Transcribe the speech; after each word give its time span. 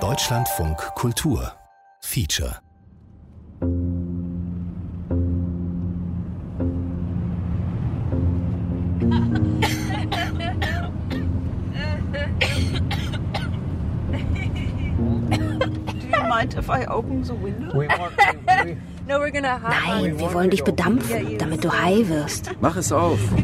Deutschlandfunk 0.00 0.78
Kultur. 0.94 1.52
Feature. 2.00 2.58
Mind 16.28 16.54
if 16.54 16.70
I 16.70 16.86
open 16.86 17.22
the 17.24 17.34
window? 17.34 18.86
Nein, 19.06 20.18
wir 20.18 20.32
wollen 20.32 20.50
dich 20.50 20.64
bedampfen, 20.64 21.38
damit 21.38 21.64
du 21.64 21.72
high 21.72 22.08
wirst. 22.08 22.50
Mach 22.60 22.76
es 22.76 22.92
auf. 22.92 23.18
Uh. 23.32 23.36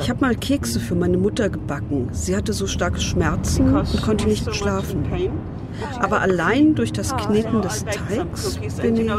Ich 0.00 0.10
habe 0.10 0.20
mal 0.20 0.34
Kekse 0.34 0.80
für 0.80 0.94
meine 0.94 1.18
Mutter 1.18 1.48
gebacken. 1.48 2.08
Sie 2.12 2.34
hatte 2.34 2.52
so 2.52 2.66
starke 2.66 3.00
Schmerzen 3.00 3.74
und 3.76 4.02
konnte 4.02 4.26
nicht 4.26 4.54
schlafen. 4.54 5.04
Aber 6.00 6.20
allein 6.20 6.74
durch 6.74 6.92
das 6.92 7.10
So 7.10 7.16
Kneten 7.16 7.62
des 7.62 7.84
Teigs 7.84 8.58
bin 8.80 8.96
ich... 8.96 9.10
uh. 9.10 9.18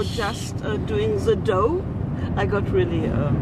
Um, 1.55 3.35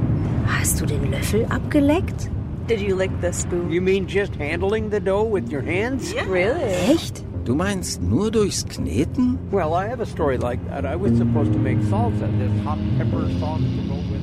Hast 0.48 0.80
du 0.80 0.86
den 0.86 1.12
Löffel 1.12 1.46
abgeleckt? 1.50 2.30
did 2.68 2.82
you 2.82 2.96
lick 2.96 3.12
the 3.22 3.32
spoon? 3.32 3.72
you 3.72 3.82
mean 3.82 4.08
just 4.08 4.36
handling 4.36 4.90
the 4.90 5.00
dough 5.00 5.24
with 5.24 5.50
your 5.50 5.62
hands? 5.62 6.14
Yeah. 6.14 6.26
Really? 6.28 6.62
Echt? 6.62 7.24
Du 7.48 7.56
meinst 7.56 8.02
nur 8.02 8.30
durchs 8.30 8.66
Kneten? 8.66 9.38
Well, 9.52 9.74
I 9.74 9.88
have 9.88 10.02
a 10.02 10.06
story 10.06 10.38
like 10.38 10.60
that. 10.68 10.86
I 10.86 10.98
was 10.98 11.18
supposed 11.18 11.54
to 11.54 11.58
make 11.58 11.78
salsa, 11.78 12.30
this 12.38 12.52
hot 12.66 12.78
pepper 12.98 13.32
sauce 13.40 13.62
to 13.62 13.82
go 13.88 13.96
with 14.12 14.22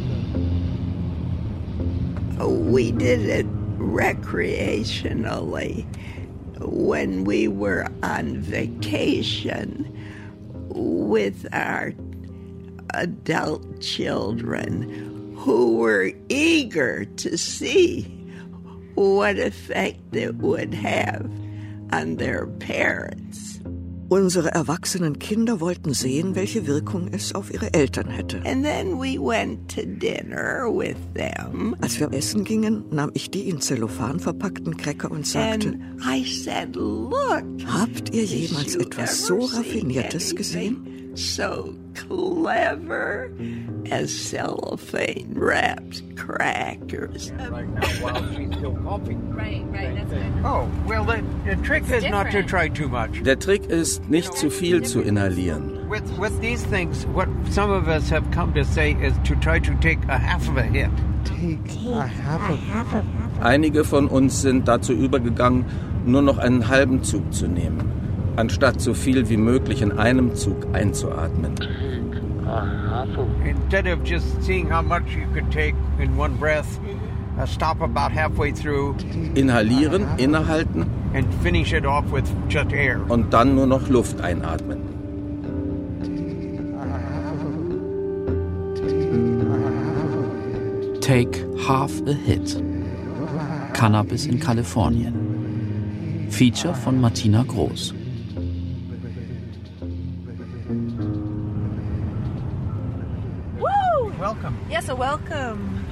the. 2.36 2.46
We 2.46 2.92
did 2.92 3.20
it 3.20 3.46
recreationally 3.78 5.86
when 6.60 7.24
we 7.24 7.48
were 7.48 7.86
on 8.02 8.42
vacation 8.42 9.90
with 10.68 11.46
our 11.54 11.94
adult 12.92 13.80
children 13.80 15.34
who 15.38 15.78
were 15.78 16.12
eager 16.28 17.06
to 17.06 17.38
see 17.38 18.02
what 18.96 19.38
effect 19.38 20.14
it 20.14 20.36
would 20.36 20.74
have 20.74 21.26
on 21.92 22.16
their 22.16 22.46
parents. 22.58 23.60
Unsere 24.10 24.50
erwachsenen 24.50 25.18
Kinder 25.18 25.60
wollten 25.60 25.94
sehen, 25.94 26.34
welche 26.34 26.66
Wirkung 26.66 27.08
es 27.10 27.34
auf 27.34 27.52
ihre 27.52 27.72
Eltern 27.72 28.08
hätte. 28.08 28.36
And 28.44 28.62
then 28.62 29.00
we 29.00 29.18
went 29.18 29.74
to 29.74 29.80
dinner 29.82 30.68
with 30.68 30.96
them. 31.14 31.74
Als 31.80 31.98
wir 31.98 32.12
essen 32.12 32.44
gingen, 32.44 32.84
nahm 32.90 33.10
ich 33.14 33.30
die 33.30 33.48
in 33.48 33.60
Zellophan 33.60 34.20
verpackten 34.20 34.76
Cracker 34.76 35.10
und 35.10 35.26
sagte, 35.26 35.78
said, 36.24 36.76
Look, 36.76 37.44
habt 37.66 38.14
ihr 38.14 38.24
jemals 38.24 38.76
etwas 38.76 39.26
so 39.26 39.38
Raffiniertes 39.38 40.36
gesehen? 40.36 40.86
So 41.14 41.76
clever 41.94 43.30
as 43.90 44.12
cellophane 44.12 45.32
wrapped 45.36 46.02
crackers. 46.16 47.30
Right 47.32 47.68
now, 47.68 47.86
while 48.02 48.34
she's 48.34 48.52
still 48.56 48.74
coughing. 48.82 49.34
Right, 49.34 49.64
right. 49.68 49.94
That's 49.94 50.10
good. 50.10 50.44
Oh, 50.44 50.70
well, 50.86 51.04
the, 51.04 51.24
the 51.44 51.56
trick 51.62 51.88
is 51.90 52.04
not 52.04 52.30
to 52.32 52.42
try 52.42 52.68
too 52.68 52.88
much. 52.88 53.22
Der 53.22 53.36
Trick 53.36 53.66
ist, 53.66 54.08
nicht 54.08 54.34
zu 54.34 54.50
viel 54.50 54.82
zu 54.82 55.00
inhalieren. 55.02 55.88
With, 55.88 56.18
with 56.18 56.40
these 56.40 56.64
things, 56.64 57.06
what 57.06 57.28
some 57.50 57.70
of 57.70 57.88
us 57.88 58.08
have 58.10 58.28
come 58.32 58.52
to 58.54 58.64
say 58.64 58.92
is 58.92 59.14
to 59.24 59.36
try 59.36 59.58
to 59.60 59.74
take 59.80 59.98
a 60.08 60.18
half 60.18 60.48
of 60.48 60.56
a 60.56 60.62
hit. 60.62 60.90
Einige 63.40 63.84
von 63.84 64.08
uns 64.08 64.42
sind 64.42 64.68
dazu 64.68 64.92
übergegangen, 64.92 65.64
nur 66.04 66.22
noch 66.22 66.38
einen 66.38 66.68
halben 66.68 67.02
Zug 67.02 67.32
zu 67.32 67.46
nehmen, 67.46 67.90
anstatt 68.36 68.80
so 68.80 68.94
viel 68.94 69.28
wie 69.28 69.36
möglich 69.36 69.82
in 69.82 69.92
einem 69.92 70.34
Zug 70.34 70.66
einzuatmen. 70.72 71.54
Instead 73.44 73.86
of 73.86 74.04
just 74.04 74.42
seeing 74.42 74.70
how 74.70 74.82
much 74.82 75.16
you 75.16 75.26
could 75.32 75.50
take 75.50 75.74
in 75.98 76.16
one 76.16 76.36
breath, 76.36 76.78
uh, 77.38 77.46
stop 77.46 77.80
about 77.80 78.12
halfway 78.12 78.52
through 78.52 78.94
Inhalieren, 79.34 80.06
innehalten 80.18 80.86
and 81.14 81.26
finish 81.42 81.72
it 81.72 81.84
off 81.84 82.04
with 82.12 82.24
just 82.48 82.72
air. 82.72 83.00
und 83.08 83.32
dann 83.32 83.54
nur 83.54 83.66
noch 83.66 83.88
Luft 83.88 84.20
einatmen. 84.20 84.78
Take 91.00 91.44
Half 91.68 92.00
a 92.06 92.12
Hit. 92.12 92.62
Cannabis 93.74 94.26
in 94.26 94.38
Kalifornien. 94.40 96.28
Feature 96.30 96.74
von 96.74 97.00
Martina 97.00 97.42
Groß. 97.42 97.94
Yeah, 104.74 104.80
so 104.80 104.96
welcome. 104.96 105.86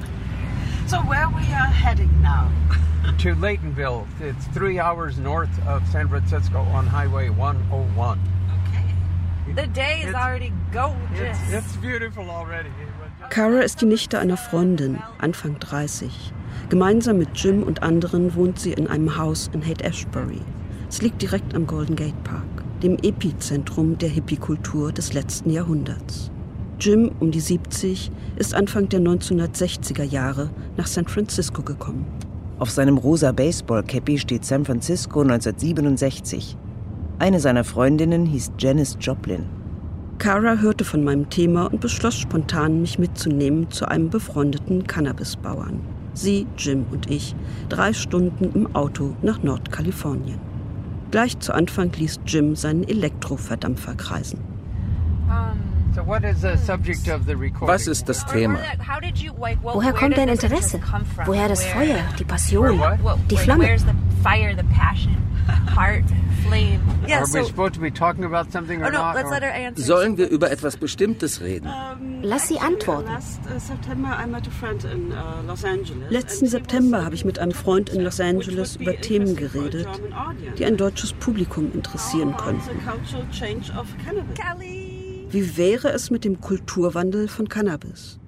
So 0.89 0.99
where 1.03 1.29
we 1.29 1.45
are 1.53 1.71
heading 1.71 2.11
now? 2.21 2.51
to 3.19 3.37
Laytonville. 3.37 4.09
It's 4.21 4.45
three 4.47 4.81
hours 4.81 5.19
north 5.19 5.57
of 5.69 5.87
San 5.87 6.09
Francisco 6.09 6.59
on 6.59 6.89
Highway 6.89 7.29
101. 7.29 8.19
Okay. 8.67 9.55
The 9.55 9.69
day 9.69 10.01
is 10.01 10.09
It's- 10.09 10.15
already 10.17 10.53
gorgeous. 10.73 11.39
It's, 11.43 11.53
it's 11.53 11.77
beautiful 11.77 12.29
already. 12.29 12.71
Cara 13.31 13.63
ist 13.63 13.81
die 13.83 13.87
Nichte 13.87 14.19
einer 14.19 14.37
Freundin, 14.37 15.01
Anfang 15.19 15.61
30. 15.61 16.33
Gemeinsam 16.69 17.19
mit 17.19 17.37
Jim 17.37 17.63
und 17.63 17.85
anderen 17.85 18.35
wohnt 18.35 18.59
sie 18.59 18.73
in 18.73 18.89
einem 18.89 19.17
Haus 19.17 19.49
in 19.53 19.65
Haight-Ashbury. 19.65 20.41
Es 20.89 21.03
liegt 21.03 21.23
direkt 21.23 21.55
am 21.55 21.69
Golden 21.69 21.95
Gate 21.95 22.25
Park, 22.25 22.65
dem 22.83 22.99
Epizentrum 22.99 23.97
der 23.97 24.09
Hippie-Kultur 24.09 24.91
des 24.91 25.13
letzten 25.13 25.51
Jahrhunderts. 25.51 26.32
Jim, 26.85 27.13
um 27.21 27.31
die 27.31 27.39
70, 27.39 28.11
ist 28.35 28.57
Anfang 28.57 28.89
der 28.89 28.99
1960er 28.99 30.03
Jahre 30.03 30.51
nach 30.77 30.89
San 30.89 31.07
Francisco 31.07 31.63
gekommen. 31.63 32.05
Auf 32.59 32.71
seinem 32.71 32.99
rosa 32.99 33.31
Baseball-Cappy 33.31 34.19
steht 34.19 34.45
San 34.45 34.65
Francisco 34.65 35.21
1967. 35.21 36.57
Eine 37.21 37.39
seiner 37.39 37.63
Freundinnen 37.63 38.27
hieß 38.27 38.51
Janis 38.59 38.97
Joplin. 39.01 39.45
Cara 40.19 40.57
hörte 40.57 40.85
von 40.85 41.05
meinem 41.05 41.31
Thema 41.31 41.67
und 41.67 41.81
beschloss 41.81 42.17
spontan, 42.19 42.81
mich 42.81 42.99
mitzunehmen 42.99 43.71
zu 43.71 43.87
einem 43.87 44.11
befreundeten 44.11 44.85
Cannabisbauern. 44.85 45.81
Sie, 46.15 46.49
Jim 46.59 46.87
und 46.91 47.09
ich, 47.09 47.37
drei 47.69 47.93
Stunden 47.93 48.51
im 48.57 48.75
Auto 48.75 49.15
nach 49.23 49.41
Nordkalifornien. 49.45 50.41
Gleich 51.13 51.39
zu 51.39 51.55
Anfang 51.55 51.93
ließ 51.93 52.19
Jim 52.27 52.57
seinen 52.57 52.83
Elektroverdampfer 52.83 53.95
kreisen. 53.95 54.41
So 55.29 55.72
what 56.07 56.25
is 56.25 56.41
the 56.43 56.57
subject 56.57 57.09
of 57.09 57.27
the 57.27 57.35
recording? 57.37 57.69
Was 57.69 57.87
ist 57.87 58.09
das 58.09 58.25
Thema? 58.27 58.59
How 58.87 59.01
did 59.01 59.19
you, 59.19 59.33
like, 59.39 59.63
well, 59.63 59.75
Woher 59.75 59.93
where 59.93 59.93
kommt 59.95 60.17
dein 60.17 60.29
Interesse? 60.29 60.75
interest 60.77 60.91
come 60.91 61.05
from? 61.05 61.27
Woher 61.27 61.49
das 61.49 61.63
Where- 61.65 61.87
Feuer, 61.87 62.05
die 62.19 62.25
Passion, 62.25 62.81
die 63.29 63.37
Flamme? 63.37 63.65
Where's 63.65 63.85
the 63.85 63.95
fire, 64.23 64.55
the 64.57 64.65
passion, 64.75 65.17
heart, 65.77 66.05
flame? 66.49 66.81
Yeah, 67.07 67.19
Are 67.19 67.23
we 67.27 67.31
so 67.31 67.45
supposed 67.45 67.75
to 67.75 67.81
be 67.81 67.91
talking 67.91 68.25
about 68.25 68.51
something 68.53 68.81
or 68.83 68.91
no, 68.91 68.99
not? 68.99 69.15
let's 69.17 69.27
or- 69.29 69.33
let 69.33 69.43
her 69.43 69.51
answer. 69.51 69.83
Sollen 69.85 70.17
wir 70.17 70.29
über 70.29 70.51
etwas 70.51 70.77
Bestimmtes 70.77 71.41
reden? 71.41 71.69
Lass 72.23 72.49
sie 72.49 72.59
antworten. 72.61 73.07
Last 73.13 73.41
uh, 73.47 73.59
September 73.59 74.17
I 74.23 74.27
met 74.27 74.47
a 74.47 74.51
friend 74.51 74.85
in 74.85 75.11
uh, 75.13 75.43
Los 75.47 75.65
Angeles. 75.65 76.11
Letzten 76.11 76.47
September 76.47 77.05
habe 77.05 77.15
ich 77.17 77.25
mit 77.25 77.39
einem 77.41 77.53
Freund 77.53 77.91
in 77.91 78.03
Los 78.03 78.21
Angeles 78.21 78.77
über 78.77 78.93
be 78.93 79.01
Themen 79.01 79.35
geredet, 79.37 79.89
German 79.93 80.13
audience. 80.13 80.57
die 80.57 80.65
ein 80.65 80.77
deutsches 80.77 81.13
Publikum 81.13 81.73
interessieren 81.75 82.37
könnten. 82.37 82.71
Wie 85.33 85.57
wäre 85.57 85.89
es 85.89 86.11
mit 86.11 86.25
dem 86.25 86.43
Kulturwandel 86.43 87.27
von 87.27 87.49
Cannabis? 87.49 88.19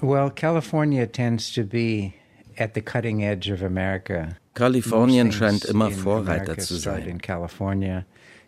Well, 0.00 0.30
California 0.30 1.06
tends 1.06 1.52
to 1.54 1.62
be 1.62 2.12
at 2.58 2.74
the 2.74 2.80
cutting 2.80 3.22
edge 3.22 3.52
of 3.52 3.62
America. 3.62 4.36
Kalifornien 4.54 5.30
scheint 5.30 5.64
immer 5.64 5.92
Vorreiter 5.92 6.58
zu 6.58 6.74
sein. 6.74 7.20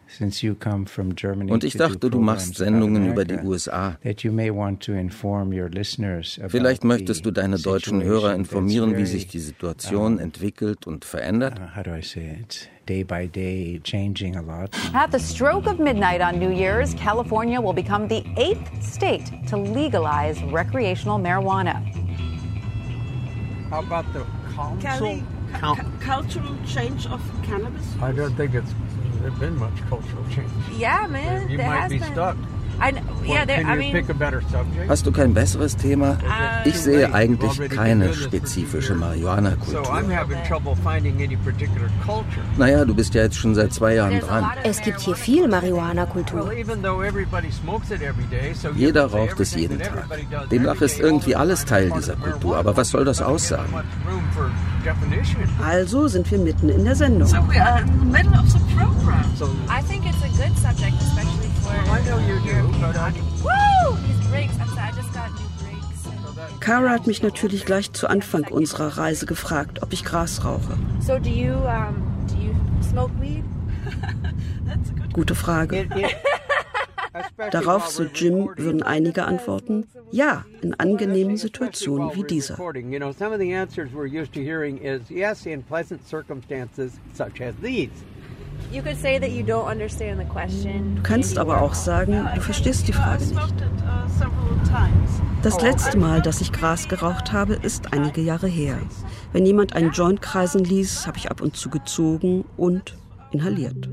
In 0.08 0.14
California. 0.14 0.19
Since 0.19 0.43
you 0.43 0.55
come 0.55 0.87
from 0.87 1.14
Germany 1.14 1.52
Und 1.52 1.64
ich 1.64 1.75
dachte, 1.75 2.10
du 2.10 2.20
machst 2.20 2.56
Sendungen 2.56 3.10
über 3.10 3.25
die 3.25 3.38
USA. 3.38 3.99
that 4.02 4.22
you 4.22 4.32
may 4.32 4.50
want 4.50 4.82
to 4.84 4.93
inform 4.93 5.52
your 5.52 5.69
listeners 5.69 6.38
about 6.38 6.50
Vielleicht 6.50 6.82
the 6.82 6.88
möchtest 6.88 7.26
du 7.26 7.31
deine 7.31 7.58
deutschen 7.58 8.02
Hörer 8.02 8.34
informieren, 8.34 8.96
wie 8.96 9.06
sich 9.06 9.28
die 9.28 9.38
Situation 9.38 10.19
entwickelt 10.19 10.87
und 10.87 11.05
verändert. 11.05 11.60
uh, 11.60 11.93
day 12.87 13.05
by 13.05 13.28
day 13.28 13.81
changing 13.84 14.37
a 14.37 14.40
lot. 14.40 14.70
At 14.94 15.12
the 15.12 15.19
stroke 15.19 15.66
of 15.66 15.78
midnight 15.78 16.22
on 16.22 16.38
New 16.38 16.50
Year's, 16.50 16.94
California 16.94 17.60
will 17.60 17.75
become 17.75 18.08
the 18.08 18.25
eighth 18.37 18.82
state 18.82 19.31
to 19.49 19.56
legalize 19.56 20.43
recreational 20.50 21.19
marijuana. 21.19 21.82
How 23.70 23.81
about 23.81 24.06
the 24.14 24.25
council? 24.55 25.20
Kelly, 25.55 25.77
cu- 25.81 25.99
cultural 26.00 26.56
change 26.67 27.06
of 27.06 27.21
cannabis? 27.43 27.87
I 28.00 28.12
don't 28.12 28.35
think 28.35 28.55
it's 28.55 28.73
there's 29.21 29.39
been 29.39 29.56
much 29.59 29.77
cultural 29.89 30.25
change. 30.31 30.50
Yeah, 30.73 31.06
man. 31.09 31.49
You 31.50 31.56
there 31.56 31.67
might 31.67 31.81
has 31.81 31.93
be 31.93 31.99
been. 31.99 32.12
stuck. 32.12 32.37
Hast 34.89 35.07
du 35.07 35.13
kein 35.13 35.35
besseres 35.35 35.77
Thema? 35.77 36.11
Uh, 36.13 36.69
Ich 36.69 36.79
sehe 36.81 37.13
eigentlich 37.13 37.69
keine 37.71 38.13
spezifische 38.15 38.95
Marihuana-Kultur. 38.95 39.83
Naja, 42.57 42.85
du 42.85 42.95
bist 42.95 43.15
ja 43.15 43.23
jetzt 43.23 43.37
schon 43.37 43.55
seit 43.55 43.73
zwei 43.73 43.95
Jahren 43.95 44.21
dran. 44.21 44.47
Es 44.65 44.81
gibt 44.81 45.01
hier 45.01 45.15
viel 45.17 45.49
Marihuana-Kultur. 45.49 46.51
Jeder 48.77 49.07
raucht 49.07 49.41
es 49.41 49.55
jeden 49.55 49.79
Tag. 49.81 50.05
Demnach 50.51 50.81
ist 50.81 51.01
irgendwie 51.01 51.35
alles 51.37 51.65
Teil 51.65 51.91
dieser 51.91 52.17
Kultur. 52.17 52.57
Aber 52.57 52.77
was 52.77 52.91
soll 52.91 53.05
das 53.05 53.21
aussagen? 53.21 53.73
Also 55.65 56.09
sind 56.09 56.31
wir 56.31 56.39
mitten 56.39 56.69
in 56.69 56.85
der 56.85 56.95
Sendung. 56.95 57.29
So 57.29 57.37
we 57.49 57.61
are 57.61 57.81
in 57.81 57.87
the 57.99 58.07
middle 58.07 58.39
of 58.39 58.49
the 58.51 58.59
program. 58.77 59.25
I 59.69 59.83
think 59.83 60.07
it's 60.07 60.23
a 60.23 60.29
good 60.29 60.57
subject, 60.59 60.95
especially. 61.03 61.48
I 61.70 62.03
know 62.05 62.19
you 62.19 62.41
do, 62.41 62.69
but 62.81 62.97
I... 62.97 63.12
Woo! 63.43 63.97
These 63.97 64.26
breaks. 64.29 64.55
I'm 64.61 64.69
sorry, 64.69 64.81
I 64.81 64.93
just 64.93 65.12
got 65.12 65.31
new. 65.32 65.49
Kara 66.61 66.91
hat 66.91 67.06
mich 67.06 67.23
natürlich 67.23 67.65
gleich 67.65 67.93
zu 67.93 68.09
Anfang 68.09 68.44
unserer 68.49 68.99
Reise 68.99 69.26
gefragt, 69.26 69.82
ob 69.82 69.93
ich 69.93 70.05
Gras 70.05 70.44
rauche. 70.44 70.76
So 71.00 71.19
do 71.19 71.31
you 71.31 71.55
um 71.55 72.03
do 72.29 72.37
you 72.37 72.55
smoke 72.82 73.12
weed? 73.20 73.44
Gute 75.12 75.35
Frage. 75.35 75.88
Darauf, 77.50 77.88
so 77.88 78.05
Jim, 78.05 78.50
würden 78.56 78.82
einige 78.82 79.25
antworten, 79.25 79.87
ja, 80.11 80.44
in 80.61 80.75
angenehmen 80.75 81.37
Situationen 81.37 82.15
wie 82.15 82.23
dieser. 82.23 82.56
Du 90.96 91.02
kannst 91.02 91.38
aber 91.38 91.62
auch 91.62 91.75
sagen, 91.75 92.28
du 92.34 92.40
verstehst 92.40 92.87
die 92.87 92.93
Frage 92.93 93.25
nicht. 93.25 93.55
Das 95.43 95.62
letzte 95.62 95.96
Mal, 95.99 96.20
dass 96.20 96.40
ich 96.40 96.52
Gras 96.52 96.88
geraucht 96.88 97.32
habe, 97.32 97.55
ist 97.55 97.93
einige 97.93 98.20
Jahre 98.20 98.49
her. 98.49 98.76
Wenn 99.32 99.46
jemand 99.46 99.75
einen 99.75 99.93
Joint 99.93 100.20
kreisen 100.20 100.64
ließ, 100.64 101.06
habe 101.06 101.16
ich 101.16 101.31
ab 101.31 101.40
und 101.40 101.56
zu 101.56 101.70
gezogen 101.70 102.44
und 102.56 102.96
inhaliert. 103.31 103.88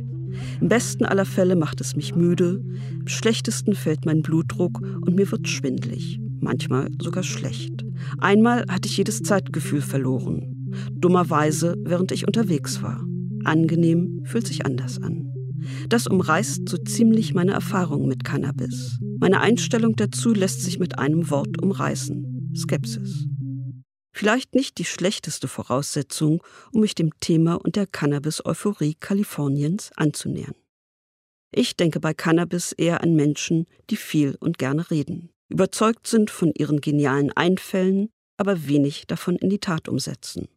Im 0.59 0.67
besten 0.69 1.05
aller 1.05 1.25
Fälle 1.25 1.55
macht 1.55 1.81
es 1.81 1.95
mich 1.95 2.15
müde, 2.15 2.61
im 2.99 3.07
schlechtesten 3.07 3.75
fällt 3.75 4.05
mein 4.05 4.21
Blutdruck 4.21 4.81
und 4.81 5.15
mir 5.15 5.29
wird 5.31 5.47
schwindlig, 5.47 6.19
manchmal 6.41 6.89
sogar 7.01 7.23
schlecht. 7.23 7.85
Einmal 8.17 8.65
hatte 8.69 8.87
ich 8.89 8.97
jedes 8.97 9.21
Zeitgefühl 9.23 9.81
verloren, 9.81 10.73
dummerweise, 10.91 11.75
während 11.83 12.11
ich 12.11 12.27
unterwegs 12.27 12.81
war. 12.81 13.05
Angenehm 13.45 14.23
fühlt 14.25 14.47
sich 14.47 14.65
anders 14.65 15.01
an. 15.01 15.33
Das 15.89 16.07
umreißt 16.07 16.67
so 16.67 16.77
ziemlich 16.77 17.33
meine 17.33 17.53
Erfahrung 17.53 18.07
mit 18.07 18.23
Cannabis. 18.23 18.99
Meine 19.19 19.41
Einstellung 19.41 19.95
dazu 19.95 20.33
lässt 20.33 20.61
sich 20.61 20.79
mit 20.79 20.99
einem 20.99 21.29
Wort 21.29 21.61
umreißen. 21.61 22.53
Skepsis. 22.55 23.27
Vielleicht 24.13 24.55
nicht 24.55 24.77
die 24.77 24.85
schlechteste 24.85 25.47
Voraussetzung, 25.47 26.41
um 26.71 26.81
mich 26.81 26.95
dem 26.95 27.11
Thema 27.19 27.55
und 27.55 27.75
der 27.75 27.85
Cannabis-Euphorie 27.85 28.95
Kaliforniens 28.97 29.91
anzunähern. 29.95 30.55
Ich 31.51 31.75
denke 31.75 31.99
bei 31.99 32.13
Cannabis 32.13 32.71
eher 32.71 33.03
an 33.03 33.15
Menschen, 33.15 33.65
die 33.89 33.97
viel 33.97 34.35
und 34.39 34.57
gerne 34.57 34.89
reden, 34.89 35.31
überzeugt 35.49 36.07
sind 36.07 36.29
von 36.29 36.51
ihren 36.53 36.81
genialen 36.81 37.31
Einfällen, 37.31 38.09
aber 38.37 38.67
wenig 38.67 39.07
davon 39.07 39.35
in 39.35 39.49
die 39.49 39.59
Tat 39.59 39.89
umsetzen. 39.89 40.47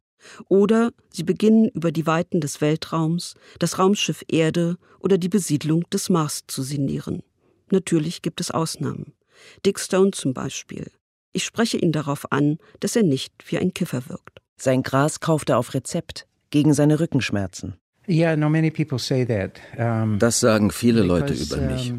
Oder 0.49 0.93
sie 1.11 1.23
beginnen 1.23 1.69
über 1.69 1.93
die 1.93 2.07
Weiten 2.07 2.41
des 2.41 2.61
Weltraums, 2.61 3.35
das 3.59 3.79
Raumschiff 3.79 4.25
Erde 4.29 4.77
oder 5.01 5.19
die 5.19 5.29
Besiedlung 5.29 5.89
des 5.91 6.09
Mars 6.09 6.45
zu 6.47 6.63
sinnieren. 6.63 7.23
Natürlich 7.71 8.23
gibt 8.23 8.41
es 8.41 8.51
Ausnahmen. 8.51 9.13
Dick 9.65 9.79
Stone 9.79 10.13
zum 10.13 10.35
Beispiel. 10.35 10.91
Ich 11.33 11.45
spreche 11.45 11.77
ihn 11.79 11.93
darauf 11.93 12.33
an, 12.33 12.59
dass 12.81 12.97
er 12.97 13.03
nicht 13.03 13.33
wie 13.47 13.59
ein 13.59 13.75
Kiffer 13.75 14.09
wirkt. 14.09 14.41
Sein 14.57 14.83
Gras 14.83 15.21
kauft 15.21 15.51
er 15.51 15.59
auf 15.59 15.75
Rezept 15.75 16.27
gegen 16.51 16.75
seine 16.75 16.99
Rückenschmerzen. 16.99 17.75
Das 20.19 20.41
sagen 20.41 20.71
viele 20.71 21.03
Leute 21.03 21.35
über 21.35 21.59
mich. 21.59 21.93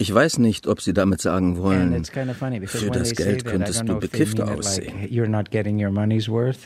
Ich 0.00 0.14
weiß 0.14 0.38
nicht, 0.38 0.68
ob 0.68 0.80
sie 0.80 0.94
damit 0.94 1.20
sagen 1.20 1.58
wollen, 1.58 2.04
für 2.04 2.90
das 2.90 3.14
Geld 3.16 3.44
könntest 3.44 3.88
du 3.88 3.98
bekifft 3.98 4.40
aussehen. 4.40 5.08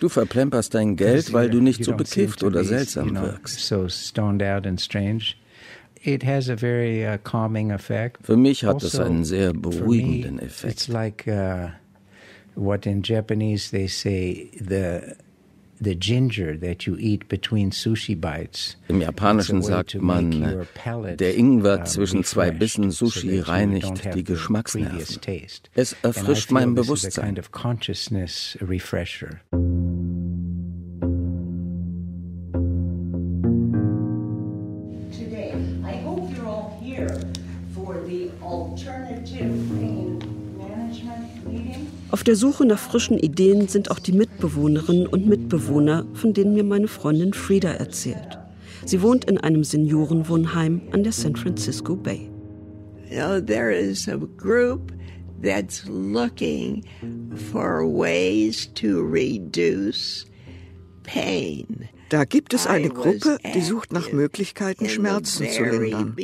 Du 0.00 0.08
verplemperst 0.10 0.74
dein 0.74 0.96
Geld, 0.96 1.32
weil 1.32 1.48
du 1.48 1.60
nicht 1.60 1.82
so 1.82 1.94
bekifft 1.94 2.42
oder 2.42 2.62
seltsam 2.64 3.14
wirkst. 3.14 3.72
Uh, 6.04 7.18
calming 7.22 7.70
effect. 7.70 8.18
Für 8.26 8.36
mich 8.36 8.64
hat 8.64 8.82
es 8.82 8.96
Also, 8.96 9.04
einen 9.04 9.24
sehr 9.24 9.52
beruhigenden 9.52 10.40
Effekt. 10.40 10.72
It's 10.72 10.88
like 10.88 11.24
uh, 11.28 11.68
what 12.56 12.86
in 12.86 13.02
Japanese 13.02 13.70
they 13.70 13.86
say 13.86 14.50
the 14.58 15.14
the 15.82 15.94
ginger 15.94 16.56
that 16.56 16.86
you 16.86 16.96
eat 16.98 17.28
between 17.28 17.70
sushi 17.70 18.14
bites. 18.14 18.76
Im 18.88 19.00
Japanischen 19.00 19.62
sagt 19.62 19.94
man, 20.00 20.66
der 21.16 21.36
Ingwer 21.36 21.80
uh, 21.80 21.84
zwischen 21.84 22.24
zwei 22.24 22.50
Bissen 22.50 22.90
Sushi 22.90 23.40
reinigt 23.40 24.14
die 24.14 24.24
Geschmacksnerven. 24.24 25.20
taste. 25.20 25.70
Es 25.74 25.96
erfrischt 26.02 26.50
mein 26.50 26.74
Bewusstsein. 26.74 27.36
Auf 42.12 42.24
der 42.24 42.36
Suche 42.36 42.66
nach 42.66 42.78
frischen 42.78 43.18
Ideen 43.18 43.68
sind 43.68 43.90
auch 43.90 43.98
die 43.98 44.12
Mitbewohnerinnen 44.12 45.06
und 45.06 45.26
Mitbewohner, 45.26 46.04
von 46.12 46.34
denen 46.34 46.52
mir 46.52 46.62
meine 46.62 46.86
Freundin 46.86 47.32
Frieda 47.32 47.70
erzählt. 47.70 48.38
Sie 48.84 49.00
wohnt 49.00 49.24
in 49.24 49.38
einem 49.38 49.64
Seniorenwohnheim 49.64 50.82
an 50.90 51.04
der 51.04 51.12
San 51.12 51.36
Francisco 51.36 51.96
Bay. 51.96 52.28
You 53.08 53.16
know, 53.16 53.40
there 53.40 53.72
is 53.72 54.08
a 54.08 54.18
group 54.36 54.92
that's 55.42 55.86
looking 55.88 56.84
for 57.50 57.82
ways 57.86 58.70
to 58.74 59.00
reduce 59.00 60.26
pain. 61.04 61.88
Da 62.10 62.26
gibt 62.26 62.52
es 62.52 62.66
eine 62.66 62.90
Gruppe, 62.90 63.38
die 63.54 63.62
sucht 63.62 63.90
nach 63.90 64.12
Möglichkeiten, 64.12 64.86
Schmerzen 64.86 65.48
zu 65.48 65.64
lindern. 65.64 66.14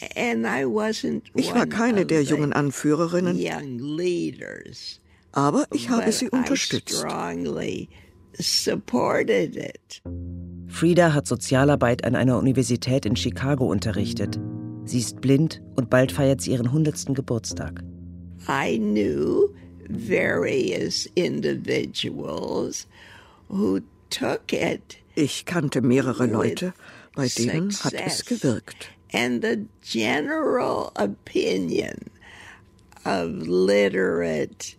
Beginning. 0.00 0.16
And 0.16 0.46
I 0.46 0.64
wasn't 0.64 1.22
Ich 1.34 1.54
war 1.54 1.66
keine 1.66 2.06
der 2.06 2.22
jungen 2.22 2.52
Anführerinnen, 2.52 3.36
young 3.38 3.78
leaders, 3.78 5.00
aber 5.32 5.66
ich 5.72 5.88
habe 5.90 6.04
but 6.04 6.14
sie 6.14 6.28
unterstützt. 6.30 6.96
strongly 6.98 7.88
supported 8.38 9.56
it. 9.56 10.02
Frieda 10.68 11.12
hat 11.12 11.26
Sozialarbeit 11.26 12.04
an 12.04 12.14
einer 12.14 12.38
Universität 12.38 13.04
in 13.04 13.16
Chicago 13.16 13.66
unterrichtet. 13.66 14.38
Sie 14.84 14.98
ist 14.98 15.20
blind 15.20 15.60
und 15.76 15.90
bald 15.90 16.12
feiert 16.12 16.40
sie 16.40 16.52
ihren 16.52 16.66
100. 16.66 17.14
Geburtstag. 17.14 17.82
I 18.48 18.78
knew 18.78 19.48
various 19.88 21.06
individuals 21.14 22.86
who 23.48 23.80
took 24.10 24.52
it 24.52 24.96
Ich 25.16 25.44
kannte 25.44 25.82
mehrere 25.82 26.26
Leute, 26.26 26.72
bei 27.14 27.28
denen 27.28 27.72
hat 27.72 27.92
es 27.92 28.24
gewirkt. 28.24 28.88
And 29.12 29.42
the 29.42 29.66
general 29.82 30.92
opinion 30.96 32.10
of 33.04 33.46
literate 33.48 34.76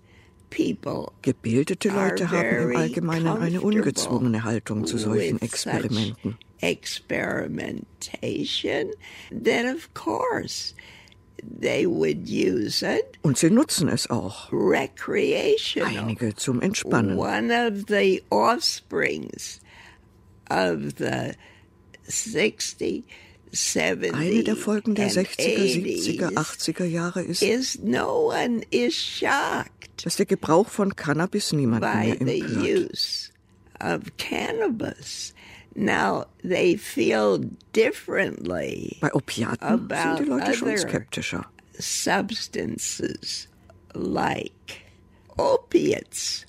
people 0.49 1.11
Gebildete 1.21 1.89
Leute 1.89 2.29
haben 2.29 2.71
im 2.71 2.75
Allgemeinen 2.77 3.27
eine 3.27 3.61
ungezwungene 3.61 4.43
Haltung 4.43 4.85
zu 4.85 4.97
solchen 4.97 5.41
Experimenten. 5.41 6.37
experimentation, 6.61 8.91
then 9.31 9.65
of 9.65 9.93
course 9.93 10.73
they 11.41 11.85
would 11.87 12.27
use 12.27 12.83
it 12.83 13.17
Und 13.23 13.37
sie 13.37 13.49
nutzen 13.49 13.87
es 13.89 14.09
auch. 14.09 14.51
Einige 14.51 16.35
zum 16.35 16.61
Entspannen. 16.61 17.17
One 17.17 17.49
of 17.51 17.85
the 17.87 18.21
offsprings 18.29 19.59
of 20.49 20.97
the 20.97 21.33
60, 22.03 22.03
70, 22.03 23.03
Eine 23.53 24.43
der 24.43 24.55
Folgen 24.55 24.95
der 24.95 25.05
and 25.05 25.13
60er, 25.13 26.29
70er, 26.29 26.29
80s 26.33 26.69
80er 26.69 26.85
Jahre 26.85 27.21
ist, 27.21 27.41
is 27.43 27.79
no 27.83 28.29
one 28.31 28.61
is 28.71 28.93
shocked 28.95 30.05
dass 30.05 30.15
der 30.15 30.25
Gebrauch 30.25 30.67
von 30.69 30.95
Cannabis 30.95 31.51
niemanden 31.51 31.99
mehr 31.99 32.15
the 32.17 32.39
empört. 32.41 32.91
use 32.91 33.31
of 33.81 33.99
cannabis. 34.17 35.33
Now 35.75 36.25
they 36.43 36.77
feel 36.77 37.39
differently 37.73 38.97
Bei 39.01 39.13
Opiaten 39.13 39.59
sind 39.67 39.91
about 39.91 40.23
die 40.23 40.29
Leute 40.29 40.53
schon 40.53 40.77
skeptischer. 40.77 41.45
substances 41.77 43.47
like 43.93 44.81
opiates. 45.37 46.45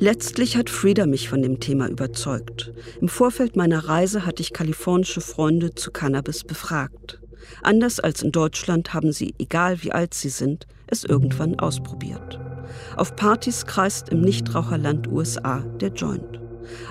Letztlich 0.00 0.56
hat 0.56 0.70
Frieda 0.70 1.06
mich 1.06 1.28
von 1.28 1.42
dem 1.42 1.58
Thema 1.58 1.88
überzeugt. 1.88 2.72
Im 3.00 3.08
Vorfeld 3.08 3.56
meiner 3.56 3.88
Reise 3.88 4.24
hatte 4.24 4.42
ich 4.42 4.52
kalifornische 4.52 5.20
Freunde 5.20 5.74
zu 5.74 5.90
Cannabis 5.90 6.44
befragt. 6.44 7.20
Anders 7.62 7.98
als 7.98 8.22
in 8.22 8.30
Deutschland 8.30 8.94
haben 8.94 9.10
sie, 9.10 9.34
egal 9.38 9.82
wie 9.82 9.90
alt 9.90 10.14
sie 10.14 10.28
sind, 10.28 10.68
es 10.86 11.02
irgendwann 11.02 11.58
ausprobiert. 11.58 12.38
Auf 12.96 13.16
Partys 13.16 13.66
kreist 13.66 14.08
im 14.10 14.20
Nichtraucherland 14.20 15.08
USA 15.08 15.64
der 15.80 15.90
Joint. 15.90 16.40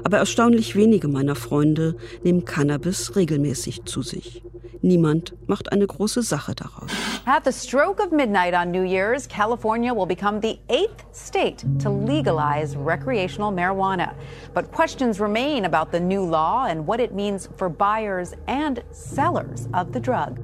Aber 0.04 0.18
erstaunlich 0.18 0.76
wenige 0.76 1.08
meiner 1.08 1.36
Freunde 1.36 1.96
nehmen 2.24 2.44
Cannabis 2.44 3.16
regelmäßig 3.16 3.86
zu 3.86 4.02
sich. 4.02 4.44
Niemand 4.82 5.34
macht 5.48 5.72
eine 5.72 5.86
große 5.86 6.22
Sache 6.22 6.56
daraus. 6.56 6.92
At 7.26 7.44
the 7.46 7.52
stroke 7.52 8.02
of 8.02 8.12
midnight 8.12 8.54
on 8.54 8.72
New 8.72 8.84
Year's, 8.84 9.28
California 9.28 9.94
will 9.94 10.06
become 10.06 10.40
the 10.42 10.60
eighth 10.70 11.06
state 11.12 11.66
to 11.80 11.90
legalize 11.90 12.76
recreational 12.78 13.52
marijuana. 13.52 14.14
But 14.54 14.72
questions 14.72 15.20
remain 15.20 15.66
about 15.66 15.92
the 15.92 16.00
new 16.00 16.24
law 16.24 16.66
and 16.68 16.88
what 16.88 17.00
it 17.00 17.14
means 17.14 17.50
for 17.58 17.70
buyers 17.70 18.34
and 18.48 18.82
sellers 18.92 19.68
of 19.74 19.94
the 19.94 20.00
drug. 20.00 20.40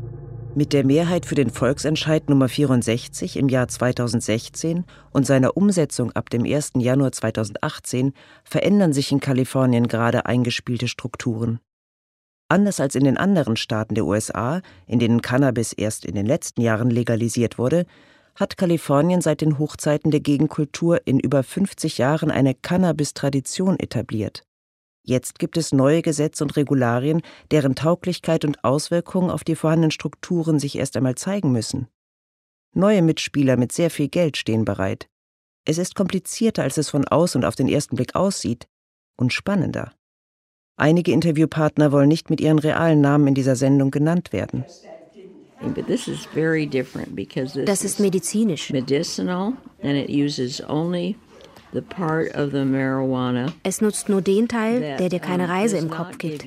Mit 0.56 0.72
der 0.72 0.86
Mehrheit 0.86 1.26
für 1.26 1.34
den 1.34 1.50
Volksentscheid 1.50 2.30
Nummer 2.30 2.48
64 2.48 3.38
im 3.38 3.50
Jahr 3.50 3.68
2016 3.68 4.84
und 5.12 5.26
seiner 5.26 5.58
Umsetzung 5.58 6.12
ab 6.12 6.30
dem 6.30 6.46
1. 6.46 6.74
Januar 6.78 7.12
2018 7.12 8.14
verändern 8.44 8.94
sich 8.94 9.12
in 9.12 9.20
Kalifornien 9.20 9.88
gerade 9.88 10.28
eingespielte 10.28 10.88
Strukturen. 10.88 11.60
Anders 12.54 12.80
als 12.80 12.94
in 12.94 13.04
den 13.04 13.18
anderen 13.18 13.56
Staaten 13.56 13.96
der 13.96 14.06
USA, 14.06 14.62
in 14.86 15.00
denen 15.00 15.24
Cannabis 15.24 15.74
erst 15.74 16.06
in 16.06 16.14
den 16.14 16.28
letzten 16.28 16.62
Jahren 16.62 16.92
legalisiert 16.92 17.58
wurde, 17.58 17.88
hat 18.36 18.58
Kalifornien 18.58 19.22
seit 19.22 19.42
den 19.42 19.58
Hochzeiten 19.58 20.12
der 20.12 20.20
Gegenkultur 20.20 21.02
in 21.08 21.20
über 21.20 21.42
50 21.42 21.98
Jahren 21.98 22.30
eine 22.30 22.54
Cannabis-Tradition 22.54 23.80
etabliert. 23.80 24.44
Jetzt 25.02 25.40
gibt 25.40 25.58
es 25.58 25.72
neue 25.72 26.04
Gesetze 26.04 26.44
und 26.44 26.56
Regularien, 26.56 27.24
deren 27.50 27.74
Tauglichkeit 27.74 28.46
und 28.46 28.64
Auswirkungen 28.64 29.32
auf 29.32 29.44
die 29.44 29.56
vorhandenen 29.56 29.90
Strukturen 29.90 30.60
sich 30.60 30.78
erst 30.78 30.96
einmal 30.96 31.16
zeigen 31.16 31.52
müssen. 31.52 31.88
Neue 32.76 33.02
Mitspieler 33.02 33.58
mit 33.58 33.72
sehr 33.72 33.90
viel 33.90 34.10
Geld 34.10 34.38
stehen 34.38 34.64
bereit. 34.64 35.10
Es 35.66 35.80
ist 35.80 35.96
komplizierter, 35.96 36.62
als 36.62 36.78
es 36.78 36.92
von 36.92 37.08
außen 37.08 37.42
und 37.42 37.48
auf 37.48 37.56
den 37.56 37.68
ersten 37.68 37.96
Blick 37.96 38.14
aussieht, 38.14 38.68
und 39.18 39.34
spannender. 39.34 39.92
Einige 40.76 41.12
Interviewpartner 41.12 41.92
wollen 41.92 42.08
nicht 42.08 42.30
mit 42.30 42.42
ihren 42.42 42.60
realen 42.60 43.02
Namen 43.02 43.28
in 43.28 43.36
dieser 43.36 43.56
Sendung 43.56 43.92
genannt 43.92 44.34
werden. 44.34 44.66
Das 47.66 47.84
ist 47.84 48.00
medizinisch. 48.00 48.74
Es 53.64 53.82
nutzt 53.82 54.10
nur 54.10 54.22
den 54.22 54.48
Teil, 54.48 54.98
der 54.98 55.10
dir 55.10 55.20
keine 55.20 55.50
Reise 55.50 55.78
im 55.78 55.90
Kopf 55.90 56.18
gibt. 56.18 56.46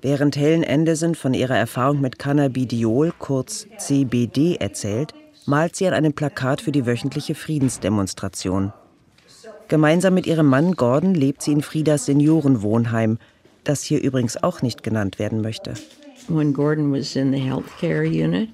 Während 0.00 0.36
Helen 0.36 0.64
Anderson 0.64 1.14
von 1.16 1.34
ihrer 1.34 1.56
Erfahrung 1.56 2.00
mit 2.00 2.18
Cannabidiol, 2.20 3.12
kurz 3.18 3.66
CBD, 3.78 4.56
erzählt, 4.56 5.12
malt 5.46 5.74
sie 5.74 5.88
an 5.88 5.94
einem 5.94 6.12
Plakat 6.12 6.60
für 6.60 6.70
die 6.70 6.86
wöchentliche 6.86 7.34
Friedensdemonstration. 7.34 8.72
Gemeinsam 9.68 10.14
mit 10.14 10.26
ihrem 10.26 10.46
Mann 10.46 10.76
Gordon 10.76 11.14
lebt 11.14 11.42
sie 11.42 11.52
in 11.52 11.62
Friedas 11.62 12.06
Seniorenwohnheim, 12.06 13.18
das 13.64 13.82
hier 13.82 14.02
übrigens 14.02 14.42
auch 14.42 14.62
nicht 14.62 14.82
genannt 14.82 15.18
werden 15.18 15.42
möchte. 15.42 15.74
When 16.28 16.52
Gordon 16.52 16.92
was 16.92 17.16
in 17.16 17.32
the 17.32 17.38
healthcare 17.38 18.06
unit, 18.06 18.48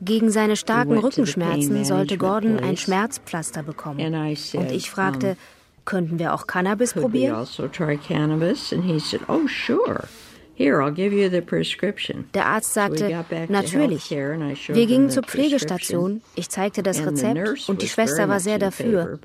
gegen 0.00 0.30
seine 0.30 0.56
starken 0.56 0.98
Rückenschmerzen 0.98 1.84
sollte 1.84 2.18
Gordon 2.18 2.58
ein 2.58 2.76
Schmerzpflaster 2.76 3.62
bekommen. 3.62 4.00
Und 4.00 4.72
ich 4.72 4.90
fragte, 4.90 5.36
könnten 5.84 6.18
wir 6.18 6.34
auch 6.34 6.46
Cannabis 6.46 6.92
probieren? 6.94 7.46
Der 12.34 12.46
Arzt 12.46 12.74
sagte, 12.74 13.24
natürlich. 13.48 14.10
Wir 14.10 14.86
gingen 14.86 15.10
zur 15.10 15.22
Pflegestation, 15.22 16.22
ich 16.34 16.48
zeigte 16.48 16.82
das 16.82 17.04
Rezept 17.04 17.68
und 17.68 17.82
die 17.82 17.88
Schwester 17.88 18.28
war 18.28 18.40
sehr 18.40 18.58
dafür. 18.58 19.18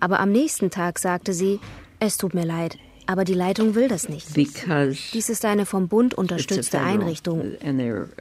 Aber 0.00 0.20
am 0.20 0.32
nächsten 0.32 0.70
Tag 0.70 0.98
sagte 0.98 1.32
sie, 1.32 1.60
es 1.98 2.18
tut 2.18 2.34
mir 2.34 2.44
leid, 2.44 2.76
aber 3.06 3.24
die 3.24 3.34
Leitung 3.34 3.74
will 3.74 3.88
das 3.88 4.08
nicht. 4.08 4.36
Dies 4.36 5.28
ist 5.28 5.44
eine 5.44 5.66
vom 5.66 5.88
Bund 5.88 6.14
unterstützte 6.14 6.80
Einrichtung. 6.80 7.52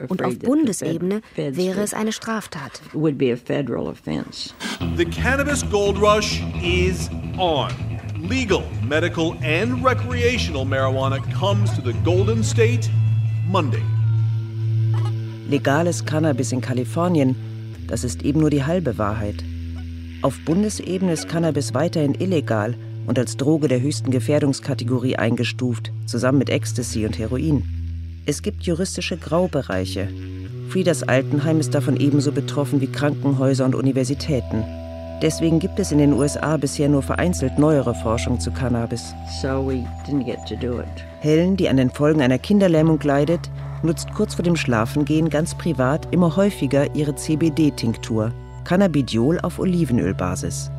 Und 0.09 0.23
auf 0.23 0.39
Bundesebene 0.39 1.21
wäre 1.35 1.81
es 1.81 1.93
eine 1.93 2.11
Straftat. 2.11 2.81
The 4.95 5.05
cannabis 5.05 5.63
gold 5.69 5.97
rush 5.97 6.41
is 6.61 7.09
on. 7.37 7.69
Legal, 8.29 8.63
medical 8.87 9.33
and 9.43 9.83
recreational 9.83 10.65
marijuana 10.65 11.19
comes 11.37 11.69
to 11.75 11.81
the 11.83 11.93
Golden 12.03 12.43
State 12.43 12.89
Monday. 13.47 13.81
Legales 15.49 16.05
Cannabis 16.05 16.51
in 16.53 16.61
Kalifornien, 16.61 17.35
das 17.87 18.03
ist 18.03 18.23
eben 18.23 18.39
nur 18.39 18.49
die 18.49 18.63
halbe 18.63 18.97
Wahrheit. 18.97 19.43
Auf 20.21 20.39
Bundesebene 20.45 21.11
ist 21.11 21.27
Cannabis 21.27 21.73
weiterhin 21.73 22.15
illegal 22.15 22.75
und 23.07 23.19
als 23.19 23.37
Droge 23.37 23.67
der 23.67 23.81
höchsten 23.81 24.11
Gefährdungskategorie 24.11 25.15
eingestuft, 25.15 25.91
zusammen 26.05 26.39
mit 26.39 26.49
Ecstasy 26.49 27.05
und 27.05 27.17
Heroin. 27.17 27.63
Es 28.25 28.41
gibt 28.41 28.63
juristische 28.63 29.17
Graubereiche. 29.17 30.07
Friedas 30.69 31.03
Altenheim 31.03 31.59
ist 31.59 31.73
davon 31.73 31.97
ebenso 31.97 32.31
betroffen 32.31 32.81
wie 32.81 32.87
Krankenhäuser 32.87 33.65
und 33.65 33.75
Universitäten. 33.75 34.63
Deswegen 35.21 35.59
gibt 35.59 35.79
es 35.79 35.91
in 35.91 35.99
den 35.99 36.13
USA 36.13 36.57
bisher 36.57 36.89
nur 36.89 37.01
vereinzelt 37.01 37.57
neuere 37.57 37.95
Forschung 37.95 38.39
zu 38.39 38.51
Cannabis. 38.51 39.13
So 39.41 39.71
Helen, 41.19 41.55
die 41.55 41.69
an 41.69 41.77
den 41.77 41.89
Folgen 41.89 42.21
einer 42.21 42.39
Kinderlähmung 42.39 42.99
leidet, 43.01 43.49
nutzt 43.83 44.13
kurz 44.13 44.35
vor 44.35 44.43
dem 44.43 44.55
Schlafengehen 44.55 45.29
ganz 45.29 45.55
privat 45.55 46.11
immer 46.11 46.35
häufiger 46.35 46.93
ihre 46.95 47.15
CBD-Tinktur, 47.15 48.33
Cannabidiol 48.63 49.39
auf 49.41 49.59
Olivenölbasis. 49.59 50.71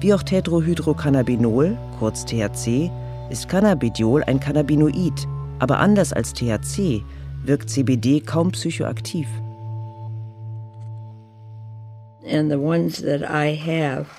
Wie 0.00 0.14
auch 0.14 0.22
Tetrohydrocannabinol, 0.22 1.76
kurz 1.98 2.24
THC, 2.24 2.88
ist 3.30 3.48
Cannabidiol 3.48 4.22
ein 4.22 4.38
Cannabinoid, 4.38 5.26
aber 5.58 5.80
anders 5.80 6.12
als 6.12 6.32
THC 6.32 7.02
wirkt 7.44 7.68
CBD 7.68 8.20
kaum 8.20 8.52
psychoaktiv. 8.52 9.26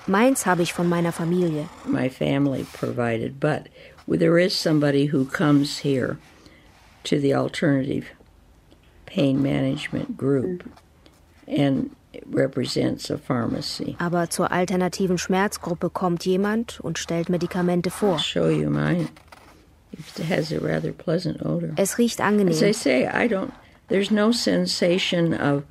Meins 0.06 0.46
habe 0.46 0.62
ich 0.62 0.72
von 0.74 0.86
meiner 0.86 1.12
Familie. 1.12 1.64
My 1.86 2.10
family 2.10 2.66
provided, 2.74 3.40
but 3.40 3.70
there 4.06 4.38
is 4.38 4.52
somebody 4.52 5.10
who 5.10 5.24
comes 5.24 5.78
here 5.78 6.18
to 7.04 7.18
the 7.18 7.34
alternative 7.34 8.04
pain 9.06 9.40
management 9.40 10.18
group 10.18 10.64
and. 11.46 11.90
Aber 13.98 14.30
zur 14.30 14.50
alternativen 14.50 15.18
Schmerzgruppe 15.18 15.90
kommt 15.90 16.24
jemand 16.24 16.80
und 16.80 16.98
stellt 16.98 17.28
Medikamente 17.28 17.90
vor. 17.90 18.16
I'll 18.16 18.18
show 18.18 18.48
you 18.48 18.70
mine. 18.70 19.08
It 19.92 20.28
has 20.28 20.52
a 20.52 20.58
rather 20.58 20.92
pleasant 20.92 21.44
odor. 21.44 21.70
Es 21.76 21.98
riecht 21.98 22.20
angenehm. 22.20 22.52
As 22.52 22.62
I 22.62 22.72
say, 22.72 23.04
I 23.06 23.28
don't. 23.28 23.50
There's 23.88 24.10
no 24.10 24.32
sensation 24.32 25.34
of 25.34 25.64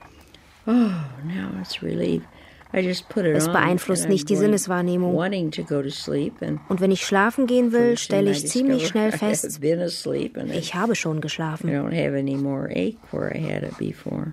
oh, 0.67 0.91
now 1.23 1.51
it's 1.61 1.81
relief. 1.81 2.23
I 2.71 2.81
just 2.81 3.09
put 3.09 3.25
it 3.25 3.35
es 3.35 3.47
beeinflusst 3.47 4.07
nicht 4.07 4.29
die 4.29 4.35
Sinneswahrnehmung. 4.35 5.15
Und 5.15 6.81
wenn 6.81 6.91
ich 6.91 7.05
schlafen 7.05 7.47
gehen 7.47 7.71
will, 7.71 7.97
stelle 7.97 8.29
ich 8.29 8.47
ziemlich 8.47 8.87
schnell 8.87 9.11
fest, 9.17 9.59
ich 9.63 10.75
habe 10.75 10.95
schon 10.95 11.19
geschlafen. 11.19 11.67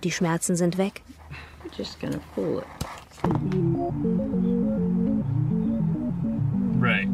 Die 0.03 0.11
Schmerzen 0.11 0.55
sind 0.55 0.77
weg 0.77 1.01
just 1.71 1.99
gonna 1.99 2.19
pull 2.33 2.59
it. 2.59 2.67
Right. 6.79 7.07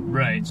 Right. 0.00 0.50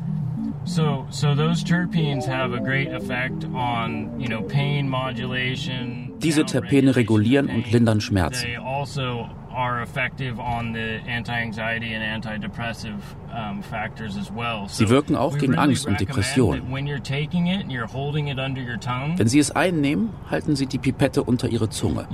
So 0.66 1.08
so 1.10 1.36
those 1.36 1.64
terpenes 1.64 2.26
have 2.26 2.54
a 2.54 2.60
great 2.60 2.90
effect 2.90 3.46
on, 3.54 4.20
you 4.20 4.28
know, 4.28 4.42
pain 4.44 4.88
modulation. 4.90 6.14
Diese 6.20 6.46
Terpene 6.46 6.96
regulieren 6.96 7.50
und 7.50 7.72
lindern 7.72 8.00
Schmerzen. 8.00 8.44
They 8.44 8.58
also 8.58 9.30
are 9.54 9.82
effective 9.82 10.40
on 10.40 10.74
the 10.74 11.00
anti-anxiety 11.08 11.94
and 11.94 12.04
antidepressive 12.04 13.00
um, 13.34 13.62
factors 13.62 14.18
as 14.18 14.32
well. 14.32 14.68
Sie 14.68 14.90
wirken 14.90 15.16
auch 15.16 15.38
gegen 15.38 15.56
Angst 15.56 15.86
und 15.86 16.00
Depression. 16.00 16.62
Wenn 19.18 19.28
Sie 19.28 19.40
es 19.40 19.52
einnehmen, 19.52 20.10
halten 20.30 20.56
Sie 20.56 20.66
die 20.66 20.78
Pipette 20.78 21.24
unter 21.24 21.48
Ihre 21.50 21.70
Zunge. 21.70 22.08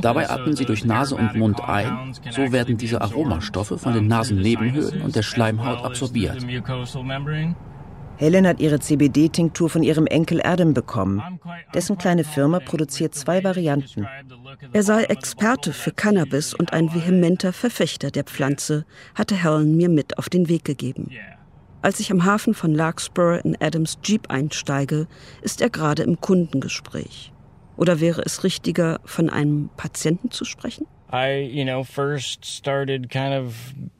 Dabei 0.00 0.30
atmen 0.30 0.56
Sie 0.56 0.64
durch 0.64 0.84
Nase 0.84 1.16
und 1.16 1.34
Mund 1.34 1.60
ein. 1.60 2.14
So 2.30 2.52
werden 2.52 2.76
diese 2.76 3.00
Aromastoffe 3.00 3.78
von 3.78 3.94
den 3.94 4.06
Nasennebenhöhlen 4.06 5.02
und 5.02 5.16
der 5.16 5.22
Schleimhaut 5.22 5.84
absorbiert. 5.84 6.36
Helen 8.18 8.48
hat 8.48 8.58
ihre 8.58 8.80
CBD-Tinktur 8.80 9.70
von 9.70 9.84
ihrem 9.84 10.06
Enkel 10.06 10.42
Adam 10.42 10.74
bekommen. 10.74 11.22
Dessen 11.72 11.98
kleine 11.98 12.24
Firma 12.24 12.58
produziert 12.58 13.14
zwei 13.14 13.44
Varianten. 13.44 14.08
Er 14.72 14.82
sei 14.82 15.04
Experte 15.04 15.72
für 15.72 15.92
Cannabis 15.92 16.52
und 16.52 16.72
ein 16.72 16.92
vehementer 16.92 17.52
Verfechter 17.52 18.10
der 18.10 18.24
Pflanze, 18.24 18.84
hatte 19.14 19.40
Helen 19.40 19.76
mir 19.76 19.88
mit 19.88 20.18
auf 20.18 20.28
den 20.28 20.48
Weg 20.48 20.64
gegeben. 20.64 21.10
Als 21.80 22.00
ich 22.00 22.10
am 22.10 22.24
Hafen 22.24 22.54
von 22.54 22.74
Larkspur 22.74 23.44
in 23.44 23.56
Adams 23.60 23.98
Jeep 24.02 24.28
einsteige, 24.30 25.06
ist 25.42 25.62
er 25.62 25.70
gerade 25.70 26.02
im 26.02 26.20
Kundengespräch. 26.20 27.32
Oder 27.76 28.00
wäre 28.00 28.22
es 28.22 28.42
richtiger, 28.42 28.98
von 29.04 29.30
einem 29.30 29.70
Patienten 29.76 30.32
zu 30.32 30.44
sprechen? 30.44 30.86
I, 31.12 31.40
you 31.40 31.64
know, 31.64 31.84
first 31.84 32.44
started 32.44 33.08
kind 33.08 33.32
of 33.32 33.54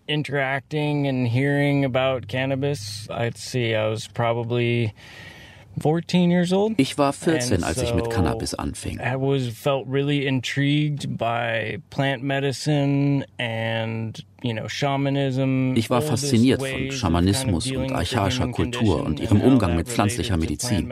interacting 0.08 1.06
and 1.06 1.28
hearing 1.28 1.84
about 1.84 2.26
cannabis. 2.28 3.06
I'd 3.10 3.36
see, 3.36 3.74
I 3.74 3.88
was 3.88 4.08
probably 4.08 4.94
14 5.80 6.30
years 6.30 6.52
old. 6.52 6.74
Ich 6.78 6.98
war 6.98 7.12
14, 7.12 7.62
als 7.62 7.80
ich 7.82 7.94
mit 7.94 8.10
Cannabis 8.10 8.54
anfing. 8.54 9.00
I 9.00 9.16
was 9.16 9.48
felt 9.48 9.86
really 9.86 10.26
intrigued 10.26 11.16
by 11.16 11.78
plant 11.90 12.22
medicine 12.22 13.24
and 13.38 14.22
you 14.42 14.52
know 14.52 14.68
shamanism. 14.68 15.74
Ich 15.76 15.90
war 15.90 16.02
fasziniert 16.02 16.60
von 16.60 16.90
Schamanismus 16.90 17.70
und 17.70 17.92
archaischer 17.92 18.48
Kultur 18.48 19.04
und 19.04 19.20
ihrem 19.20 19.40
Umgang 19.40 19.76
mit 19.76 19.88
pflanzlicher 19.88 20.36
Medizin. 20.36 20.88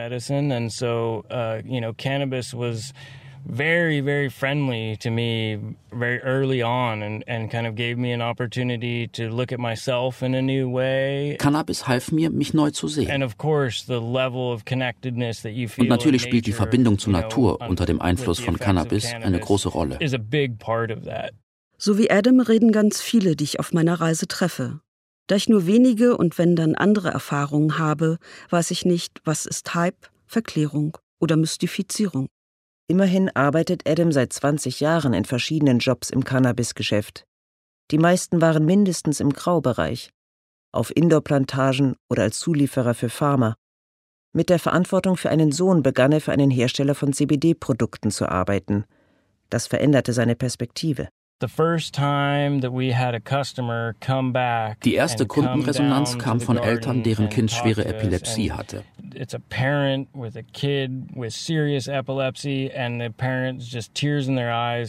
Uh, 3.46 3.52
very, 3.56 4.00
very 4.00 4.28
friendly 4.28 4.96
to 4.98 5.10
me 5.10 5.58
very 5.92 6.20
early 6.22 6.62
on 6.62 7.02
and, 7.02 7.24
and 7.26 7.50
kind 7.50 7.66
of 7.66 7.74
gave 7.74 7.96
me 7.96 8.12
an 8.12 8.20
opportunity 8.20 9.08
to 9.08 9.28
look 9.28 9.52
at 9.52 9.58
myself 9.58 10.22
in 10.22 10.34
a 10.34 10.42
new 10.42 10.68
way. 10.68 11.36
Cannabis 11.38 11.86
half 11.86 12.12
mir, 12.12 12.30
mich 12.30 12.54
neu 12.54 12.70
zu 12.70 12.88
sehen. 12.88 13.10
And 13.10 13.22
of 13.22 13.38
course, 13.38 13.84
the 13.86 14.00
level 14.00 14.52
of 14.52 14.64
connectedness 14.64 15.42
that 15.42 15.52
you 15.52 15.68
feel 15.68 15.84
Und 15.84 15.88
natürlich 15.88 16.22
spielt 16.22 16.46
die 16.46 16.52
Verbindung 16.52 16.98
zur 16.98 17.12
Natur 17.12 17.60
unter 17.60 17.86
dem 17.86 18.00
Einfluss 18.00 18.40
von 18.40 18.58
Cannabis 18.58 19.12
eine 19.14 19.38
große 19.40 19.68
Rolle. 19.68 19.96
Is 20.00 20.14
a 20.14 20.18
big 20.18 20.58
part 20.58 20.90
of 20.90 21.04
that. 21.04 21.32
So 21.78 21.98
wie 21.98 22.10
Adam 22.10 22.40
reden 22.40 22.72
ganz 22.72 23.02
viele, 23.02 23.36
die 23.36 23.44
ich 23.44 23.60
auf 23.60 23.72
meiner 23.72 24.00
Reise 24.00 24.26
treffe. 24.26 24.80
Da 25.26 25.34
ich 25.36 25.48
nur 25.48 25.66
wenige 25.66 26.16
und 26.16 26.38
wenn 26.38 26.56
dann 26.56 26.74
andere 26.74 27.10
Erfahrungen 27.10 27.78
habe, 27.78 28.18
weiß 28.50 28.70
ich 28.70 28.84
nicht, 28.84 29.20
was 29.24 29.44
ist 29.44 29.74
Hype, 29.74 30.08
Verklärung 30.26 30.96
oder 31.18 31.36
Mystifizierung. 31.36 32.28
Immerhin 32.88 33.30
arbeitet 33.34 33.88
Adam 33.88 34.12
seit 34.12 34.32
20 34.32 34.80
Jahren 34.80 35.12
in 35.12 35.24
verschiedenen 35.24 35.80
Jobs 35.80 36.10
im 36.10 36.22
Cannabisgeschäft. 36.22 37.24
Die 37.90 37.98
meisten 37.98 38.40
waren 38.40 38.64
mindestens 38.64 39.20
im 39.20 39.32
Graubereich, 39.32 40.10
auf 40.72 40.94
Indoor-Plantagen 40.94 41.96
oder 42.08 42.22
als 42.22 42.38
Zulieferer 42.38 42.94
für 42.94 43.08
Pharma. 43.08 43.56
Mit 44.32 44.50
der 44.50 44.58
Verantwortung 44.58 45.16
für 45.16 45.30
einen 45.30 45.50
Sohn 45.50 45.82
begann 45.82 46.12
er 46.12 46.20
für 46.20 46.32
einen 46.32 46.50
Hersteller 46.50 46.94
von 46.94 47.12
CBD-Produkten 47.12 48.10
zu 48.10 48.28
arbeiten. 48.28 48.84
Das 49.50 49.66
veränderte 49.66 50.12
seine 50.12 50.36
Perspektive. 50.36 51.08
Die 54.84 54.94
erste 54.94 55.26
Kundenresonanz 55.26 56.18
kam 56.18 56.40
von 56.40 56.56
Eltern, 56.56 57.02
deren 57.02 57.28
Kind 57.28 57.50
schwere 57.50 57.84
Epilepsie 57.84 58.52
hatte. 58.52 58.84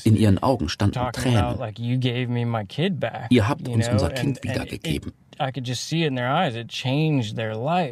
In 0.05 0.15
ihren 0.15 0.37
Augen 0.41 0.69
standen 0.69 0.93
Tränen. 1.11 1.59
Ihr 3.29 3.47
habt 3.49 3.67
uns 3.67 3.89
unser 3.89 4.09
Kind 4.11 4.41
wiedergegeben. 4.43 5.11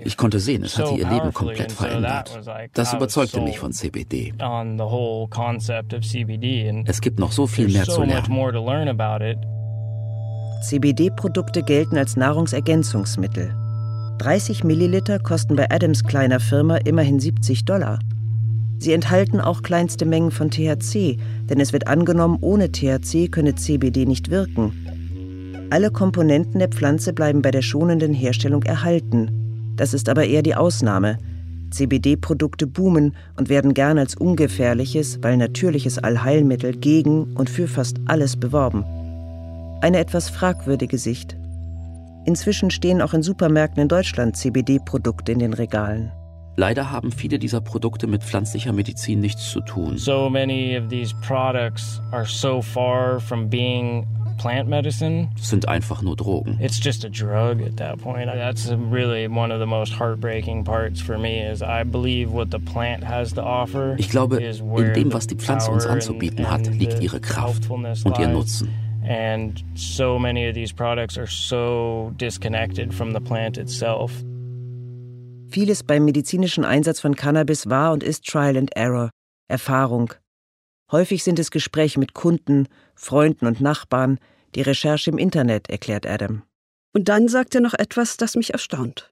Ich 0.03 0.17
konnte 0.17 0.39
sehen, 0.39 0.63
es 0.63 0.77
hatte 0.77 0.95
ihr 0.95 1.07
Leben 1.07 1.33
komplett 1.33 1.71
verändert. 1.71 2.39
Das 2.73 2.93
überzeugte 2.93 3.41
mich 3.41 3.59
von 3.59 3.71
CBD. 3.71 4.33
Es 6.85 7.01
gibt 7.01 7.19
noch 7.19 7.31
so 7.31 7.47
viel 7.47 7.67
mehr 7.69 7.85
zu 7.85 8.03
lernen. 8.03 8.25
CBD-Produkte 10.61 11.63
gelten 11.63 11.97
als 11.97 12.15
Nahrungsergänzungsmittel. 12.15 13.53
30 14.17 14.63
Milliliter 14.63 15.19
kosten 15.19 15.55
bei 15.55 15.69
Adams 15.69 16.03
kleiner 16.03 16.39
Firma 16.39 16.77
immerhin 16.77 17.19
70 17.19 17.65
Dollar. 17.65 17.99
Sie 18.77 18.93
enthalten 18.93 19.41
auch 19.41 19.61
kleinste 19.61 20.05
Mengen 20.05 20.31
von 20.31 20.49
THC, 20.51 21.17
denn 21.43 21.59
es 21.59 21.73
wird 21.73 21.87
angenommen, 21.87 22.37
ohne 22.41 22.71
THC 22.71 23.29
könne 23.29 23.55
CBD 23.55 24.05
nicht 24.05 24.29
wirken. 24.31 24.73
Alle 25.71 25.89
Komponenten 25.89 26.59
der 26.59 26.69
Pflanze 26.69 27.11
bleiben 27.11 27.41
bei 27.41 27.51
der 27.51 27.63
schonenden 27.63 28.13
Herstellung 28.13 28.63
erhalten. 28.63 29.73
Das 29.75 29.93
ist 29.93 30.09
aber 30.09 30.25
eher 30.25 30.43
die 30.43 30.55
Ausnahme. 30.55 31.17
CBD-Produkte 31.71 32.67
boomen 32.67 33.15
und 33.35 33.49
werden 33.49 33.73
gern 33.73 33.97
als 33.97 34.15
ungefährliches, 34.15 35.19
weil 35.23 35.37
natürliches 35.37 35.97
Allheilmittel 35.97 36.77
gegen 36.77 37.33
und 37.33 37.49
für 37.49 37.67
fast 37.67 37.97
alles 38.05 38.37
beworben. 38.37 38.85
Eine 39.81 39.97
etwas 39.97 40.29
fragwürdige 40.29 40.97
Sicht. 40.97 41.35
Inzwischen 42.25 42.71
stehen 42.71 43.01
auch 43.01 43.13
in 43.13 43.23
Supermärkten 43.23 43.81
in 43.81 43.87
Deutschland 43.87 44.37
CBD-Produkte 44.37 45.31
in 45.31 45.39
den 45.39 45.53
Regalen. 45.53 46.11
Leider 46.57 46.89
haben 46.89 47.11
viele 47.11 47.37
dieser 47.37 47.59
Produkte 47.59 48.07
mit 48.07 48.23
pflanzlicher 48.23 48.71
Medizin 48.71 49.19
nichts 49.19 49.51
zu 49.51 49.59
tun. 49.61 49.97
So 49.97 50.29
many 50.29 50.77
of 50.77 50.87
these 50.87 51.13
products 51.21 52.01
are 52.11 52.25
so 52.25 52.61
far 52.61 53.19
from 53.19 53.49
being 53.49 54.07
plant 54.37 54.69
medicine. 54.69 55.29
Sind 55.39 55.67
einfach 55.67 56.01
nur 56.01 56.15
Drogen. 56.15 56.57
It's 56.59 56.79
just 56.83 57.05
a 57.05 57.09
drug 57.09 57.61
at 57.61 57.77
that 57.77 57.99
point. 57.99 58.27
That's 58.27 58.69
really 58.71 59.27
one 59.27 59.51
of 59.51 59.59
the 59.59 59.65
most 59.65 59.93
heartbreaking 59.93 60.63
parts 60.63 61.01
for 61.01 61.17
me 61.17 61.41
is 61.41 61.61
I 61.61 61.83
believe 61.83 62.31
what 62.31 62.51
the 62.51 62.59
plant 62.59 63.03
has 63.03 63.33
to 63.33 63.41
offer. 63.41 63.95
Ich 63.97 64.09
glaube, 64.09 64.37
in 64.37 64.93
dem, 64.93 65.13
was 65.13 65.27
die 65.27 65.35
Pflanze 65.35 65.71
uns 65.71 65.85
anzubieten 65.85 66.49
hat, 66.49 66.67
liegt 66.67 67.01
ihre 67.01 67.19
Kraft 67.19 67.69
und 67.69 68.19
ihr 68.19 68.27
Nutzen. 68.27 68.69
And 69.07 69.63
so 69.75 70.17
many 70.17 70.47
of 70.47 70.55
these 70.55 70.73
products 70.73 71.17
are 71.17 71.27
so 71.27 72.11
disconnected 72.17 72.93
from 72.93 73.13
the 73.13 73.19
plant 73.19 73.57
itself. 73.57 74.11
Vieles 75.49 75.83
beim 75.83 76.05
medizinischen 76.05 76.65
Einsatz 76.65 76.99
von 76.99 77.15
Cannabis 77.15 77.69
war 77.69 77.93
und 77.93 78.03
ist 78.03 78.25
Trial 78.25 78.57
and 78.57 78.75
Error, 78.75 79.11
Erfahrung, 79.47 80.11
Häufig 80.91 81.23
sind 81.23 81.39
es 81.39 81.51
Gespräche 81.51 81.99
mit 81.99 82.13
Kunden, 82.13 82.67
Freunden 82.95 83.47
und 83.47 83.59
Nachbarn, 83.61 84.19
die 84.55 84.61
Recherche 84.61 85.09
im 85.11 85.17
Internet, 85.17 85.69
erklärt 85.69 86.05
Adam. 86.05 86.43
Und 86.93 87.09
dann 87.09 87.27
sagt 87.27 87.55
er 87.55 87.61
noch 87.61 87.73
etwas, 87.73 88.17
das 88.17 88.35
mich 88.35 88.53
erstaunt. 88.53 89.11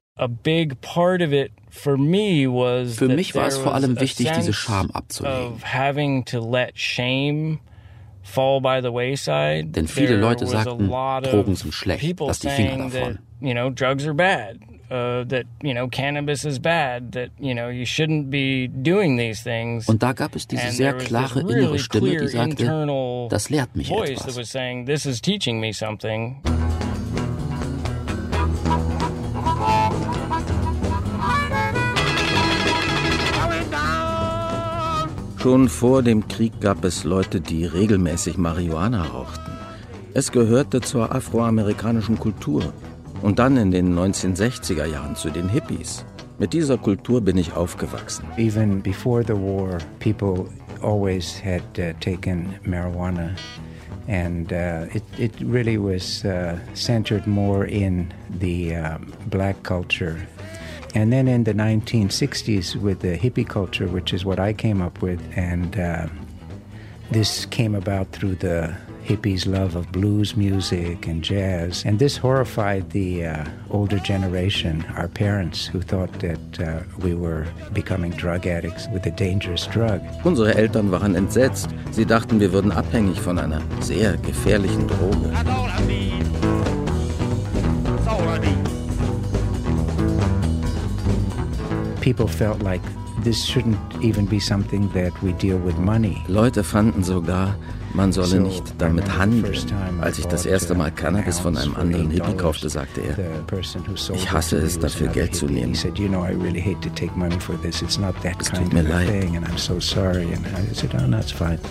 Für 2.96 3.08
mich 3.08 3.34
war 3.34 3.48
es 3.48 3.58
vor 3.58 3.74
allem 3.74 4.00
wichtig, 4.00 4.30
diese 4.36 4.52
Scham 4.52 4.90
abzulegen. 4.92 5.58
Denn 9.64 9.88
viele 9.88 10.16
Leute 10.16 10.46
sagten, 10.46 10.88
Drogen 11.30 11.56
sind 11.56 11.74
schlecht, 11.74 12.00
lass 12.28 12.38
die 12.38 12.48
Finger 12.48 12.88
davon. 12.88 13.18
Uh, 14.90 15.24
that 15.24 15.46
you 15.62 15.72
know 15.72 15.88
cannabis 15.88 16.44
is 16.44 16.58
bad 16.58 17.12
that 17.12 17.30
you 17.40 17.54
know 17.54 17.68
you 17.68 17.86
shouldn't 17.86 18.28
be 18.28 18.68
doing 18.68 19.16
these 19.16 19.42
things. 19.42 19.88
Und 19.88 20.02
da 20.02 20.12
gab 20.12 20.36
es 20.36 20.46
diese 20.46 20.72
sehr 20.72 20.92
klare 20.92 21.40
innere 21.40 21.78
Stimme 21.78 22.18
die 22.18 22.28
sagte 22.28 23.26
das 23.30 23.48
lehrt 23.48 23.74
mich 23.74 23.90
etwas. 23.90 24.50
saying 24.50 24.84
this 24.84 25.06
is 25.06 25.22
teaching 25.22 25.58
me 25.58 25.72
something. 25.72 26.36
Schon 35.44 35.68
vor 35.68 36.02
dem 36.02 36.26
Krieg 36.28 36.60
gab 36.60 36.84
es 36.84 37.04
Leute, 37.04 37.40
die 37.40 37.66
regelmäßig 37.66 38.38
Marihuana 38.38 39.04
rauchten. 39.04 39.52
Es 40.14 40.30
gehörte 40.30 40.80
zur 40.80 41.14
afroamerikanischen 41.14 42.18
Kultur 42.18 42.72
und 43.24 43.38
dann 43.38 43.56
in 43.56 43.70
den 43.70 43.98
1960er 43.98 44.84
Jahren 44.84 45.16
zu 45.16 45.30
den 45.30 45.48
Hippies. 45.48 46.04
Mit 46.38 46.52
dieser 46.52 46.76
Kultur 46.76 47.22
bin 47.22 47.38
ich 47.38 47.54
aufgewachsen. 47.54 48.26
Even 48.36 48.82
before 48.82 49.24
the 49.24 49.32
war, 49.32 49.78
people 49.98 50.46
always 50.82 51.40
had 51.42 51.62
uh, 51.78 51.94
taken 52.00 52.54
marijuana. 52.66 53.34
And 54.06 54.52
uh, 54.52 54.94
it, 54.94 55.02
it 55.18 55.32
really 55.40 55.78
was 55.78 56.22
uh, 56.26 56.58
centered 56.74 57.26
more 57.26 57.64
in 57.64 58.12
the 58.40 58.76
um, 58.76 59.10
black 59.30 59.62
culture. 59.62 60.18
And 60.94 61.10
then 61.10 61.26
in 61.26 61.44
the 61.44 61.54
1960s, 61.54 62.76
with 62.76 63.00
the 63.00 63.16
hippie 63.16 63.48
culture, 63.48 63.88
which 63.88 64.12
is 64.12 64.26
what 64.26 64.38
I 64.38 64.52
came 64.52 64.82
up 64.82 65.00
with, 65.00 65.20
and 65.34 65.78
uh, 65.78 66.08
this 67.10 67.46
came 67.46 67.74
about 67.74 68.08
through 68.12 68.34
the 68.34 68.76
hippies' 69.04 69.46
love 69.46 69.76
of 69.76 69.92
blues 69.92 70.36
music 70.36 71.06
and 71.06 71.22
jazz. 71.22 71.84
And 71.84 71.98
this 71.98 72.16
horrified 72.16 72.90
the 72.90 73.26
uh, 73.26 73.44
older 73.70 73.98
generation, 73.98 74.84
our 74.96 75.08
parents, 75.08 75.66
who 75.66 75.80
thought 75.82 76.12
that 76.20 76.60
uh, 76.60 76.82
we 76.98 77.14
were 77.14 77.46
becoming 77.72 78.12
drug 78.12 78.46
addicts 78.46 78.88
with 78.92 79.06
a 79.06 79.10
dangerous 79.10 79.66
drug. 79.66 80.00
Unsere 80.24 80.54
Eltern 80.54 80.90
waren 80.90 81.14
entsetzt. 81.14 81.68
Sie 81.92 82.06
dachten, 82.06 82.40
wir 82.40 82.52
würden 82.52 82.72
abhängig 82.72 83.20
von 83.20 83.38
einer 83.38 83.60
sehr 83.80 84.16
gefährlichen 84.16 84.88
Droge. 84.88 85.32
people 92.04 92.28
felt 92.28 92.60
like 92.60 92.82
this 93.24 93.46
shouldn't 93.46 93.78
even 94.02 94.26
be 94.26 94.38
something 94.38 94.90
that 94.90 95.22
we 95.22 95.32
deal 95.32 95.56
with 95.56 95.78
money. 95.78 96.22
Leute 96.28 96.62
fanden 96.62 97.02
sogar, 97.02 97.56
man 97.94 98.12
solle 98.12 98.40
nicht 98.40 98.74
damit 98.78 99.16
handeln. 99.16 99.56
Als 100.00 100.18
ich 100.18 100.26
das 100.26 100.44
erste 100.46 100.74
Mal 100.74 100.90
Cannabis 100.90 101.38
von 101.38 101.56
einem 101.56 101.74
anderen 101.76 102.10
Hippie 102.10 102.36
kaufte, 102.36 102.68
sagte 102.68 103.00
er, 103.00 103.16
ich 104.14 104.32
hasse 104.32 104.58
es, 104.58 104.78
dafür 104.78 105.08
Geld 105.08 105.34
zu 105.34 105.46
nehmen. 105.46 105.72
Es 105.72 105.82
tut 105.82 105.98
mir 108.72 108.82
leid. 108.82 109.26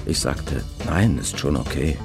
Ich 0.06 0.20
sagte, 0.20 0.64
nein, 0.86 1.18
ist 1.18 1.40
schon 1.40 1.58
okay. 1.58 1.98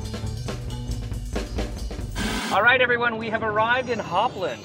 All 2.51 2.63
right, 2.63 2.81
everyone, 2.81 3.19
we 3.19 3.29
have 3.31 3.43
arrived 3.43 3.91
in 3.91 3.99
Hopland. 3.99 4.63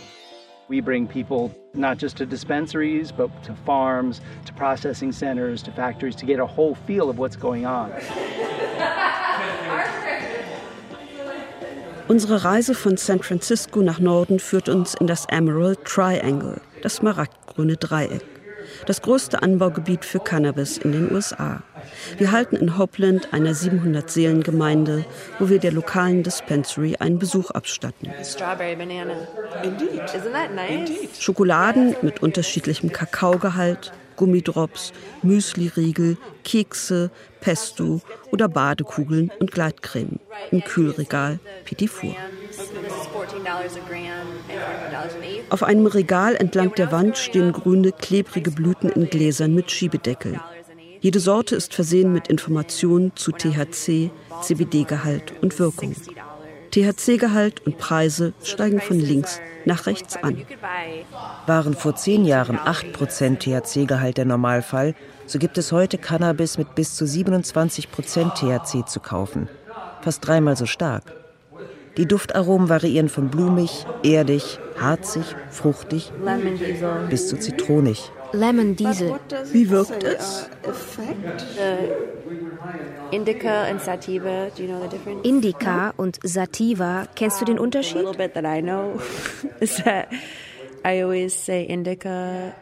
We 0.70 0.80
bring 0.80 1.06
people 1.06 1.52
not 1.74 1.98
just 1.98 2.16
to 2.18 2.26
dispensaries, 2.26 3.12
but 3.12 3.30
to 3.44 3.54
farms, 3.66 4.22
to 4.46 4.54
processing 4.54 5.12
centers, 5.12 5.62
to 5.64 5.72
factories 5.72 6.16
to 6.16 6.26
get 6.26 6.40
a 6.40 6.46
whole 6.46 6.76
feel 6.88 7.10
of 7.10 7.18
what's 7.18 7.36
going 7.36 7.66
on. 7.66 7.92
Unsere 12.10 12.44
Reise 12.44 12.76
von 12.76 12.98
San 12.98 13.24
Francisco 13.24 13.82
nach 13.82 14.00
Norden 14.00 14.40
führt 14.40 14.68
uns 14.68 14.94
in 14.94 15.08
das 15.08 15.26
Emerald 15.30 15.86
Triangle, 15.86 16.60
das 16.82 16.96
smaragdgrüne 16.98 17.78
Dreieck, 17.78 18.26
das 18.86 19.02
größte 19.02 19.42
Anbaugebiet 19.42 20.04
für 20.04 20.20
Cannabis 20.20 20.78
in 20.78 20.92
den 20.92 21.14
USA. 21.14 21.64
Wir 22.18 22.34
halten 22.34 22.58
in 22.58 22.78
Hopland, 22.78 23.30
einer 23.32 23.54
700-Seelen-Gemeinde, 23.54 25.06
wo 25.40 25.48
wir 25.48 25.60
der 25.60 25.72
lokalen 25.72 26.24
Dispensary 26.24 26.98
einen 27.00 27.20
Besuch 27.20 27.52
abstatten. 27.52 28.12
Schokoladen 31.20 31.96
mit 32.02 32.22
unterschiedlichem 32.22 32.92
Kakaogehalt, 32.92 33.94
Gummidrops, 34.16 34.94
Müsliriegel, 35.22 36.18
Kekse, 36.44 37.12
Pesto 37.42 38.02
oder 38.32 38.48
Badekugeln 38.48 39.32
und 39.40 39.52
Gleitcreme. 39.52 40.20
Im 40.52 40.64
Kühlregal 40.64 41.40
Petit 41.66 41.90
Four. 41.90 42.16
Auf 45.50 45.64
einem 45.64 45.86
Regal 45.88 46.36
entlang 46.36 46.74
der 46.76 46.92
Wand 46.92 47.18
stehen 47.18 47.52
grüne, 47.52 47.92
klebrige 47.92 48.52
Blüten 48.52 48.90
in 48.90 49.10
Gläsern 49.10 49.54
mit 49.54 49.72
Schiebedeckel. 49.72 50.40
Jede 51.02 51.20
Sorte 51.20 51.56
ist 51.56 51.74
versehen 51.74 52.14
mit 52.14 52.30
Informationen 52.30 53.12
zu 53.16 53.34
THC, 53.34 54.10
CBD-Gehalt 54.42 55.34
und 55.42 55.60
Wirkung. 55.60 55.94
THC-Gehalt 56.74 57.68
und 57.68 57.78
Preise 57.78 58.34
steigen 58.44 58.82
von 58.82 59.00
links 59.00 59.40
nach 59.64 59.86
rechts 59.86 60.18
an. 60.18 60.44
Waren 61.46 61.76
vor 61.76 61.96
zehn 61.96 62.26
Jahren 62.26 62.58
8% 62.58 63.38
THC-Gehalt 63.38 64.18
der 64.18 64.26
Normalfall, 64.26 64.96
so 65.28 65.38
gibt 65.38 65.60
es 65.60 65.72
heute 65.72 66.00
Cannabis 66.00 66.58
mit 66.58 66.74
bis 66.74 66.96
zu 66.96 67.06
27% 67.06 68.34
THC 68.34 68.88
zu 68.88 69.00
kaufen. 69.00 69.50
Fast 70.02 70.26
dreimal 70.26 70.58
so 70.58 70.66
stark. 70.66 71.04
Die 71.98 72.08
Duftaromen 72.08 72.70
variieren 72.70 73.08
von 73.08 73.30
blumig, 73.30 73.86
erdig, 74.02 74.58
harzig, 74.80 75.26
fruchtig 75.52 76.12
bis 77.08 77.28
zu 77.28 77.38
zitronig. 77.38 78.12
Lemon 78.34 78.76
Diesel. 78.76 79.20
Wie 79.52 79.70
wirkt 79.70 80.04
es? 80.04 80.50
Indica 83.12 83.66
and 83.66 83.80
Sativa, 83.80 84.50
do 84.56 84.64
you 84.64 84.68
know 84.68 84.82
the 84.82 84.90
difference? 84.90 85.24
Indica 85.24 85.94
und 85.98 86.20
Sativa, 86.24 87.06
kennst 87.16 87.40
du 87.42 87.46
den 87.46 87.60
Unterschied? 87.60 88.06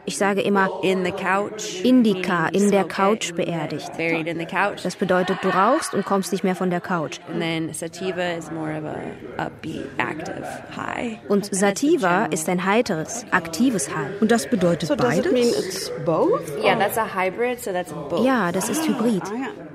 Ich 0.04 0.16
sage 0.16 0.40
immer 0.42 0.70
in 0.82 1.04
the 1.04 1.12
couch. 1.12 1.82
Indica 1.82 2.48
in 2.48 2.70
der 2.70 2.84
Couch 2.84 3.34
beerdigt. 3.34 3.96
Buried 3.96 4.26
in 4.26 4.38
the 4.38 4.46
couch. 4.46 4.82
Das 4.82 4.96
bedeutet, 4.96 5.38
du 5.42 5.48
rauchst 5.48 5.92
und 5.94 6.04
kommst 6.04 6.32
nicht 6.32 6.44
mehr 6.44 6.54
von 6.54 6.70
der 6.70 6.80
Couch. 6.80 7.18
And 7.28 7.40
then 7.40 7.72
sativa 7.72 8.32
is 8.36 8.50
more 8.50 8.76
of 8.78 8.84
a 8.84 9.44
upbeat, 9.44 9.86
active 9.98 10.46
high. 10.76 11.18
Und 11.28 11.54
sativa 11.54 12.26
ist 12.26 12.48
ein 12.48 12.64
heiteres, 12.64 13.26
aktives 13.30 13.88
High. 13.88 14.20
Und 14.20 14.30
das 14.30 14.48
bedeutet 14.48 14.88
so 14.88 14.96
beides? 14.96 15.22
Does 15.22 15.26
it 15.26 15.32
mean 15.32 15.48
it's 15.48 15.90
both? 16.04 16.42
Yeah, 16.62 16.78
that's 16.78 16.96
a 16.96 17.06
hybrid, 17.06 17.60
so 17.60 17.72
that's 17.72 17.92
both. 17.92 18.24
Ja, 18.24 18.52
das 18.52 18.68
ist 18.68 18.86
Hybrid. 18.86 19.22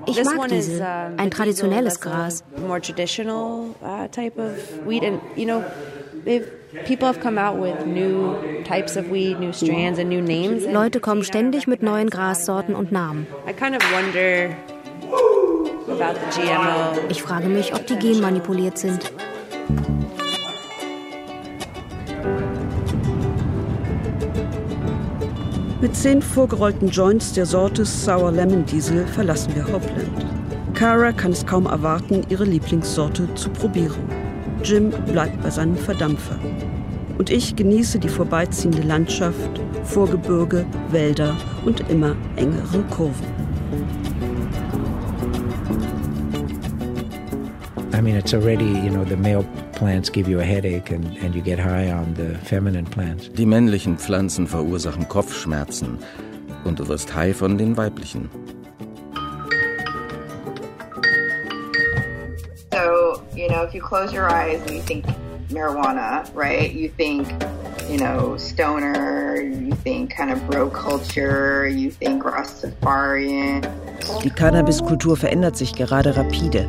Ich 0.06 0.24
mag 0.24 0.48
diese, 0.48 0.84
ein 1.16 1.30
traditionelles 1.30 2.00
Gras. 2.00 2.44
More 6.24 6.40
traditional 6.40 6.44
type 6.44 6.44
of 6.44 6.44
weed 6.44 6.44
and 6.44 6.44
you 6.44 6.44
know, 6.44 6.44
they've 6.44 6.58
People 6.84 7.06
have 7.06 7.20
come 7.20 7.38
out 7.38 7.58
with 7.58 7.86
new 7.86 8.62
types 8.64 8.96
of 8.96 9.10
weed, 9.10 9.40
new 9.40 9.52
strands 9.52 9.98
and 9.98 10.10
new 10.10 10.20
names. 10.20 10.66
Leute 10.66 11.00
kommen 11.00 11.24
ständig 11.24 11.66
mit 11.66 11.82
neuen 11.82 12.10
Grassorten 12.10 12.74
und 12.74 12.92
Namen. 12.92 13.26
I 13.46 13.52
kind 13.52 13.74
of 13.74 13.82
wonder 13.92 14.54
about 15.88 16.18
the 16.20 16.42
GMO. 16.42 17.08
Ich 17.08 17.22
frage 17.22 17.48
mich, 17.48 17.74
ob 17.74 17.86
die 17.86 17.96
genmanipuliert 17.96 18.76
sind. 18.76 19.10
Mit 25.80 25.96
zehn 25.96 26.20
vorgerollten 26.20 26.88
Joints 26.88 27.32
der 27.32 27.46
Sorte 27.46 27.84
Sour 27.84 28.32
Lemon 28.32 28.66
Diesel 28.66 29.06
verlassen 29.06 29.54
wir 29.54 29.64
Hopland. 29.64 30.26
Cara 30.74 31.12
kann 31.12 31.32
es 31.32 31.46
kaum 31.46 31.66
erwarten, 31.66 32.26
ihre 32.28 32.44
Lieblingssorte 32.44 33.34
zu 33.34 33.48
probieren. 33.50 34.17
Jim 34.64 34.90
bleibt 35.06 35.42
bei 35.42 35.50
seinem 35.50 35.76
Verdampfer. 35.76 36.38
Und 37.16 37.30
ich 37.30 37.56
genieße 37.56 37.98
die 37.98 38.08
vorbeiziehende 38.08 38.82
Landschaft, 38.82 39.60
Vorgebirge, 39.84 40.64
Wälder 40.90 41.36
und 41.64 41.88
immer 41.90 42.14
engere 42.36 42.82
Kurven. 42.90 43.26
I 47.92 48.00
mean, 48.00 48.16
it's 48.16 48.32
already, 48.32 48.64
you 48.64 48.90
know, 48.90 49.04
the 49.04 49.16
male 49.16 49.44
plants 49.72 50.10
give 50.10 50.28
you 50.30 50.38
a 50.38 50.44
headache 50.44 50.92
and, 50.92 51.16
and 51.18 51.34
you 51.34 51.42
get 51.42 51.58
high 51.58 51.90
on 51.90 52.14
the 52.14 52.36
feminine 52.44 52.84
plants. 52.84 53.30
Die 53.32 53.46
männlichen 53.46 53.98
Pflanzen 53.98 54.46
verursachen 54.46 55.08
Kopfschmerzen 55.08 55.98
und 56.64 56.78
du 56.78 56.86
wirst 56.86 57.14
high 57.14 57.36
von 57.36 57.58
den 57.58 57.76
weiblichen. 57.76 58.28
Know, 63.58 63.66
if 63.66 63.74
you 63.74 63.80
close 63.80 64.12
your 64.12 64.30
eyes 64.30 64.60
and 64.62 64.70
you 64.70 64.82
think 64.82 65.04
marijuana, 65.50 66.24
right? 66.34 66.72
You 66.72 66.88
think, 66.90 67.28
you 67.90 67.98
know, 67.98 68.36
stoner, 68.36 69.40
you 69.40 69.72
think 69.84 70.14
kind 70.14 70.30
of 70.30 70.38
bro 70.48 70.70
culture, 70.70 71.66
you 71.66 71.90
think 71.90 72.24
Rastafarian. 72.24 73.66
Die 74.22 74.30
Cannabiskultur 74.30 75.16
verändert 75.16 75.56
sich 75.56 75.74
gerade 75.74 76.16
rapide. 76.16 76.68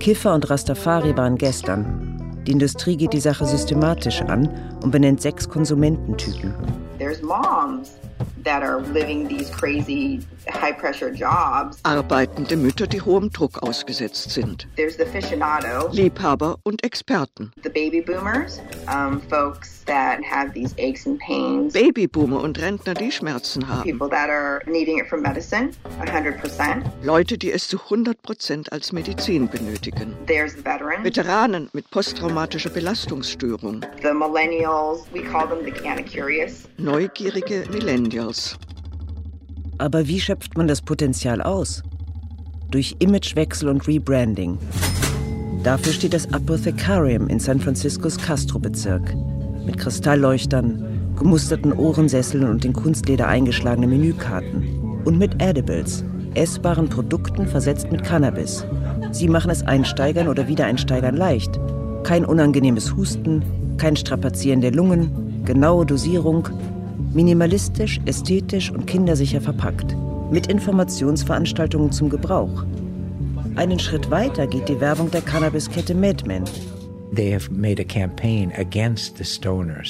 Kiffer 0.00 0.34
und 0.34 0.48
Rastafari 0.50 1.16
waren 1.16 1.36
gestern. 1.36 2.42
Die 2.46 2.52
Industrie 2.52 2.96
geht 2.96 3.12
die 3.12 3.20
Sache 3.20 3.44
systematisch 3.44 4.20
an 4.22 4.48
und 4.82 4.90
benennt 4.90 5.20
sechs 5.20 5.48
Konsumententypen. 5.48 6.54
There's 6.98 7.22
moms 7.22 7.92
that 8.44 8.62
are 8.62 8.80
living 8.80 9.28
these 9.28 9.50
crazy 9.50 10.20
high 10.48 10.72
pressure 10.72 11.10
jobs. 11.10 11.78
Arbeitende 11.82 12.56
Mütter, 12.56 12.86
die 12.86 13.00
hohem 13.00 13.30
Druck 13.30 13.62
ausgesetzt 13.62 14.30
sind. 14.30 14.66
There's 14.76 14.96
the 14.96 15.04
aficionado. 15.04 15.88
Liebhaber 15.92 16.58
und 16.62 16.84
Experten. 16.84 17.52
The 17.62 17.70
baby 17.70 18.00
boomers, 18.00 18.60
um, 18.88 19.20
folks 19.28 19.84
that 19.86 20.22
have 20.22 20.52
these 20.52 20.74
aches 20.78 21.06
and 21.06 21.18
pains. 21.18 21.72
Babyboomer 21.72 22.40
und 22.40 22.60
Rentner, 22.60 22.94
die 22.94 23.10
Schmerzen 23.10 23.66
haben. 23.68 23.90
People 23.90 24.08
that 24.08 24.28
are 24.28 24.62
needing 24.66 24.98
it 24.98 25.08
for 25.08 25.18
medicine, 25.18 25.70
100%. 26.00 26.84
Leute, 27.02 27.38
die 27.38 27.50
es 27.52 27.68
zu 27.68 27.78
100% 27.78 28.70
als 28.70 28.92
Medizin 28.92 29.48
benötigen. 29.48 30.14
There's 30.26 30.52
the 30.52 30.64
veterans. 30.64 31.04
Veteranen 31.04 31.68
mit 31.72 31.90
posttraumatischer 31.90 32.70
Belastungsstörung. 32.70 33.80
The 34.02 34.12
millennials, 34.12 35.06
we 35.12 35.22
call 35.22 35.48
them 35.48 35.64
the 35.64 35.72
Curious. 36.02 36.68
Neugierige 36.78 37.64
Millennials. 37.70 38.05
Aber 39.78 40.06
wie 40.08 40.20
schöpft 40.20 40.56
man 40.56 40.68
das 40.68 40.80
Potenzial 40.80 41.42
aus? 41.42 41.82
Durch 42.70 42.96
Imagewechsel 42.98 43.68
und 43.68 43.86
Rebranding. 43.86 44.58
Dafür 45.62 45.92
steht 45.92 46.14
das 46.14 46.32
Apothecarium 46.32 47.28
in 47.28 47.40
San 47.40 47.60
Franciscos 47.60 48.16
Castro-Bezirk. 48.18 49.14
Mit 49.64 49.78
Kristallleuchtern, 49.78 51.14
gemusterten 51.16 51.72
Ohrensesseln 51.72 52.48
und 52.48 52.64
in 52.64 52.72
Kunstleder 52.72 53.26
eingeschlagenen 53.26 53.90
Menükarten. 53.90 55.02
Und 55.04 55.18
mit 55.18 55.42
Edibles, 55.42 56.04
essbaren 56.34 56.88
Produkten 56.88 57.46
versetzt 57.46 57.90
mit 57.90 58.04
Cannabis. 58.04 58.64
Sie 59.10 59.28
machen 59.28 59.50
es 59.50 59.62
Einsteigern 59.62 60.28
oder 60.28 60.46
Wiedereinsteigern 60.48 61.16
leicht. 61.16 61.58
Kein 62.04 62.24
unangenehmes 62.24 62.94
Husten, 62.94 63.42
kein 63.78 63.96
Strapazieren 63.96 64.60
der 64.60 64.72
Lungen, 64.72 65.42
genaue 65.44 65.86
Dosierung, 65.86 66.48
minimalistisch, 67.16 67.98
ästhetisch 68.04 68.70
und 68.70 68.86
kindersicher 68.86 69.40
verpackt. 69.40 69.96
Mit 70.30 70.46
Informationsveranstaltungen 70.46 71.90
zum 71.90 72.10
Gebrauch. 72.10 72.64
Einen 73.56 73.78
Schritt 73.78 74.10
weiter 74.10 74.46
geht 74.46 74.68
die 74.68 74.80
Werbung 74.80 75.10
der 75.10 75.22
Cannabiskette 75.22 75.94
MedMen. 75.94 76.44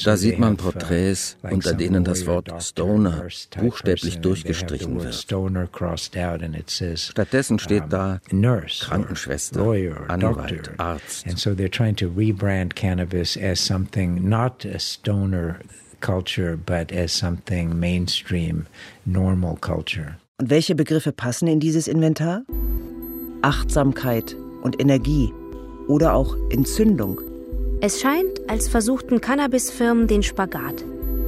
Da 0.05 0.17
sieht 0.17 0.39
man 0.39 0.53
uh, 0.53 0.57
Porträts, 0.57 1.37
unter 1.43 1.73
denen 1.75 2.05
das 2.05 2.27
Wort 2.27 2.53
Stoner 2.63 3.27
buchstäblich 3.59 4.21
durchgestrichen 4.21 5.03
wird. 5.03 5.15
Stattdessen 6.97 7.59
steht 7.59 7.85
da 7.89 8.21
Krankenschwester, 8.29 9.61
Anwalt, 10.09 10.71
Arzt. 10.79 11.27
Culture, 16.07 16.57
but 16.57 16.93
as 16.93 17.13
something 17.13 17.81
mainstream, 17.81 18.67
normal 19.05 19.57
culture. 19.57 20.17
Und 20.39 20.51
welche 20.51 20.77
Begriffe 20.77 21.11
passen 21.11 21.49
in 21.49 21.59
dieses 21.59 21.89
Inventar? 21.89 22.43
Achtsamkeit 23.43 24.37
und 24.63 24.81
Energie 24.81 25.33
oder 25.89 26.15
auch 26.15 26.37
Entzündung. 26.51 27.21
Es 27.81 28.01
scheint, 28.01 28.49
als 28.49 28.69
versuchten 28.69 29.21
Cannabisfirmen 29.21 30.07
den 30.07 30.23
Spagat. 30.23 30.85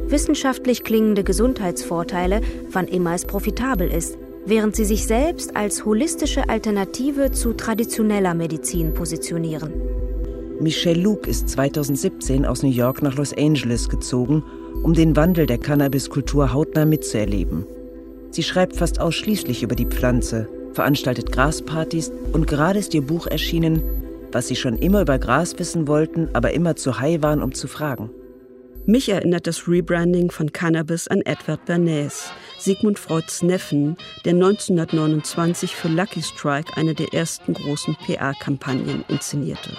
Wissenschaftlich 0.06 0.84
klingende 0.84 1.24
Gesundheitsvorteile, 1.24 2.40
wann 2.70 2.86
immer 2.86 3.14
es 3.14 3.24
profitabel 3.24 3.88
ist, 3.88 4.16
während 4.46 4.76
sie 4.76 4.84
sich 4.84 5.06
selbst 5.06 5.56
als 5.56 5.84
holistische 5.84 6.48
Alternative 6.48 7.32
zu 7.32 7.52
traditioneller 7.52 8.34
Medizin 8.34 8.94
positionieren. 8.94 9.72
Michelle 10.60 11.00
Luke 11.00 11.30
ist 11.30 11.48
2017 11.50 12.44
aus 12.44 12.64
New 12.64 12.70
York 12.70 13.00
nach 13.00 13.14
Los 13.14 13.32
Angeles 13.32 13.88
gezogen, 13.88 14.42
um 14.82 14.92
den 14.92 15.14
Wandel 15.14 15.46
der 15.46 15.58
Cannabiskultur 15.58 16.52
hautnah 16.52 16.84
mitzuerleben. 16.84 17.64
Sie 18.30 18.42
schreibt 18.42 18.74
fast 18.74 19.00
ausschließlich 19.00 19.62
über 19.62 19.76
die 19.76 19.86
Pflanze, 19.86 20.48
veranstaltet 20.72 21.30
Graspartys 21.30 22.10
und 22.32 22.48
gerade 22.48 22.80
ist 22.80 22.92
ihr 22.92 23.02
Buch 23.02 23.28
erschienen, 23.28 23.82
was 24.32 24.48
sie 24.48 24.56
schon 24.56 24.76
immer 24.76 25.02
über 25.02 25.20
Gras 25.20 25.56
wissen 25.60 25.86
wollten, 25.86 26.28
aber 26.32 26.52
immer 26.52 26.74
zu 26.74 26.98
high 26.98 27.22
waren, 27.22 27.40
um 27.40 27.54
zu 27.54 27.68
fragen. 27.68 28.10
Mich 28.84 29.08
erinnert 29.10 29.46
das 29.46 29.68
Rebranding 29.68 30.32
von 30.32 30.52
Cannabis 30.52 31.06
an 31.06 31.20
Edward 31.20 31.64
Bernays, 31.66 32.32
Sigmund 32.58 32.98
Freuds 32.98 33.42
Neffen, 33.42 33.96
der 34.24 34.32
1929 34.32 35.76
für 35.76 35.88
Lucky 35.88 36.22
Strike 36.22 36.76
eine 36.76 36.94
der 36.94 37.14
ersten 37.14 37.54
großen 37.54 37.96
PR-Kampagnen 38.04 39.04
inszenierte. 39.08 39.70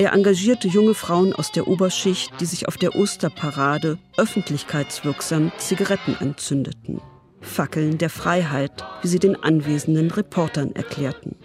Er 0.00 0.14
engagierte 0.14 0.66
junge 0.66 0.94
Frauen 0.94 1.34
aus 1.34 1.52
der 1.52 1.68
Oberschicht, 1.68 2.32
die 2.40 2.46
sich 2.46 2.66
auf 2.68 2.78
der 2.78 2.96
Osterparade 2.96 3.98
öffentlichkeitswirksam 4.16 5.52
Zigaretten 5.58 6.16
anzündeten. 6.18 7.02
Fackeln 7.42 7.98
der 7.98 8.08
Freiheit, 8.08 8.82
wie 9.02 9.08
sie 9.08 9.18
den 9.18 9.36
anwesenden 9.36 10.10
Reportern 10.10 10.74
erklärten. 10.74 11.36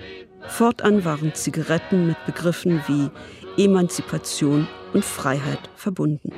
Fortan 0.47 1.03
waren 1.03 1.33
Zigaretten 1.33 2.07
mit 2.07 2.15
Begriffen 2.25 2.81
wie 2.87 3.09
Emanzipation 3.61 4.69
und 4.93 5.03
Freiheit 5.03 5.69
verbunden. 5.75 6.31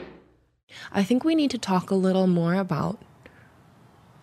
I 0.96 1.04
think 1.04 1.24
we 1.24 1.36
need 1.36 1.52
to 1.52 1.60
talk 1.60 1.92
a 1.92 1.96
little 1.96 2.26
more 2.26 2.58
about 2.58 2.98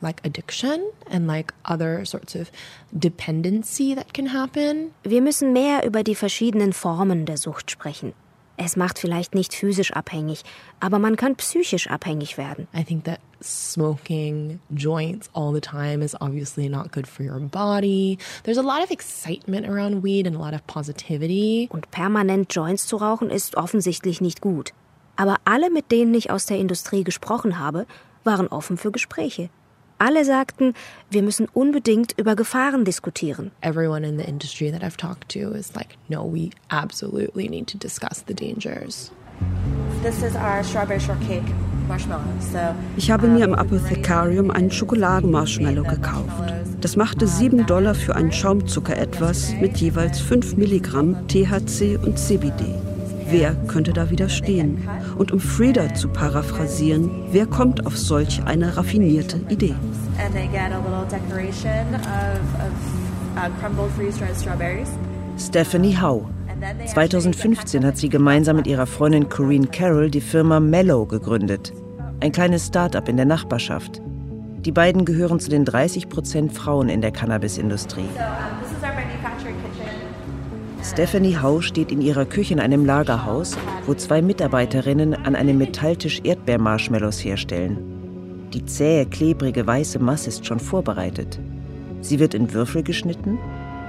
like 0.00 0.20
addiction 0.24 0.80
and 1.10 1.26
like 1.26 1.52
other 1.64 2.04
sorts 2.04 2.34
of 2.34 2.50
dependency 2.92 3.94
that 3.94 4.14
can 4.14 4.32
happen. 4.32 4.92
Wir 5.02 5.22
müssen 5.22 5.52
mehr 5.52 5.84
über 5.84 6.02
die 6.02 6.14
verschiedenen 6.14 6.72
Formen 6.72 7.26
der 7.26 7.36
Sucht 7.36 7.70
sprechen. 7.70 8.12
Es 8.56 8.76
macht 8.76 9.00
vielleicht 9.00 9.34
nicht 9.34 9.52
physisch 9.52 9.92
abhängig, 9.92 10.44
aber 10.78 11.00
man 11.00 11.16
kann 11.16 11.34
psychisch 11.34 11.88
abhängig 11.88 12.38
werden. 12.38 12.68
I 12.72 12.84
think 12.84 13.04
that 13.04 13.18
smoking 13.42 14.60
joints 14.70 15.28
all 15.34 15.52
the 15.52 15.60
time 15.60 16.04
is 16.04 16.14
obviously 16.20 16.68
not 16.68 16.92
good 16.92 17.08
for 17.08 17.24
your 17.24 17.40
body. 17.40 18.16
There's 18.44 18.58
a 18.58 18.62
lot 18.62 18.82
of 18.84 18.92
excitement 18.92 19.66
around 19.66 20.04
weed 20.04 20.28
and 20.28 20.36
a 20.36 20.38
lot 20.38 20.54
of 20.54 20.64
positivity. 20.68 21.68
Und 21.72 21.90
permanent 21.90 22.54
Joints 22.54 22.86
zu 22.86 22.96
rauchen 22.96 23.28
ist 23.28 23.56
offensichtlich 23.56 24.20
nicht 24.20 24.40
gut. 24.40 24.72
Aber 25.16 25.36
alle, 25.44 25.70
mit 25.70 25.90
denen 25.90 26.14
ich 26.14 26.30
aus 26.30 26.46
der 26.46 26.58
Industrie 26.58 27.02
gesprochen 27.02 27.58
habe, 27.58 27.86
waren 28.22 28.46
offen 28.48 28.76
für 28.76 28.92
Gespräche. 28.92 29.50
Alle 29.98 30.24
sagten, 30.24 30.74
wir 31.10 31.22
müssen 31.22 31.46
unbedingt 31.52 32.18
über 32.18 32.34
Gefahren 32.34 32.84
diskutieren. 32.84 33.52
Everyone 33.60 34.06
in 34.06 34.18
the 34.18 34.24
industry 34.24 34.70
that 34.70 34.82
I've 34.82 34.96
talked 34.96 35.28
to 35.30 35.54
is 35.54 35.74
like, 35.74 35.96
no, 36.08 36.24
we 36.24 36.50
absolutely 36.68 37.48
need 37.48 37.68
to 37.68 37.78
discuss 37.78 38.24
the 38.26 38.34
dangers. 38.34 39.12
This 40.02 40.22
is 40.22 40.34
our 40.36 40.62
strawberry 40.64 41.00
shortcake 41.00 41.44
marshmallow. 41.88 42.24
So, 42.40 42.58
ich 42.96 43.10
habe 43.10 43.28
mir 43.28 43.44
im 43.44 43.54
Apothekarium 43.54 44.50
einen 44.50 44.70
Schokoladenmarshmallow 44.70 45.84
gekauft. 45.84 46.52
Das 46.80 46.96
machte 46.96 47.26
7 47.26 47.66
Dollar 47.66 47.94
für 47.94 48.14
einen 48.16 48.32
Schaumzucker 48.32 48.96
etwas 48.96 49.54
mit 49.60 49.78
jeweils 49.78 50.20
5 50.20 50.56
Milligramm 50.56 51.26
THC 51.28 51.98
und 52.02 52.18
CBD. 52.18 52.74
Wer 53.36 53.56
könnte 53.66 53.92
da 53.92 54.10
widerstehen? 54.10 54.88
Und 55.18 55.32
um 55.32 55.40
Frieda 55.40 55.92
zu 55.92 56.06
paraphrasieren, 56.06 57.10
wer 57.32 57.46
kommt 57.46 57.84
auf 57.84 57.98
solch 57.98 58.40
eine 58.44 58.76
raffinierte 58.76 59.40
Idee? 59.48 59.74
Stephanie 65.36 65.96
Howe. 66.00 66.28
2015 66.86 67.84
hat 67.84 67.98
sie 67.98 68.08
gemeinsam 68.08 68.54
mit 68.54 68.68
ihrer 68.68 68.86
Freundin 68.86 69.28
Corinne 69.28 69.66
Carroll 69.66 70.12
die 70.12 70.20
Firma 70.20 70.60
Mellow 70.60 71.04
gegründet. 71.04 71.72
Ein 72.20 72.30
kleines 72.30 72.68
Start-up 72.68 73.08
in 73.08 73.16
der 73.16 73.26
Nachbarschaft. 73.26 74.00
Die 74.60 74.70
beiden 74.70 75.04
gehören 75.04 75.40
zu 75.40 75.50
den 75.50 75.64
30 75.64 76.08
Prozent 76.08 76.52
Frauen 76.52 76.88
in 76.88 77.00
der 77.00 77.10
Cannabisindustrie. 77.10 78.08
Stephanie 80.84 81.38
Hau 81.38 81.62
steht 81.62 81.90
in 81.90 82.02
ihrer 82.02 82.26
Küche 82.26 82.52
in 82.52 82.60
einem 82.60 82.84
Lagerhaus, 82.84 83.56
wo 83.86 83.94
zwei 83.94 84.20
Mitarbeiterinnen 84.20 85.14
an 85.14 85.34
einem 85.34 85.56
Metalltisch 85.56 86.20
Erdbeermarshmallows 86.22 87.24
herstellen. 87.24 87.78
Die 88.52 88.66
zähe, 88.66 89.06
klebrige, 89.06 89.66
weiße 89.66 89.98
Masse 89.98 90.28
ist 90.28 90.44
schon 90.44 90.60
vorbereitet. 90.60 91.40
Sie 92.02 92.20
wird 92.20 92.34
in 92.34 92.52
Würfel 92.52 92.82
geschnitten, 92.82 93.38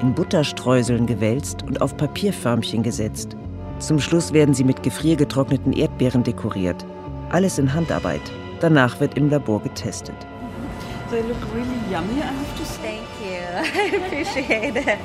in 0.01 0.13
Butterstreuseln 0.15 1.05
gewälzt 1.05 1.63
und 1.63 1.81
auf 1.81 1.97
Papierförmchen 1.97 2.81
gesetzt. 2.81 3.35
Zum 3.79 3.99
Schluss 3.99 4.31
werden 4.31 4.55
sie 4.55 4.63
mit 4.63 4.81
gefriergetrockneten 4.81 5.73
Erdbeeren 5.73 6.23
dekoriert. 6.23 6.85
Alles 7.29 7.59
in 7.59 7.73
Handarbeit. 7.73 8.21
Danach 8.61 9.01
wird 9.01 9.17
im 9.17 9.29
Labor 9.29 9.61
getestet. 9.61 10.15
They 11.11 11.21
look 11.21 11.37
really 11.53 11.77
yummy, 11.91 12.21
I 12.21 12.23
have 12.23 12.57
to 12.57 12.63
say. 12.63 13.04
I 13.55 13.95
appreciate 14.05 14.75
it. 14.75 14.97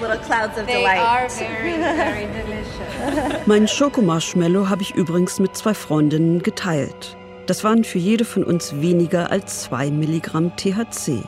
Little 0.00 0.18
clouds 0.18 0.58
of 0.58 0.66
they 0.66 0.78
delight. 0.78 0.98
are 0.98 1.28
very, 1.28 1.76
very 1.78 2.26
delicious. 2.26 3.46
Mein 3.46 3.68
Schokomarshmallow 3.68 4.68
habe 4.68 4.82
ich 4.82 4.94
übrigens 4.94 5.38
mit 5.38 5.56
zwei 5.56 5.74
Freundinnen 5.74 6.42
geteilt. 6.42 7.16
Das 7.46 7.64
waren 7.64 7.84
für 7.84 7.98
jede 7.98 8.24
von 8.24 8.44
uns 8.44 8.80
weniger 8.80 9.30
als 9.30 9.62
zwei 9.62 9.90
Milligramm 9.90 10.54
THC. 10.56 11.22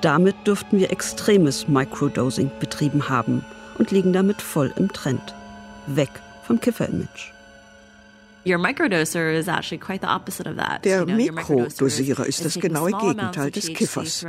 Damit 0.00 0.36
dürften 0.46 0.78
wir 0.78 0.90
extremes 0.90 1.68
Microdosing 1.68 2.50
betrieben 2.60 3.08
haben 3.08 3.44
und 3.78 3.90
liegen 3.90 4.12
damit 4.12 4.40
voll 4.40 4.72
im 4.76 4.92
Trend. 4.92 5.34
Weg 5.86 6.10
vom 6.42 6.60
Kiffer-Image. 6.60 7.32
Der 10.84 11.06
Mikrodosierer 11.06 12.26
ist 12.26 12.44
das 12.44 12.54
genaue 12.54 12.92
Gegenteil 12.92 13.50
des 13.50 13.72
Kiffers. 13.72 14.24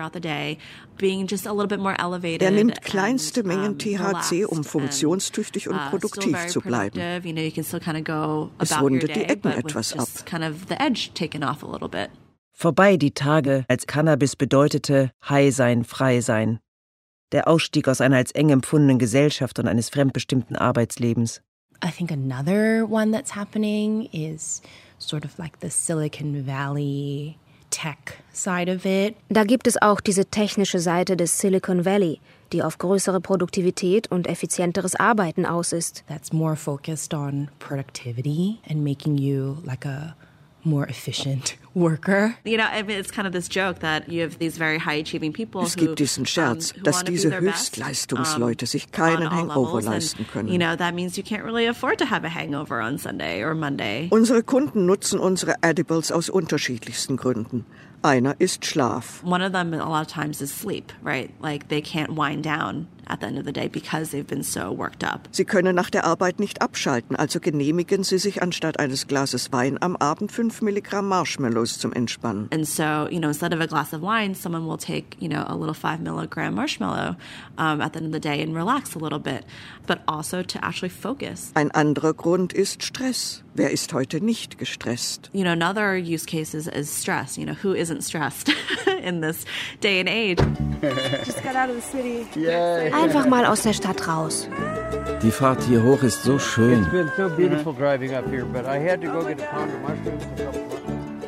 Er 2.39 2.51
nimmt 2.51 2.81
kleinste 2.81 3.43
Mengen 3.43 3.77
THC, 3.77 4.45
um 4.45 4.63
funktionstüchtig 4.63 5.69
und 5.69 5.75
uh, 5.75 5.89
produktiv 5.89 6.47
zu 6.47 6.61
bleiben. 6.61 6.99
Es 8.59 8.81
rundet 8.81 9.15
die 9.15 9.23
Ecken 9.23 9.51
etwas 9.51 9.93
ab. 9.93 10.07
Vorbei 12.51 12.97
die 12.97 13.11
Tage, 13.11 13.63
als 13.69 13.87
Cannabis 13.87 14.35
bedeutete 14.35 15.11
High 15.29 15.55
sein, 15.55 15.85
frei 15.85 16.19
sein. 16.19 16.59
Der 17.31 17.47
Ausstieg 17.47 17.87
aus 17.87 18.01
einer 18.01 18.17
als 18.17 18.31
eng 18.31 18.49
empfundenen 18.49 18.99
Gesellschaft 18.99 19.59
und 19.59 19.67
eines 19.67 19.89
fremdbestimmten 19.89 20.55
Arbeitslebens. 20.55 21.41
I 21.81 21.91
think 21.91 22.11
another 22.11 22.85
one 22.85 23.11
that's 23.11 23.31
happening 23.31 24.09
is 24.11 24.61
sort 24.97 25.23
of 25.23 25.39
like 25.39 25.59
the 25.59 25.69
Silicon 25.69 26.43
Valley 26.43 27.37
tech 27.69 28.17
side 28.33 28.69
of 28.69 28.85
it. 28.85 29.15
Da 29.29 29.43
gibt 29.43 29.67
es 29.67 29.81
auch 29.81 30.01
diese 30.01 30.25
technische 30.25 30.79
Seite 30.79 31.15
des 31.15 31.37
Silicon 31.37 31.85
Valley, 31.85 32.19
die 32.51 32.63
auf 32.63 32.77
größere 32.77 33.21
Produktivität 33.21 34.11
und 34.11 34.27
effizienteres 34.27 34.95
Arbeiten 34.95 35.45
aus 35.45 35.71
ist. 35.71 36.03
That's 36.07 36.33
more 36.33 36.55
focused 36.55 37.13
on 37.13 37.49
productivity 37.59 38.59
and 38.69 38.83
making 38.83 39.17
you 39.17 39.57
like 39.63 39.85
a 39.85 40.15
more 40.63 40.85
efficient 40.87 41.55
worker. 41.73 42.35
You 42.43 42.57
know, 42.57 42.65
I 42.65 42.83
mean, 42.83 42.97
it's 42.97 43.11
kind 43.11 43.27
of 43.27 43.33
this 43.33 43.47
joke 43.47 43.79
that 43.79 44.09
you 44.09 44.21
have 44.21 44.39
these 44.39 44.57
very 44.57 44.77
high 44.77 44.95
achieving 44.95 45.33
people 45.33 45.61
Es 45.61 45.75
gibt 45.75 45.99
diesen 45.99 46.25
Scherz, 46.25 46.73
um, 46.75 46.83
dass 46.83 47.03
diese 47.03 47.39
Höchstleistungsleute 47.39 48.65
sich 48.65 48.91
keinen 48.91 49.29
Hangover 49.29 49.81
leisten 49.81 50.25
können. 50.31 50.49
You 50.49 50.57
know, 50.57 50.75
that 50.75 50.93
means 50.93 51.17
you 51.17 51.23
can't 51.23 51.43
really 51.43 51.67
afford 51.67 51.97
to 51.99 52.05
have 52.05 52.25
a 52.25 52.29
hangover 52.29 52.81
on 52.81 52.97
Sunday 52.97 53.43
or 53.43 53.55
Monday. 53.55 54.07
Unsere 54.11 54.43
Kunden 54.43 54.85
nutzen 54.85 55.19
unsere 55.19 55.55
Edibles 55.61 56.11
aus 56.11 56.29
unterschiedlichsten 56.29 57.17
Gründen. 57.17 57.65
Einer 58.01 58.35
ist 58.39 58.65
Schlaf. 58.65 59.23
One 59.23 59.41
of 59.41 59.51
them 59.51 59.73
a 59.73 59.77
lot 59.77 60.01
of 60.01 60.07
times 60.07 60.41
is 60.41 60.51
sleep, 60.51 60.93
right? 61.03 61.31
Like 61.41 61.67
they 61.67 61.81
can't 61.81 62.15
wind 62.15 62.45
down 62.45 62.87
at 63.09 63.19
the 63.21 63.27
end 63.27 63.37
of 63.37 63.45
the 63.45 63.51
day 63.51 63.67
because 63.67 64.11
they've 64.11 64.27
been 64.27 64.43
so 64.43 64.71
worked 64.71 65.03
up. 65.03 65.27
Sie 65.31 65.45
können 65.45 65.75
nach 65.75 65.89
der 65.89 66.05
Arbeit 66.05 66.39
nicht 66.39 66.61
abschalten, 66.61 67.15
also 67.15 67.39
genehmigen 67.39 68.03
Sie 68.03 68.17
sich 68.17 68.41
anstatt 68.41 68.79
eines 68.79 69.07
Glases 69.07 69.51
Wein 69.51 69.77
am 69.81 69.95
Abend 69.97 70.31
5 70.31 70.61
Milligramm 70.61 71.07
Marshmallows 71.07 71.79
zum 71.79 71.93
Entspannen. 71.93 72.47
And 72.51 72.67
so, 72.67 73.07
you 73.09 73.19
know, 73.19 73.29
instead 73.29 73.53
of 73.53 73.61
a 73.61 73.67
glass 73.67 73.93
of 73.93 74.01
wine, 74.01 74.35
someone 74.35 74.65
will 74.65 74.77
take, 74.77 75.17
you 75.19 75.27
know, 75.27 75.43
a 75.47 75.55
little 75.55 75.73
5 75.73 76.01
milligram 76.01 76.55
marshmallow 76.55 77.15
um, 77.57 77.81
at 77.81 77.93
the 77.93 77.99
end 77.99 78.07
of 78.07 78.11
the 78.13 78.19
day 78.19 78.41
and 78.41 78.55
relax 78.55 78.95
a 78.95 78.99
little 78.99 79.19
bit, 79.19 79.45
but 79.87 80.01
also 80.07 80.43
to 80.43 80.63
actually 80.63 80.89
focus. 80.89 81.51
Ein 81.55 81.71
anderer 81.71 82.13
Grund 82.13 82.53
ist 82.53 82.83
Stress. 82.83 83.43
Wer 83.59 83.71
ist 83.71 83.91
heute 83.91 84.23
nicht 84.23 84.57
gestresst? 84.57 85.29
You 85.33 85.43
know, 85.43 85.51
another 85.51 85.97
use 85.97 86.25
case 86.25 86.55
is, 86.55 86.65
is 86.65 86.89
stress. 86.89 87.35
You 87.37 87.45
know, 87.45 87.55
who 87.61 87.73
isn't 87.73 88.05
stressed 88.05 88.53
in 89.03 89.19
this 89.19 89.43
day 89.81 89.99
and 89.99 90.07
age? 90.07 90.39
Just 91.25 91.43
got 91.43 91.57
out 91.57 91.69
of 91.69 91.75
the 91.75 91.81
city. 91.81 92.25
Yay. 92.39 92.89
Einfach 92.93 93.27
mal 93.27 93.45
aus 93.45 93.63
der 93.63 93.73
Stadt 93.73 94.07
raus. 94.07 94.47
Die 95.21 95.29
Fahrt 95.29 95.61
hier 95.63 95.83
hoch 95.83 96.01
ist 96.03 96.23
so 96.23 96.39
schön. 96.39 96.87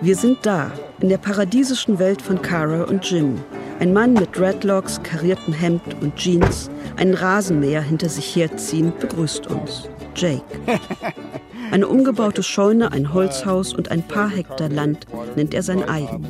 Wir 0.01 0.15
sind 0.15 0.37
da, 0.43 0.71
in 1.01 1.09
der 1.09 1.17
paradiesischen 1.17 1.99
Welt 1.99 2.21
von 2.21 2.41
Cara 2.41 2.83
und 2.85 3.03
Jim. 3.11 3.43
Ein 3.81 3.91
Mann 3.91 4.13
mit 4.13 4.37
Dreadlocks, 4.37 5.03
kariertem 5.03 5.53
Hemd 5.53 5.81
und 5.99 6.15
Jeans, 6.15 6.69
einen 6.95 7.13
Rasenmäher 7.13 7.81
hinter 7.81 8.07
sich 8.07 8.33
herziehend, 8.37 9.01
begrüßt 9.01 9.47
uns. 9.47 9.89
Jake. 10.15 10.45
Eine 11.71 11.87
umgebaute 11.87 12.43
Scheune, 12.43 12.91
ein 12.91 13.13
Holzhaus 13.13 13.73
und 13.73 13.91
ein 13.91 14.03
paar 14.03 14.29
Hektar 14.29 14.67
Land 14.67 15.07
nennt 15.37 15.53
er 15.53 15.63
sein 15.63 15.87
eigen. 15.87 16.27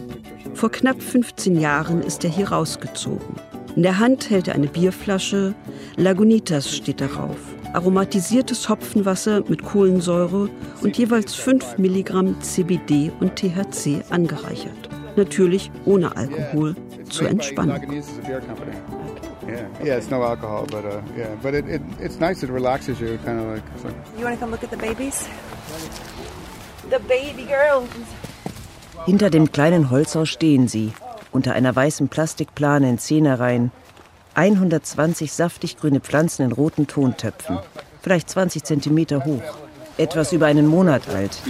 Vor 0.54 0.70
knapp 0.70 1.02
15 1.02 1.60
Jahren 1.60 2.04
ist 2.04 2.24
er 2.24 2.30
hier 2.30 2.50
rausgezogen. 2.50 3.36
In 3.76 3.82
der 3.82 3.98
Hand 3.98 4.30
hält 4.30 4.48
er 4.48 4.54
eine 4.54 4.68
Bierflasche, 4.68 5.56
Lagunitas 5.98 6.76
steht 6.76 7.02
darauf. 7.02 7.38
Aromatisiertes 7.74 8.70
Hopfenwasser 8.70 9.44
mit 9.48 9.64
Kohlensäure 9.64 10.48
und 10.84 10.98
jeweils 10.98 11.34
5 11.34 11.80
Milligramm 11.80 12.40
CBD 12.42 13.12
und 13.20 13.36
THC 13.36 14.04
angereichert. 14.12 14.90
Natürlich 15.16 15.72
ohne 15.86 16.16
Alkohol, 16.16 16.76
zur 17.10 17.30
Entspannung. 17.30 17.80
Yeah, 19.52 19.68
yeah, 19.84 19.98
it's 19.98 20.10
no 20.10 20.24
alcohol, 20.24 20.66
but 20.66 20.86
uh, 20.86 21.02
yeah, 21.18 21.36
but 21.42 21.54
it, 21.54 21.68
it 21.68 21.82
it's 22.00 22.20
nice. 22.20 22.42
It 22.42 22.50
relaxes 22.50 23.02
you, 23.02 23.20
kind 23.26 23.40
of 23.40 23.46
like. 23.48 23.64
like 23.84 23.96
you 24.18 24.24
want 24.24 24.36
to 24.36 24.40
come 24.40 24.52
look 24.52 24.64
at 24.64 24.72
the 24.72 24.78
babies? 24.78 25.28
The 26.90 27.00
baby 27.00 27.44
girls. 27.44 27.90
Hinter 29.06 29.30
dem 29.30 29.52
kleinen 29.52 29.90
Holzhaus 29.90 30.30
stehen 30.30 30.68
sie, 30.70 30.94
unter 31.32 31.54
einer 31.54 31.76
weißen 31.76 32.08
Plastikplane 32.08 32.88
in 32.88 32.98
Zehnerreihen. 32.98 33.72
120 34.36 35.34
saftig 35.34 35.78
grüne 35.78 36.00
Pflanzen 36.00 36.46
in 36.46 36.52
roten 36.54 36.88
Tontöpfen, 36.88 37.60
vielleicht 38.02 38.30
20 38.30 38.64
Zentimeter 38.64 39.26
hoch, 39.26 39.44
etwas 39.98 40.32
über 40.32 40.46
einen 40.46 40.68
Monat 40.68 41.10
alt. 41.10 41.42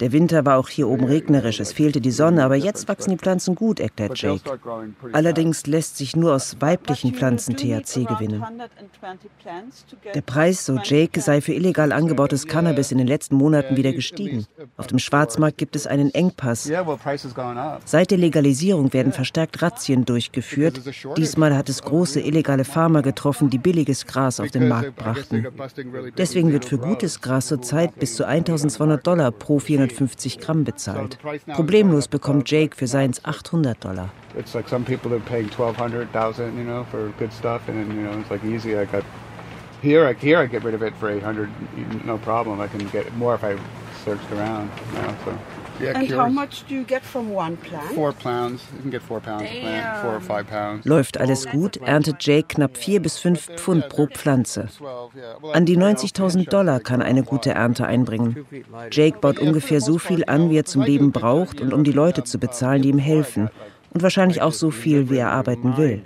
Der 0.00 0.12
Winter 0.12 0.44
war 0.44 0.58
auch 0.58 0.68
hier 0.68 0.88
oben 0.88 1.04
regnerisch, 1.04 1.60
es 1.60 1.72
fehlte 1.72 2.00
die 2.00 2.10
Sonne, 2.10 2.44
aber 2.44 2.56
jetzt 2.56 2.88
wachsen 2.88 3.10
die 3.10 3.16
Pflanzen 3.16 3.54
gut, 3.54 3.80
erklärt 3.80 4.18
Jake. 4.18 4.40
Allerdings 5.12 5.66
lässt 5.66 5.96
sich 5.96 6.16
nur 6.16 6.34
aus 6.34 6.56
weiblichen 6.60 7.14
Pflanzen 7.14 7.56
THC 7.56 8.04
gewinnen. 8.04 8.44
Der 10.14 10.20
Preis, 10.20 10.66
so 10.66 10.78
Jake, 10.82 11.20
sei 11.20 11.40
für 11.40 11.52
illegal 11.52 11.92
angebautes 11.92 12.46
Cannabis 12.46 12.92
in 12.92 12.98
den 12.98 13.06
letzten 13.06 13.36
Monaten 13.36 13.76
wieder 13.76 13.92
gestiegen. 13.92 14.46
Auf 14.76 14.86
dem 14.86 14.98
Schwarzmarkt 14.98 15.58
gibt 15.58 15.76
es 15.76 15.86
einen 15.86 16.12
Engpass. 16.14 16.70
Seit 17.84 18.10
der 18.10 18.18
Legalisierung 18.18 18.92
werden 18.92 19.12
verstärkt 19.12 19.62
Razzien 19.62 20.04
durchgeführt. 20.04 20.80
Diesmal 21.16 21.56
hat 21.56 21.68
es 21.68 21.82
große 21.82 22.20
illegale 22.20 22.64
Farmer 22.64 23.02
getroffen, 23.02 23.50
die 23.50 23.58
billiges 23.58 24.06
Gras 24.06 24.40
auf 24.40 24.50
den 24.50 24.68
Markt 24.68 24.96
brachten. 24.96 25.46
Deswegen 26.16 26.52
wird 26.52 26.64
für 26.64 26.78
gutes 26.88 27.20
Gras 27.20 27.46
zurzeit 27.46 27.98
bis 27.98 28.16
zu 28.16 28.26
1200 28.26 29.06
Dollar 29.06 29.30
pro 29.30 29.58
450 29.58 30.38
Gramm 30.38 30.64
bezahlt. 30.64 31.18
Problemlos 31.46 32.08
bekommt 32.08 32.50
Jake 32.50 32.76
für 32.76 32.86
seins 32.86 33.24
800 33.24 33.84
Dollar. 33.84 34.10
It's 34.36 34.54
like 34.54 34.68
some 34.68 34.84
people 34.84 35.12
are 35.12 35.20
paying 35.20 35.48
1200, 35.50 36.08
1000, 36.12 36.56
you 36.58 36.64
know, 36.64 36.84
for 36.90 37.12
good 37.18 37.32
stuff, 37.32 37.62
and 37.68 37.76
then 37.76 37.96
you 37.96 38.02
know 38.02 38.18
it's 38.20 38.30
like 38.30 38.44
easy. 38.44 38.76
I 38.76 38.84
got 38.84 39.04
here, 39.82 40.06
I, 40.06 40.12
here 40.12 40.38
I 40.38 40.46
get 40.46 40.64
rid 40.64 40.74
of 40.74 40.82
it 40.82 40.94
for 40.96 41.08
800, 41.10 41.48
no 42.04 42.18
problem. 42.18 42.60
I 42.60 42.68
can 42.68 42.86
get 42.88 43.12
more 43.16 43.34
if 43.34 43.42
I 43.42 43.56
searched 44.04 44.30
around. 44.32 44.70
You 44.94 45.02
know, 45.02 45.14
so. 45.24 45.38
Yeah, 45.80 45.94
and 45.94 46.06
cures. 46.06 46.20
how 46.20 46.28
much 46.28 46.64
do 46.68 46.74
you 46.74 46.84
get 46.84 47.02
from 47.02 47.34
one 47.34 47.56
plant? 47.56 47.92
Four 47.94 48.12
pounds. 48.12 48.62
You 48.74 48.82
can 48.82 48.90
get 48.90 49.02
four 49.02 49.20
pounds 49.20 49.44
Damn. 49.44 49.60
plant, 49.60 49.98
four 50.02 50.14
or 50.16 50.20
five 50.20 50.46
pounds. 50.48 50.84
Läuft 50.84 51.18
alles 51.18 51.46
gut, 51.46 51.76
erntet 51.78 52.16
Jake 52.20 52.54
knapp 52.54 52.76
vier 52.76 53.00
bis 53.00 53.18
fünf 53.18 53.48
Pfund 53.56 53.88
pro 53.88 54.06
Pflanze. 54.06 54.68
An 55.52 55.66
die 55.66 55.76
90.000 55.76 56.48
Dollar 56.48 56.80
kann 56.80 57.02
eine 57.02 57.22
gute 57.22 57.50
Ernte 57.50 57.86
einbringen. 57.86 58.46
Jake 58.90 59.18
baut 59.20 59.38
ungefähr 59.38 59.80
so 59.80 59.98
viel 59.98 60.24
an, 60.26 60.50
wie 60.50 60.58
er 60.58 60.64
zum 60.64 60.82
Leben 60.82 61.12
braucht 61.12 61.60
und 61.60 61.72
um 61.72 61.84
die 61.84 61.92
Leute 61.92 62.24
zu 62.24 62.38
bezahlen, 62.38 62.82
die 62.82 62.88
ihm 62.88 62.98
helfen 62.98 63.48
und 63.90 64.02
wahrscheinlich 64.02 64.42
auch 64.42 64.52
so 64.52 64.70
viel, 64.70 65.10
wie 65.10 65.16
er 65.16 65.30
arbeiten 65.30 65.76
will. 65.76 66.02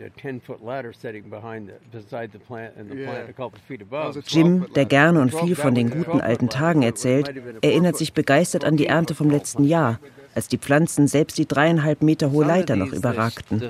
Jim, 4.26 4.66
der 4.74 4.84
gerne 4.84 5.20
und 5.20 5.34
viel 5.34 5.56
von 5.56 5.74
den 5.74 5.90
guten 5.90 6.20
alten 6.20 6.48
Tagen 6.48 6.82
erzählt, 6.82 7.32
erinnert 7.62 7.96
sich 7.96 8.12
begeistert 8.12 8.64
an 8.64 8.76
die 8.76 8.86
Ernte 8.86 9.14
vom 9.14 9.30
letzten 9.30 9.64
Jahr, 9.64 9.98
als 10.34 10.48
die 10.48 10.58
Pflanzen 10.58 11.08
selbst 11.08 11.38
die 11.38 11.46
dreieinhalb 11.46 12.02
Meter 12.02 12.30
hohe 12.30 12.46
Leiter 12.46 12.76
noch 12.76 12.92
überragten. 12.92 13.60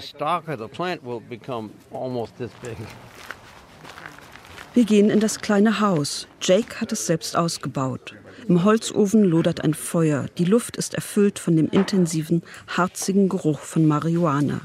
Wir 4.75 4.85
gehen 4.85 5.11
in 5.11 5.21
das 5.21 5.41
kleine 5.41 5.81
Haus. 5.81 6.27
Jake 6.41 6.81
hat 6.81 6.93
es 6.93 7.07
selbst 7.07 7.37
ausgebaut. 7.37 8.15
Im 8.49 8.65
Holzofen 8.65 9.25
lodert 9.25 9.63
ein 9.63 9.75
Feuer. 9.75 10.27
Die 10.39 10.45
Luft 10.45 10.77
ist 10.77 10.95
erfüllt 10.95 11.39
von 11.39 11.57
dem 11.57 11.69
intensiven, 11.69 12.43
harzigen 12.67 13.29
Geruch 13.29 13.61
von 13.61 13.87
Marihuana. 13.87 14.61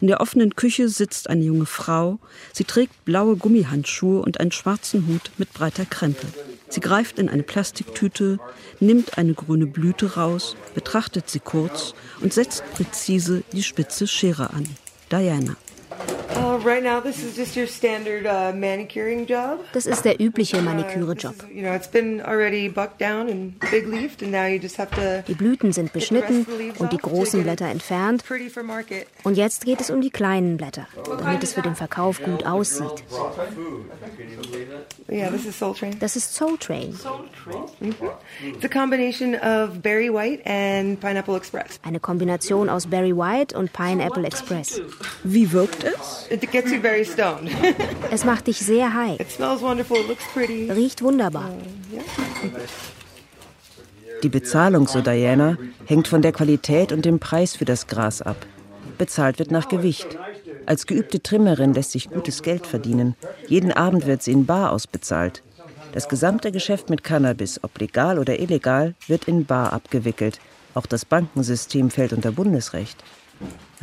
In 0.00 0.08
der 0.08 0.20
offenen 0.20 0.54
Küche 0.54 0.88
sitzt 0.88 1.28
eine 1.30 1.42
junge 1.42 1.66
Frau. 1.66 2.18
Sie 2.52 2.64
trägt 2.64 3.04
blaue 3.04 3.36
Gummihandschuhe 3.36 4.20
und 4.20 4.38
einen 4.40 4.52
schwarzen 4.52 5.06
Hut 5.06 5.30
mit 5.38 5.52
breiter 5.52 5.86
Krempe. 5.86 6.26
Sie 6.68 6.80
greift 6.80 7.18
in 7.18 7.28
eine 7.28 7.42
Plastiktüte, 7.42 8.38
nimmt 8.80 9.18
eine 9.18 9.34
grüne 9.34 9.66
Blüte 9.66 10.14
raus, 10.16 10.56
betrachtet 10.74 11.30
sie 11.30 11.40
kurz 11.40 11.94
und 12.20 12.32
setzt 12.32 12.62
präzise 12.74 13.42
die 13.52 13.62
spitze 13.62 14.06
Schere 14.06 14.50
an. 14.50 14.68
Diana. 15.10 15.56
Uh, 16.28 16.58
right 16.64 16.82
now, 16.82 17.00
this 17.00 17.22
is 17.22 17.36
just 17.36 17.56
your 17.56 17.66
standard 17.66 18.26
uh, 18.26 18.52
manicuring 18.52 19.26
job. 19.26 19.60
Das 19.72 19.86
ist 19.86 20.04
der 20.04 20.20
übliche 20.20 20.60
Maniküre-Job. 20.60 21.34
You 21.52 21.62
know, 21.62 21.72
it's 21.72 21.88
been 21.88 22.20
already 22.20 22.68
bucked 22.68 22.98
down 22.98 23.28
and 23.28 23.58
big 23.70 23.86
leafed, 23.86 24.22
and 24.22 24.32
now 24.32 24.46
you 24.46 24.58
just 24.58 24.76
have 24.78 24.90
to. 24.96 25.22
Die 25.26 25.34
Blüten 25.34 25.72
sind 25.72 25.92
beschnitten 25.92 26.46
und 26.78 26.92
die 26.92 26.98
großen 26.98 27.42
Blätter 27.42 27.66
entfernt. 27.66 28.24
Und 29.22 29.36
jetzt 29.36 29.64
geht 29.64 29.80
es 29.80 29.90
um 29.90 30.00
die 30.00 30.10
kleinen 30.10 30.56
Blätter, 30.56 30.88
damit 31.18 31.42
es 31.42 31.52
für 31.52 31.62
den 31.62 31.76
Verkauf 31.76 32.22
gut 32.22 32.44
aussieht. 32.44 33.04
Yeah, 35.08 35.30
this 35.30 35.46
is 35.46 35.56
Soul 35.56 35.74
Train. 35.74 35.96
Das 36.00 36.16
ist 36.16 36.34
Soul 36.34 36.58
Train. 36.58 36.92
Soul 36.94 37.28
Train. 37.44 37.62
Mm 37.80 37.94
-hmm. 37.94 38.54
It's 38.54 38.64
a 38.64 38.68
combination 38.68 39.34
of 39.36 39.80
Berry 39.82 40.12
White 40.12 40.42
and 40.44 41.00
Pineapple 41.00 41.36
Express. 41.36 41.78
Eine 41.82 42.00
Kombination 42.00 42.68
aus 42.68 42.86
Berry 42.86 43.16
White 43.16 43.56
und 43.56 43.72
Pineapple 43.72 44.26
Express. 44.26 44.80
Wie 45.22 45.52
wirkt 45.52 45.84
es? 45.84 46.15
It 46.30 46.50
gets 46.50 46.70
you 46.70 46.80
very 46.80 47.04
stoned. 47.04 47.50
es 48.10 48.24
macht 48.24 48.46
dich 48.46 48.58
sehr 48.58 48.92
high. 48.92 49.20
It 49.20 49.30
smells 49.30 49.62
wonderful, 49.62 49.98
it 49.98 50.08
looks 50.08 50.24
pretty. 50.32 50.70
Riecht 50.70 51.02
wunderbar. 51.02 51.50
Uh, 51.50 52.48
Die 54.22 54.28
Bezahlung, 54.28 54.88
so 54.88 55.00
Diana, 55.02 55.56
hängt 55.84 56.08
von 56.08 56.22
der 56.22 56.32
Qualität 56.32 56.92
und 56.92 57.04
dem 57.04 57.18
Preis 57.18 57.54
für 57.54 57.64
das 57.64 57.86
Gras 57.86 58.22
ab. 58.22 58.36
Bezahlt 58.98 59.38
wird 59.38 59.50
nach 59.50 59.68
Gewicht. 59.68 60.18
Als 60.64 60.86
geübte 60.86 61.22
Trimmerin 61.22 61.74
lässt 61.74 61.92
sich 61.92 62.10
gutes 62.10 62.42
Geld 62.42 62.66
verdienen. 62.66 63.14
Jeden 63.46 63.72
Abend 63.72 64.06
wird 64.06 64.22
sie 64.22 64.32
in 64.32 64.46
Bar 64.46 64.72
ausbezahlt. 64.72 65.42
Das 65.92 66.08
gesamte 66.08 66.50
Geschäft 66.50 66.90
mit 66.90 67.04
Cannabis, 67.04 67.60
ob 67.62 67.78
legal 67.78 68.18
oder 68.18 68.38
illegal, 68.38 68.94
wird 69.06 69.24
in 69.28 69.44
Bar 69.44 69.72
abgewickelt. 69.72 70.40
Auch 70.74 70.86
das 70.86 71.04
Bankensystem 71.04 71.90
fällt 71.90 72.12
unter 72.12 72.32
Bundesrecht. 72.32 73.02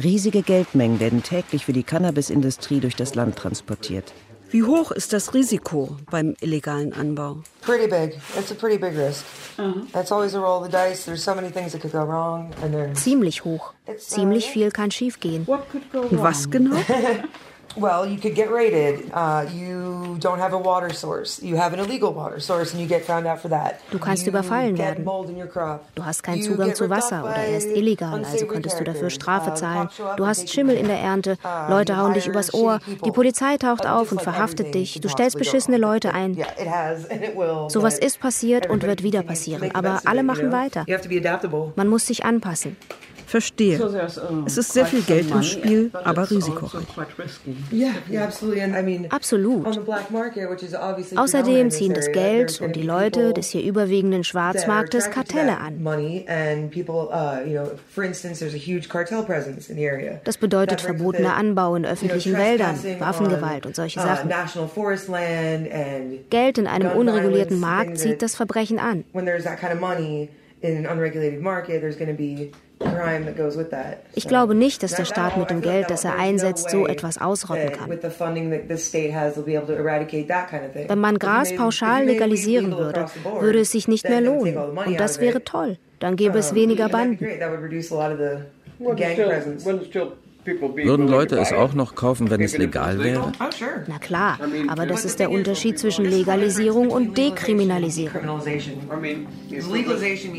Riesige 0.01 0.41
Geldmengen 0.41 0.99
werden 0.99 1.23
täglich 1.23 1.65
für 1.65 1.73
die 1.73 1.83
Cannabisindustrie 1.83 2.79
durch 2.79 2.95
das 2.95 3.15
Land 3.15 3.35
transportiert. 3.35 4.13
Wie 4.53 4.61
hoch 4.61 4.91
ist 4.91 5.13
das 5.13 5.33
Risiko 5.33 5.97
beim 6.11 6.35
illegalen 6.39 6.93
Anbau? 6.93 7.37
Pretty 7.61 7.87
big. 7.87 8.19
It's 8.37 8.51
a 8.51 8.55
pretty 8.55 8.77
big 8.77 8.95
risk. 8.95 9.25
Uh-huh. 9.57 9.85
That's 9.93 10.11
always 10.11 10.35
a 10.35 10.39
roll 10.39 10.61
of 10.61 10.65
the 10.65 10.71
dice. 10.71 11.05
There's 11.05 11.23
so 11.23 11.33
many 11.33 11.49
things 11.49 11.71
that 11.71 11.81
could 11.81 11.91
go 11.91 12.03
wrong. 12.03 12.51
Ziemlich 12.93 13.43
hoch. 13.43 13.73
Ziemlich 13.97 14.45
viel 14.45 14.69
kann 14.69 14.91
schiefgehen. 14.91 15.47
Und 15.47 16.21
was 16.21 16.51
genau? 16.51 16.75
Well, 17.75 18.05
you 18.05 18.19
could 18.19 18.35
get 18.35 18.51
raided. 18.51 19.09
Uh, 19.11 19.45
you 19.51 20.17
don't 20.19 20.39
have 20.39 20.53
a 20.53 20.57
water 20.57 20.93
source. 20.93 21.41
You 21.41 21.57
have 21.57 21.73
an 21.73 21.79
illegal 21.79 22.13
water 22.13 22.39
source 22.39 22.71
and 22.71 22.79
you 22.81 22.87
get 22.87 23.03
found 23.03 23.25
out 23.25 23.41
for 23.41 23.49
that. 23.49 23.79
Du 23.91 23.97
kannst 23.97 24.27
überfallen 24.27 24.77
werden. 24.77 25.05
Du 25.95 26.05
hast 26.05 26.21
keinen 26.21 26.43
Zugang 26.43 26.75
zu 26.75 26.89
Wasser 26.89 27.23
oder 27.23 27.35
er 27.35 27.57
ist 27.57 27.69
illegal, 27.69 28.23
also 28.23 28.45
könntest 28.45 28.79
du 28.79 28.83
dafür 28.83 29.09
Strafe 29.09 29.51
uh, 29.51 29.55
zahlen. 29.55 29.89
Du 30.17 30.25
hast 30.25 30.49
Schimmel 30.49 30.77
in 30.77 30.87
der 30.87 30.99
Ernte, 30.99 31.37
uh, 31.43 31.71
Leute 31.71 31.97
hauen 31.97 32.13
dich 32.13 32.27
übers 32.27 32.53
Ohr, 32.53 32.79
die 33.05 33.11
Polizei 33.11 33.57
taucht 33.57 33.87
auf 33.87 34.11
und 34.11 34.21
verhaftet 34.21 34.75
dich, 34.75 35.01
du 35.01 35.09
stellst 35.09 35.37
beschissene 35.37 35.77
Leute 35.77 36.13
ein. 36.13 36.37
Sowas 37.69 37.97
ist 37.97 38.19
passiert 38.19 38.69
und 38.69 38.83
wird 38.83 39.01
wieder 39.01 39.23
passieren, 39.23 39.71
aber 39.73 40.01
alle 40.05 40.23
machen 40.23 40.51
weiter. 40.51 40.85
Man 41.75 41.87
muss 41.87 42.05
sich 42.05 42.23
anpassen. 42.23 42.77
Verstehe. 43.25 43.79
Es 44.45 44.57
ist 44.57 44.73
sehr 44.73 44.85
viel 44.85 45.01
Geld 45.01 45.31
im 45.31 45.43
Spiel, 45.43 45.91
aber 45.93 46.29
risikoreich. 46.29 46.83
Absolut. 49.09 49.65
Außerdem 51.15 51.71
ziehen 51.71 51.93
das 51.93 52.11
Geld 52.11 52.61
und 52.61 52.75
die 52.75 52.83
Leute 52.83 53.33
des 53.33 53.49
hier 53.49 53.63
überwiegenden 53.63 54.23
Schwarzmarktes 54.23 55.09
Kartelle 55.09 55.57
an. 55.57 55.83
Das 60.23 60.37
bedeutet 60.37 60.81
verbotener 60.81 61.35
Anbau 61.35 61.75
in 61.75 61.85
öffentlichen 61.85 62.33
Wäldern, 62.37 62.77
Waffengewalt 62.99 63.65
und 63.65 63.75
solche 63.75 63.99
Sachen. 63.99 64.29
Geld 66.29 66.57
in 66.57 66.67
einem 66.67 66.91
unregulierten 66.91 67.59
Markt 67.59 67.97
zieht 67.97 68.21
das 68.21 68.35
Verbrechen 68.35 68.79
an. 68.79 69.03
Ich 74.15 74.27
glaube 74.27 74.55
nicht, 74.55 74.83
dass 74.83 74.95
der 74.95 75.05
Staat 75.05 75.37
mit 75.37 75.49
dem 75.49 75.61
Geld, 75.61 75.89
das 75.89 76.03
er 76.03 76.17
einsetzt, 76.17 76.69
so 76.69 76.85
etwas 76.87 77.17
ausrotten 77.19 77.71
kann. 77.71 77.89
Wenn 80.87 80.99
man 80.99 81.19
Gras 81.19 81.55
pauschal 81.55 82.05
legalisieren 82.05 82.77
würde, 82.77 83.05
würde 83.39 83.59
es 83.59 83.71
sich 83.71 83.87
nicht 83.87 84.07
mehr 84.07 84.21
lohnen. 84.21 84.57
Und 84.57 84.99
das 84.99 85.19
wäre 85.19 85.43
toll. 85.43 85.77
Dann 85.99 86.15
gäbe 86.15 86.37
es 86.37 86.53
weniger 86.53 86.89
Banden. 86.89 87.25
Würden 90.45 91.07
Leute 91.07 91.37
es 91.37 91.53
auch 91.53 91.73
noch 91.73 91.95
kaufen, 91.95 92.29
wenn 92.29 92.41
es 92.41 92.57
legal 92.57 92.99
wäre? 92.99 93.31
Na 93.87 93.97
klar, 93.99 94.37
aber 94.67 94.85
das 94.85 95.05
ist 95.05 95.19
der 95.19 95.31
Unterschied 95.31 95.79
zwischen 95.79 96.05
Legalisierung 96.05 96.89
und 96.89 97.17
Dekriminalisierung. 97.17 98.21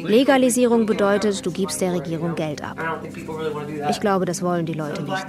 Legalisierung 0.05 0.87
bedeutet, 0.87 1.45
du 1.45 1.51
gibst 1.51 1.81
der 1.81 1.95
Regierung 1.95 2.35
Geld 2.35 2.63
ab. 2.63 2.77
Ich 3.91 4.01
glaube, 4.01 4.25
das 4.25 4.43
wollen 4.43 4.67
die 4.67 4.75
Leute 4.75 5.03
nicht. 5.03 5.27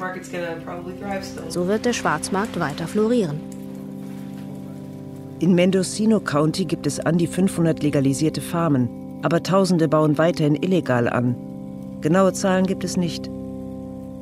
So 1.49 1.67
wird 1.67 1.85
der 1.85 1.93
Schwarzmarkt 1.93 2.59
weiter 2.59 2.87
florieren. 2.87 3.39
In 5.39 5.53
Mendocino 5.53 6.19
County 6.19 6.65
gibt 6.65 6.87
es 6.87 6.99
an 6.99 7.17
die 7.17 7.27
500 7.27 7.83
legalisierte 7.83 8.41
Farmen, 8.41 8.89
aber 9.21 9.43
Tausende 9.43 9.87
bauen 9.87 10.17
weiterhin 10.17 10.55
illegal 10.55 11.09
an. 11.09 11.35
Genaue 12.01 12.33
Zahlen 12.33 12.65
gibt 12.65 12.83
es 12.83 12.95
nicht. 12.97 13.29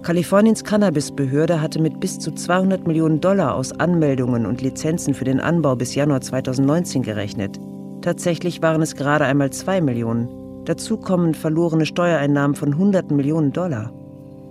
Kaliforniens 0.03 0.65
Cannabisbehörde 0.65 1.61
hatte 1.61 1.81
mit 1.81 2.01
bis 2.01 2.19
zu 2.19 2.31
200 2.33 2.85
Millionen 2.85 3.21
Dollar 3.21 3.55
aus 3.55 3.71
Anmeldungen 3.71 4.45
und 4.45 4.61
Lizenzen 4.61 5.13
für 5.13 5.23
den 5.23 5.39
Anbau 5.39 5.77
bis 5.77 5.95
Januar 5.95 6.19
2019 6.19 7.03
gerechnet. 7.03 7.57
Tatsächlich 8.01 8.61
waren 8.61 8.81
es 8.81 8.97
gerade 8.97 9.23
einmal 9.23 9.51
2 9.51 9.79
Millionen. 9.79 10.27
Dazu 10.65 10.97
kommen 10.97 11.33
verlorene 11.33 11.85
Steuereinnahmen 11.85 12.53
von 12.53 12.77
hunderten 12.77 13.15
Millionen 13.15 13.53
Dollar. 13.53 13.93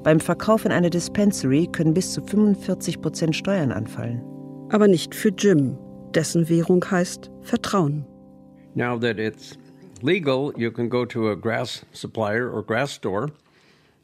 Beim 0.03 0.21
Verkauf 0.21 0.65
in 0.65 0.73
einer 0.73 0.89
Dispensary 0.89 1.69
können 1.71 1.93
bis 1.93 2.15
zu 2.15 2.23
45 2.23 3.03
Prozent 3.03 3.37
Steuern 3.37 3.73
anfallen. 3.73 4.23
Aber 4.71 4.89
nicht 4.89 5.15
für 5.15 5.29
Jim. 5.37 5.77
Dessen 6.15 6.49
Währung 6.49 6.83
heißt 6.91 7.31
Vertrauen. 7.43 8.07
Now 8.75 8.99
that 8.99 9.19
it's 9.19 9.59
legal, 10.01 10.51
you 10.57 10.71
can 10.71 10.89
go 10.89 11.05
to 11.05 11.29
a 11.29 11.35
grass 11.35 11.85
supplier 11.93 12.51
or 12.51 12.65
grass 12.65 12.95
store 12.95 13.29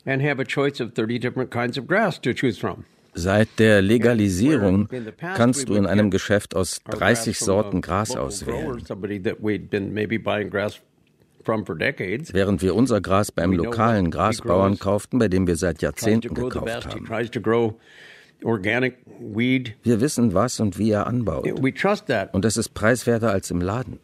and 0.08 0.22
have 0.22 0.40
a 0.40 0.44
choice 0.44 0.80
of 0.80 0.94
30 0.94 1.18
different 1.18 1.50
kinds 1.50 1.76
of 1.78 1.86
grass 1.86 2.18
to 2.20 2.32
choose 2.32 2.58
from. 2.58 2.84
Seit 3.14 3.48
der 3.58 3.82
Legalisierung 3.82 4.88
kannst 5.34 5.68
du 5.68 5.74
in 5.74 5.86
einem 5.86 6.10
Geschäft 6.10 6.54
aus 6.54 6.80
30 6.84 7.38
Sorten 7.38 7.80
Gras 7.80 8.16
auswählen. 8.16 8.80
Während 12.32 12.62
wir 12.62 12.74
unser 12.74 13.00
Gras 13.00 13.32
beim 13.32 13.52
lokalen 13.52 14.10
Grasbauern 14.10 14.78
kauften, 14.78 15.18
bei 15.18 15.28
dem 15.28 15.46
wir 15.46 15.56
seit 15.56 15.82
Jahrzehnten 15.82 16.34
gekauft 16.34 16.86
haben. 16.86 17.08
Wir 19.82 20.00
wissen, 20.00 20.32
was 20.34 20.60
und 20.60 20.78
wie 20.78 20.90
er 20.90 21.06
anbaut. 21.06 21.44
Und 22.32 22.44
es 22.44 22.56
ist 22.56 22.68
preiswerter 22.74 23.30
als 23.32 23.50
im 23.50 23.60
Laden. 23.60 23.98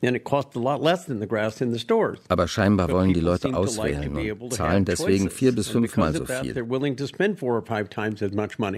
Aber 2.29 2.49
scheinbar 2.49 2.91
wollen 2.91 3.13
die 3.13 3.21
Leute 3.21 3.55
auswählen 3.57 4.17
und 4.41 4.53
zahlen 4.53 4.85
deswegen 4.85 5.31
vier 5.31 5.53
bis 5.55 5.69
fünfmal 5.69 6.15
so 6.15 6.25
viel. 6.25 6.55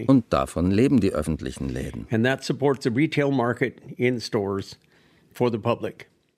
Und 0.08 0.24
davon 0.30 0.70
leben 0.70 1.00
die 1.00 1.12
öffentlichen 1.12 1.68
Läden. 1.68 2.06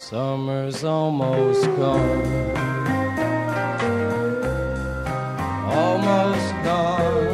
Summer's 0.00 0.84
almost 0.84 1.64
gone. 1.76 2.22
Almost 5.66 6.54
gone. 6.62 7.27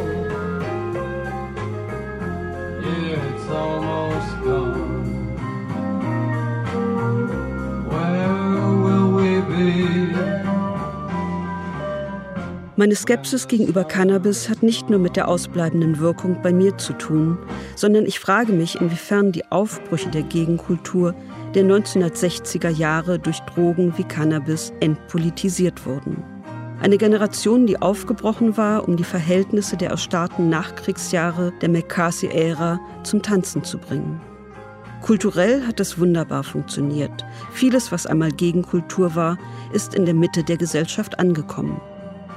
Meine 12.77 12.95
Skepsis 12.95 13.47
gegenüber 13.47 13.85
Cannabis 13.85 14.49
hat 14.49 14.61
nicht 14.61 14.89
nur 14.89 14.99
mit 14.99 15.15
der 15.15 15.29
ausbleibenden 15.29 16.01
Wirkung 16.01 16.41
bei 16.41 16.51
mir 16.51 16.77
zu 16.77 16.91
tun, 16.91 17.37
sondern 17.77 18.05
ich 18.05 18.19
frage 18.19 18.51
mich, 18.51 18.81
inwiefern 18.81 19.31
die 19.31 19.49
Aufbrüche 19.49 20.09
der 20.09 20.23
Gegenkultur 20.23 21.15
der 21.53 21.63
1960er 21.63 22.67
Jahre 22.67 23.17
durch 23.17 23.39
Drogen 23.41 23.93
wie 23.95 24.03
Cannabis 24.03 24.73
entpolitisiert 24.81 25.85
wurden. 25.85 26.21
Eine 26.81 26.97
Generation, 26.97 27.65
die 27.65 27.81
aufgebrochen 27.81 28.57
war, 28.57 28.85
um 28.85 28.97
die 28.97 29.05
Verhältnisse 29.05 29.77
der 29.77 29.91
erstarrten 29.91 30.49
Nachkriegsjahre 30.49 31.53
der 31.61 31.69
McCarthy-Ära 31.69 32.81
zum 33.03 33.21
Tanzen 33.21 33.63
zu 33.63 33.77
bringen. 33.77 34.19
Kulturell 35.01 35.65
hat 35.65 35.79
es 35.79 35.97
wunderbar 35.97 36.43
funktioniert. 36.43 37.23
Vieles, 37.53 37.93
was 37.93 38.05
einmal 38.05 38.31
Gegenkultur 38.31 39.15
war, 39.15 39.37
ist 39.71 39.95
in 39.95 40.03
der 40.03 40.13
Mitte 40.13 40.43
der 40.43 40.57
Gesellschaft 40.57 41.19
angekommen. 41.19 41.79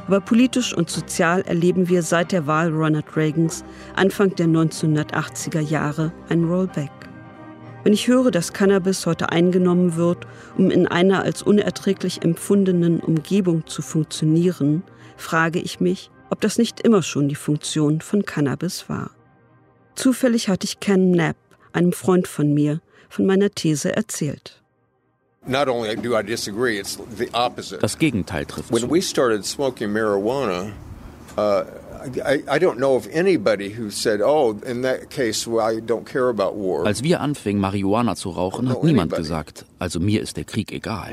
Aber 0.09 0.23
politisch 0.23 0.73
und 0.73 0.89
sozial 0.89 1.43
erleben 1.43 1.91
wir 1.91 2.03
seit 2.03 2.33
der 2.33 2.47
Wahl 2.47 2.73
Ronald 2.73 3.15
Reagans 3.15 3.63
Anfang 3.95 4.35
der 4.35 4.47
1980er 4.47 5.61
Jahre 5.61 6.13
ein 6.31 6.45
Rollback. 6.45 6.91
Wenn 7.85 7.93
ich 7.93 8.09
höre, 8.09 8.31
dass 8.31 8.55
Cannabis 8.55 9.05
heute 9.05 9.29
eingenommen 9.29 9.97
wird, 9.97 10.27
um 10.57 10.71
in 10.71 10.89
einer 10.89 11.23
als 11.23 11.43
unerträglich 11.43 12.23
empfundenen 12.23 13.01
Umgebung 13.01 13.67
zu 13.67 13.83
funktionieren, 13.83 14.83
frage 15.19 15.59
ich 15.59 15.79
mich, 15.79 16.11
ob 16.31 16.41
das 16.41 16.57
nicht 16.57 16.81
immer 16.81 17.03
schon 17.03 17.29
die 17.29 17.35
Funktion 17.35 18.01
von 18.01 18.25
Cannabis 18.25 18.89
war. 18.89 19.11
Zufällig 19.95 20.49
hatte 20.49 20.65
ich 20.65 20.81
Ken 20.81 21.13
Knapp, 21.13 21.37
einem 21.75 21.93
Freund 21.93 22.27
von 22.27 22.55
mir, 22.55 22.81
von 23.11 23.27
meiner 23.27 23.51
These 23.51 23.95
erzählt. 23.95 24.63
Das 27.81 27.99
Gegenteil 27.99 28.45
trifft 28.47 28.69
zu. 28.69 28.75
Uh, 31.37 31.65
oh, 36.55 36.83
Als 36.85 37.03
wir 37.03 37.21
anfingen, 37.21 37.61
Marihuana 37.61 38.17
zu 38.17 38.31
rauchen, 38.31 38.69
hat 38.69 38.83
niemand 38.85 39.15
gesagt, 39.15 39.65
also 39.79 40.01
mir 40.01 40.21
ist 40.21 40.37
der 40.37 40.45
Krieg 40.45 40.73
egal. 40.73 41.13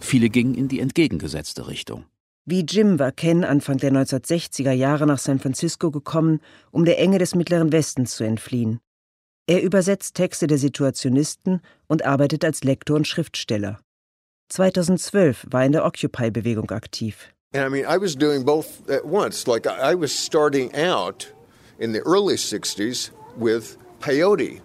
Viele 0.00 0.28
gingen 0.28 0.54
in 0.54 0.68
die 0.68 0.80
entgegengesetzte 0.80 1.68
Richtung. 1.68 2.04
Wie 2.44 2.60
Jim 2.60 2.98
war 2.98 3.12
Ken 3.12 3.44
Anfang 3.44 3.76
der 3.76 3.92
1960er 3.92 4.72
Jahre 4.72 5.06
nach 5.06 5.18
San 5.18 5.38
Francisco 5.38 5.90
gekommen, 5.90 6.40
um 6.70 6.86
der 6.86 6.98
Enge 6.98 7.18
des 7.18 7.34
Mittleren 7.34 7.72
Westens 7.72 8.16
zu 8.16 8.24
entfliehen. 8.24 8.80
Er 9.48 9.62
übersetzt 9.62 10.14
Texte 10.14 10.46
der 10.46 10.58
Situationisten 10.58 11.62
und 11.86 12.04
arbeitet 12.04 12.44
als 12.44 12.64
Lektor 12.64 12.96
und 12.96 13.06
Schriftsteller. 13.06 13.80
2012 14.50 15.46
war 15.48 15.62
er 15.62 15.66
in 15.66 15.72
der 15.72 15.86
Occupy-Bewegung 15.86 16.70
aktiv. 16.70 17.32
And 17.54 17.64
I 17.64 17.70
mean, 17.70 17.86
I 17.86 17.98
was 17.98 18.14
doing 18.14 18.44
both 18.44 18.66
at 18.90 19.06
once. 19.06 19.46
Like 19.46 19.66
I 19.66 19.98
was 19.98 20.12
starting 20.12 20.70
out 20.74 21.32
in 21.78 21.94
the 21.94 22.00
early 22.00 22.34
60s 22.34 23.10
with 23.38 23.78
peyote. 24.00 24.60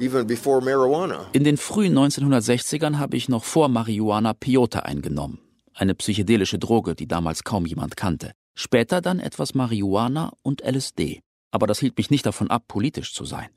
Even 0.00 0.26
before 0.26 0.62
marijuana. 0.62 1.26
In 1.34 1.44
den 1.44 1.58
frühen 1.58 1.94
1960ern 1.94 2.96
habe 2.96 3.18
ich 3.18 3.28
noch 3.28 3.44
vor 3.44 3.68
Marihuana 3.68 4.32
Peyote 4.32 4.86
eingenommen, 4.86 5.38
eine 5.74 5.94
psychedelische 5.94 6.58
Droge, 6.58 6.94
die 6.94 7.06
damals 7.06 7.44
kaum 7.44 7.66
jemand 7.66 7.98
kannte. 7.98 8.32
Später 8.54 9.02
dann 9.02 9.20
etwas 9.20 9.52
Marihuana 9.52 10.32
und 10.40 10.62
LSD. 10.62 11.20
Aber 11.50 11.66
das 11.66 11.78
hielt 11.78 11.98
mich 11.98 12.10
nicht 12.10 12.24
davon 12.24 12.48
ab, 12.48 12.64
politisch 12.68 13.12
zu 13.12 13.26
sein. 13.26 13.50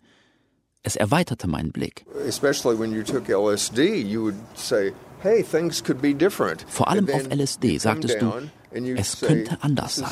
Es 0.88 0.96
erweiterte 0.96 1.50
meinen 1.50 1.74
Blick. 1.74 2.06
Vor 6.68 6.88
allem 6.88 7.10
auf 7.10 7.30
LSD 7.30 7.78
sagtest 7.78 8.22
du, 8.22 8.32
es 8.96 9.20
könnte 9.20 9.58
anders 9.60 9.98
sein. 9.98 10.10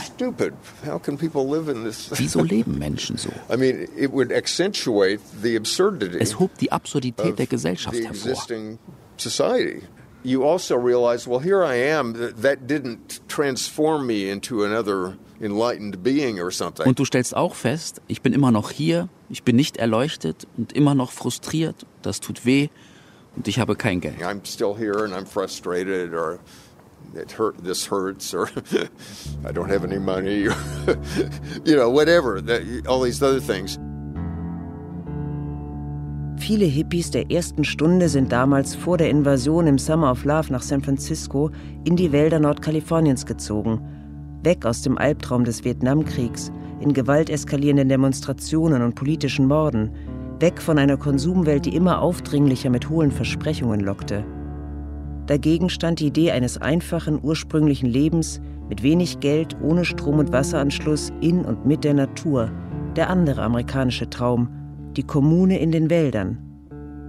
Wieso 2.18 2.44
leben 2.44 2.78
Menschen 2.78 3.16
so? 3.18 3.30
Es 6.20 6.40
hob 6.40 6.58
die 6.58 6.74
Absurdität 6.74 7.40
der 7.40 7.48
Gesellschaft 7.48 7.96
hervor. 7.96 8.36
You 10.24 10.44
also 10.44 10.76
realize, 10.76 11.26
well, 11.30 11.40
here 11.40 11.64
I 11.64 11.94
am. 11.94 12.16
That 12.42 12.68
didn't 12.68 13.22
transform 13.30 14.08
me 14.08 14.30
into 14.30 14.66
another 14.66 15.16
enlightened 15.40 16.04
being 16.04 16.40
or 16.40 16.52
something. 16.52 16.86
Und 16.86 17.00
du 17.00 17.06
stellst 17.06 17.36
auch 17.36 17.56
fest, 17.56 18.02
ich 18.08 18.22
bin 18.22 18.34
immer 18.34 18.52
noch 18.52 18.72
hier, 18.72 19.10
ich 19.30 19.44
bin 19.44 19.56
nicht 19.56 19.78
erleuchtet 19.78 20.48
und 20.58 20.74
immer 20.74 20.96
noch 20.96 21.12
frustriert. 21.12 21.86
Das 22.02 22.20
tut 22.20 22.46
weh 22.46 22.70
und 23.36 23.48
ich 23.48 23.60
habe 23.60 23.76
kein 23.76 24.00
Geld. 24.02 24.22
I'm 24.22 24.46
still 24.46 24.76
here 24.78 25.04
and 25.04 25.14
I'm 25.14 25.26
frustrated 25.26 26.14
or 26.14 26.40
it 27.16 27.32
hurt, 27.38 27.64
this 27.64 27.90
hurts, 27.90 28.34
or 28.34 28.48
I 29.46 29.52
don't 29.52 29.70
have 29.70 29.84
any 29.84 30.00
money, 30.00 30.42
you 31.66 31.76
know, 31.76 31.90
whatever, 31.90 32.42
all 32.88 33.02
these 33.02 33.22
other 33.22 33.40
things. 33.40 33.78
Viele 36.38 36.66
Hippies 36.66 37.12
der 37.12 37.32
ersten 37.32 37.64
Stunde 37.64 38.10
sind 38.10 38.32
damals 38.32 38.76
vor 38.76 38.98
der 38.98 39.10
Invasion 39.10 39.68
im 39.68 39.78
Summer 39.78 40.12
of 40.12 40.26
Love 40.26 40.52
nach 40.52 40.62
San 40.62 40.82
Francisco 40.82 41.50
in 41.86 41.96
die 41.96 42.12
Wälder 42.12 42.40
Nordkaliforniens 42.40 43.26
gezogen, 43.26 43.80
weg 44.46 44.66
aus 44.66 44.82
dem 44.82 44.98
Albtraum 44.98 45.44
des 45.44 45.64
Vietnamkriegs, 45.66 46.52
in 46.80 46.94
gewalteskalierenden 46.94 47.90
Demonstrationen 47.90 48.82
und 48.82 48.96
politischen 48.96 49.48
Morden, 49.48 49.92
weg 50.40 50.62
von 50.62 50.78
einer 50.78 50.98
Konsumwelt, 50.98 51.66
die 51.66 51.76
immer 51.76 52.02
aufdringlicher 52.02 52.70
mit 52.70 52.90
hohlen 52.90 53.12
Versprechungen 53.12 53.80
lockte. 53.80 54.24
Dagegen 55.28 55.70
stand 55.70 56.00
die 56.00 56.08
Idee 56.08 56.32
eines 56.32 56.58
einfachen, 56.58 57.20
ursprünglichen 57.22 57.90
Lebens 57.90 58.40
mit 58.70 58.84
wenig 58.84 59.20
Geld, 59.20 59.56
ohne 59.62 59.86
Strom- 59.86 60.20
und 60.20 60.32
Wasseranschluss 60.32 61.12
in 61.22 61.44
und 61.44 61.66
mit 61.66 61.84
der 61.84 61.96
Natur, 61.96 62.52
der 62.96 63.10
andere 63.10 63.42
amerikanische 63.42 64.10
Traum, 64.10 64.50
die 64.96 65.04
Kommune 65.04 65.60
in 65.60 65.72
den 65.72 65.90
Wäldern. 65.90 66.38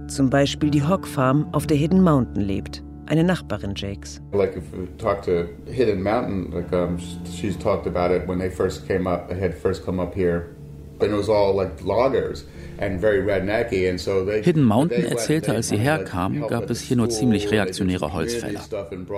Zum 0.07 0.29
Beispiel 0.29 0.69
die 0.69 0.87
Hog 0.87 1.05
Farm 1.05 1.47
auf 1.51 1.67
der 1.67 1.77
Hidden 1.77 2.01
Mountain 2.01 2.41
lebt, 2.41 2.83
eine 3.07 3.23
Nachbarin 3.23 3.73
Jakes. 3.73 4.19
Like 4.31 4.55
if 4.55 4.71
we 4.73 4.87
talk 4.97 5.23
to 5.23 5.47
Hidden 5.67 6.01
Mountain, 6.03 6.51
like 6.51 6.71
um, 6.73 6.99
she's 7.25 7.55
talked 7.55 7.87
about 7.87 8.11
it 8.11 8.27
when 8.27 8.39
they 8.39 8.49
first 8.49 8.87
came 8.87 9.07
up, 9.07 9.31
had 9.31 9.57
first 9.57 9.85
come 9.85 9.99
up 9.99 10.13
here, 10.13 10.55
and 10.99 11.11
it 11.11 11.15
was 11.15 11.29
all 11.29 11.53
like 11.53 11.83
loggers. 11.83 12.45
Hidden 14.43 14.63
Mountain 14.63 15.05
erzählte, 15.05 15.53
als 15.53 15.69
sie 15.69 15.77
herkam, 15.77 16.47
gab 16.47 16.69
es 16.69 16.81
hier 16.81 16.97
nur 16.97 17.09
ziemlich 17.09 17.51
reaktionäre 17.51 18.13
Holzfäller. 18.13 18.61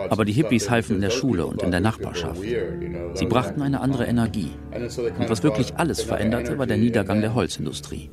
Aber 0.09 0.25
die 0.25 0.31
Hippies 0.31 0.69
halfen 0.69 0.95
in 0.95 1.01
der 1.01 1.09
Schule 1.09 1.45
und 1.45 1.61
in 1.61 1.71
der 1.71 1.79
Nachbarschaft. 1.79 2.41
Sie 3.13 3.25
brachten 3.25 3.61
eine 3.61 3.81
andere 3.81 4.05
Energie. 4.05 4.51
Und 4.71 5.29
was 5.29 5.43
wirklich 5.43 5.75
alles 5.75 6.01
veränderte, 6.01 6.57
war 6.57 6.67
der 6.67 6.77
Niedergang 6.77 7.21
der 7.21 7.35
Holzindustrie. 7.35 8.09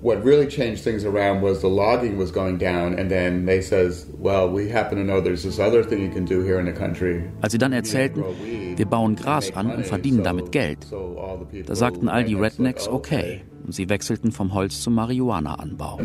Als 7.40 7.52
sie 7.52 7.58
dann 7.58 7.72
erzählten, 7.72 8.24
wir 8.76 8.86
bauen 8.86 9.16
Gras 9.16 9.54
an 9.54 9.70
und 9.70 9.86
verdienen 9.86 10.22
damit 10.22 10.52
Geld, 10.52 10.86
da 11.66 11.74
sagten 11.74 12.08
all 12.08 12.24
die 12.24 12.34
Rednecks 12.34 12.88
okay 12.88 13.42
und 13.66 13.72
sie 13.72 13.88
wechselten 13.88 14.30
vom 14.30 14.54
Holz 14.54 14.80
zum 14.80 14.94
Marihuana-Anbau. 14.94 15.98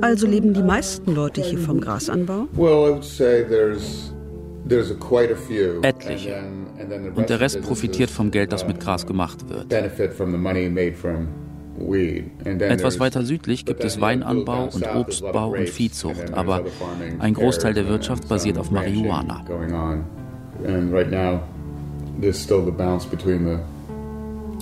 Also 0.00 0.26
leben 0.26 0.52
die 0.52 0.62
meisten 0.62 1.14
Leute 1.14 1.40
hier 1.40 1.58
vom 1.58 1.80
Grasanbau? 1.80 2.48
Etliche. 5.82 6.42
Und 7.14 7.28
der 7.30 7.40
Rest 7.40 7.62
profitiert 7.62 8.10
vom 8.10 8.32
Geld, 8.32 8.52
das 8.52 8.66
mit 8.66 8.80
Gras 8.80 9.06
gemacht 9.06 9.48
wird. 9.48 9.72
Etwas 12.44 12.98
weiter 12.98 13.22
südlich 13.22 13.64
gibt 13.66 13.84
es 13.84 14.00
Weinanbau 14.00 14.70
und 14.72 14.86
Obstbau 14.96 15.50
und 15.50 15.68
Viehzucht, 15.68 16.32
aber 16.32 16.64
ein 17.18 17.34
Großteil 17.34 17.74
der 17.74 17.86
Wirtschaft 17.86 18.28
basiert 18.28 18.58
auf 18.58 18.70
Marihuana. 18.70 19.44
And 20.64 20.92
right 20.92 21.10
now, 21.10 21.42
there's 22.18 22.38
still 22.38 22.64
the 22.64 22.72
balance 22.72 23.04
between 23.04 23.44
the 23.44 23.60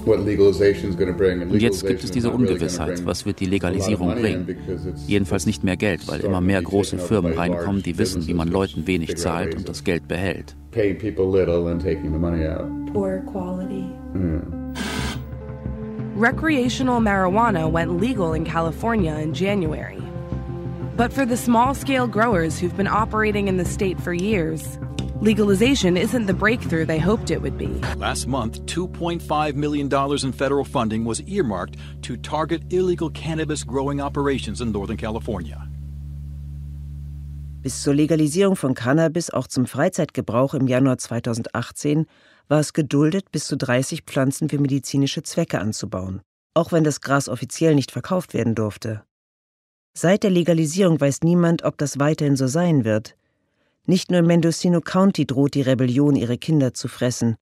und 0.07 1.61
jetzt 1.61 1.87
gibt 1.87 2.05
es 2.05 2.11
diese 2.11 2.31
Ungewissheit, 2.31 3.07
was 3.07 3.25
wird 3.25 3.41
die 3.41 3.47
Legalisierung 3.47 4.15
bringen? 4.15 4.57
Jedenfalls 5.07 5.47
nicht 5.47 5.65
mehr 5.65 5.79
Geld, 5.79 6.07
weil 6.09 6.21
immer 6.21 6.43
mehr 6.43 6.61
große 6.61 6.99
Firmen 6.99 7.33
reinkommen, 7.33 7.83
die 7.83 7.97
wissen, 7.97 8.27
wie 8.27 8.35
man 8.35 8.49
Leuten 8.49 8.87
wenig 8.87 9.17
zahlt 9.17 9.55
und 9.55 9.67
das 9.69 9.83
Geld 9.83 10.07
behält. 10.07 10.55
Poor 12.93 13.23
quality. 13.27 13.87
Recreational 16.17 17.01
marijuana 17.01 17.69
went 17.73 18.01
legal 18.01 18.35
in 18.35 18.45
California 18.45 19.19
in 19.19 19.33
January. 19.33 20.03
But 20.97 21.13
for 21.13 21.27
the 21.27 21.37
small 21.37 21.75
scale 21.75 22.07
growers 22.07 22.61
who've 22.61 22.77
been 22.77 22.87
operating 22.87 23.49
in 23.49 23.57
the 23.57 23.65
state 23.65 23.99
for 23.99 24.13
years, 24.13 24.79
Legalization 25.21 25.97
isn't 25.97 26.27
the 26.27 26.35
breakthrough 26.35 26.85
they 26.85 26.99
hoped 26.99 27.31
it 27.31 27.41
would 27.41 27.57
be. 27.57 27.69
Last 27.97 28.27
month, 28.27 28.67
$2.5 28.67 29.55
million 29.55 29.89
in 29.89 30.33
federal 30.33 30.65
funding 30.65 31.05
was 31.05 31.21
earmarked 31.29 31.77
to 32.03 32.17
target 32.17 32.63
illegal 32.73 33.11
cannabis 33.11 33.63
growing 33.63 34.01
operations 34.01 34.61
in 34.61 34.73
Northern 34.73 34.97
California. 34.97 35.69
Bis 37.63 37.81
zur 37.81 37.95
Legalisierung 37.95 38.57
von 38.57 38.75
Cannabis 38.75 39.31
auch 39.31 39.47
zum 39.47 39.67
Freizeitgebrauch 39.67 40.53
im 40.53 40.67
Januar 40.67 40.99
2018 40.99 42.07
war 42.49 42.59
es 42.59 42.73
geduldet, 42.73 43.31
bis 43.31 43.47
zu 43.47 43.57
30 43.57 44.03
Pflanzen 44.03 44.49
für 44.49 44.59
medizinische 44.59 45.23
Zwecke 45.23 45.61
anzubauen, 45.61 46.23
auch 46.55 46.73
wenn 46.73 46.83
das 46.83 47.01
Gras 47.01 47.29
offiziell 47.29 47.77
nicht 47.77 47.93
verkauft 47.93 48.35
werden 48.35 48.57
durfte. 48.57 49.05
Seit 49.97 50.25
der 50.25 50.31
Legalisierung 50.31 51.01
weiß 51.01 51.21
niemand, 51.23 51.63
ob 51.63 51.79
das 51.79 52.01
weiterhin 52.01 52.35
so 52.35 52.49
sein 52.49 52.85
wird. 52.85 53.17
Nicht 53.87 54.11
nur 54.11 54.21
im 54.21 54.27
Mendocino 54.27 54.81
County 54.81 55.27
droht 55.27 55.55
die 55.55 55.63
Rebellion, 55.63 56.17
ihre 56.17 56.39
Kinder 56.39 56.73
zu 56.73 56.89
fressen. 56.89 57.37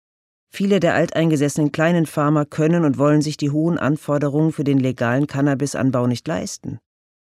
Viele 0.51 0.81
der 0.81 0.95
alteingesessenen 0.95 1.73
kleinen 1.73 2.05
Farmer 2.05 2.45
können 2.45 2.85
und 2.85 2.99
wollen 2.99 3.23
sich 3.23 3.37
die 3.37 3.51
hohen 3.51 3.79
Anforderungen 3.79 4.53
für 4.53 4.65
den 4.65 4.79
legalen 4.79 5.27
Cannabisanbau 5.27 6.07
nicht 6.07 6.27
leisten. 6.27 6.79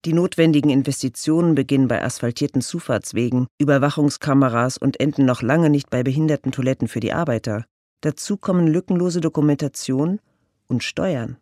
Die 0.05 0.13
notwendigen 0.13 0.69
Investitionen 0.69 1.55
beginnen 1.55 1.87
bei 1.87 2.03
asphaltierten 2.03 2.61
Zufahrtswegen, 2.61 3.47
Überwachungskameras 3.59 4.77
und 4.77 4.99
enden 4.99 5.25
noch 5.25 5.41
lange 5.41 5.69
nicht 5.69 5.89
bei 5.89 6.03
behinderten 6.03 6.51
Toiletten 6.51 6.87
für 6.87 6.99
die 6.99 7.13
Arbeiter. 7.13 7.65
Dazu 8.01 8.37
kommen 8.37 8.67
lückenlose 8.67 9.21
Dokumentation 9.21 10.19
und 10.67 10.83
Steuern. 10.83 11.37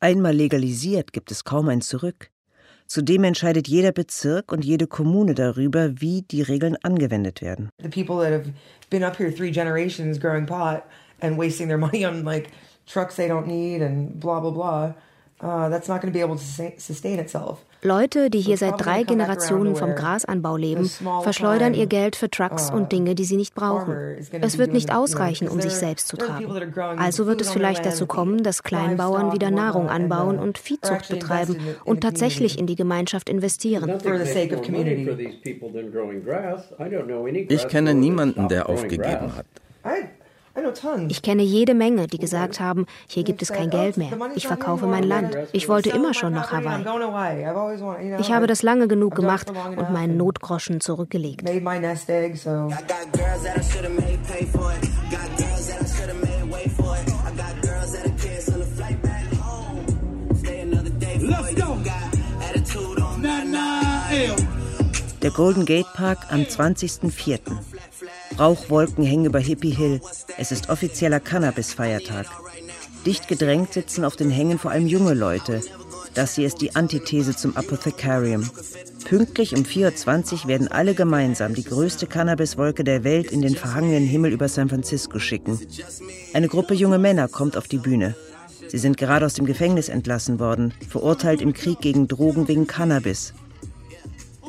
Einmal 0.00 0.34
legalisiert 0.34 1.12
gibt 1.12 1.30
es 1.30 1.44
kaum 1.44 1.68
ein 1.68 1.80
Zurück. 1.80 2.30
Zudem 2.86 3.24
entscheidet 3.24 3.66
jeder 3.66 3.92
Bezirk 3.92 4.52
und 4.52 4.64
jede 4.64 4.86
Kommune 4.86 5.34
darüber, 5.34 6.00
wie 6.00 6.22
die 6.22 6.42
Regeln 6.42 6.76
angewendet 6.82 7.42
werden. 7.42 7.70
The 7.82 7.88
people 7.88 8.16
that 8.18 8.32
have 8.32 8.52
been 8.90 9.02
up 9.02 9.16
here 9.16 9.30
three 9.30 9.50
generations 9.52 10.18
growing 10.20 10.46
pot 10.46 10.84
and 11.20 11.36
wasting 11.36 11.68
their 11.68 11.78
money 11.86 12.06
on 12.06 12.24
like 12.24 12.50
trucks 12.86 13.16
they 13.16 13.28
don't 13.28 13.46
need 13.46 13.82
and 13.82 14.20
blah 14.20 14.40
blah 14.40 14.52
blah. 14.52 14.94
Uh, 15.40 15.68
that's 15.68 15.88
not 15.88 16.00
going 16.00 16.12
to 16.12 16.16
be 16.16 16.22
able 16.22 16.36
to 16.36 16.72
sustain 16.78 17.18
itself. 17.18 17.64
Leute, 17.82 18.30
die 18.30 18.40
hier 18.40 18.56
seit 18.56 18.84
drei 18.84 19.02
Generationen 19.02 19.76
vom 19.76 19.94
Grasanbau 19.94 20.56
leben, 20.56 20.88
verschleudern 21.22 21.74
ihr 21.74 21.86
Geld 21.86 22.16
für 22.16 22.30
Trucks 22.30 22.70
und 22.70 22.92
Dinge, 22.92 23.14
die 23.14 23.24
sie 23.24 23.36
nicht 23.36 23.54
brauchen. 23.54 24.16
Es 24.40 24.58
wird 24.58 24.72
nicht 24.72 24.92
ausreichen, 24.92 25.48
um 25.48 25.60
sich 25.60 25.74
selbst 25.74 26.08
zu 26.08 26.16
tragen. 26.16 26.46
Also 26.98 27.26
wird 27.26 27.40
es 27.40 27.50
vielleicht 27.50 27.84
dazu 27.86 28.06
kommen, 28.06 28.42
dass 28.42 28.62
Kleinbauern 28.62 29.32
wieder 29.32 29.50
Nahrung 29.50 29.88
anbauen 29.88 30.38
und 30.38 30.58
Viehzucht 30.58 31.08
betreiben 31.08 31.56
und 31.84 32.00
tatsächlich 32.00 32.58
in 32.58 32.66
die 32.66 32.76
Gemeinschaft 32.76 33.28
investieren. 33.28 33.98
Ich 37.48 37.68
kenne 37.68 37.94
niemanden, 37.94 38.48
der 38.48 38.68
aufgegeben 38.68 39.36
hat. 39.36 39.46
Ich 41.08 41.22
kenne 41.22 41.42
jede 41.42 41.74
Menge, 41.74 42.06
die 42.06 42.18
gesagt 42.18 42.60
haben, 42.60 42.86
hier 43.08 43.24
gibt 43.24 43.42
es 43.42 43.52
kein 43.52 43.70
Geld 43.70 43.96
mehr. 43.96 44.10
Ich 44.34 44.46
verkaufe 44.46 44.86
mein 44.86 45.04
Land. 45.04 45.36
Ich 45.52 45.68
wollte 45.68 45.90
immer 45.90 46.14
schon 46.14 46.32
nach 46.32 46.52
Hawaii. 46.52 46.84
Ich 48.18 48.32
habe 48.32 48.46
das 48.46 48.62
lange 48.62 48.88
genug 48.88 49.14
gemacht 49.14 49.50
und 49.50 49.92
meinen 49.92 50.16
Notgroschen 50.16 50.80
zurückgelegt. 50.80 51.46
Der 65.22 65.30
Golden 65.30 65.64
Gate 65.64 65.92
Park 65.94 66.18
am 66.30 66.42
20.04. 66.42 67.40
Rauchwolken 68.38 69.04
hängen 69.04 69.24
über 69.24 69.38
Hippie 69.38 69.70
Hill. 69.70 70.00
Es 70.36 70.52
ist 70.52 70.68
offizieller 70.68 71.20
Cannabis-Feiertag. 71.20 72.26
Dicht 73.06 73.28
gedrängt 73.28 73.72
sitzen 73.72 74.04
auf 74.04 74.16
den 74.16 74.30
Hängen 74.30 74.58
vor 74.58 74.70
allem 74.70 74.86
junge 74.86 75.14
Leute. 75.14 75.62
Das 76.14 76.34
hier 76.34 76.46
ist 76.46 76.60
die 76.60 76.74
Antithese 76.74 77.34
zum 77.34 77.56
Apothecarium. 77.56 78.48
Pünktlich 79.04 79.54
um 79.54 79.62
4.20 79.62 80.32
Uhr 80.32 80.48
werden 80.48 80.68
alle 80.68 80.94
gemeinsam 80.94 81.54
die 81.54 81.64
größte 81.64 82.06
Cannabiswolke 82.06 82.84
der 82.84 83.04
Welt 83.04 83.30
in 83.30 83.40
den 83.40 83.54
verhangenen 83.54 84.04
Himmel 84.04 84.32
über 84.32 84.48
San 84.48 84.68
Francisco 84.68 85.18
schicken. 85.18 85.58
Eine 86.34 86.48
Gruppe 86.48 86.74
junge 86.74 86.98
Männer 86.98 87.28
kommt 87.28 87.56
auf 87.56 87.68
die 87.68 87.78
Bühne. 87.78 88.14
Sie 88.68 88.78
sind 88.78 88.96
gerade 88.96 89.24
aus 89.24 89.34
dem 89.34 89.46
Gefängnis 89.46 89.88
entlassen 89.88 90.40
worden, 90.40 90.74
verurteilt 90.88 91.40
im 91.40 91.52
Krieg 91.52 91.80
gegen 91.80 92.08
Drogen 92.08 92.48
wegen 92.48 92.66
Cannabis. 92.66 93.32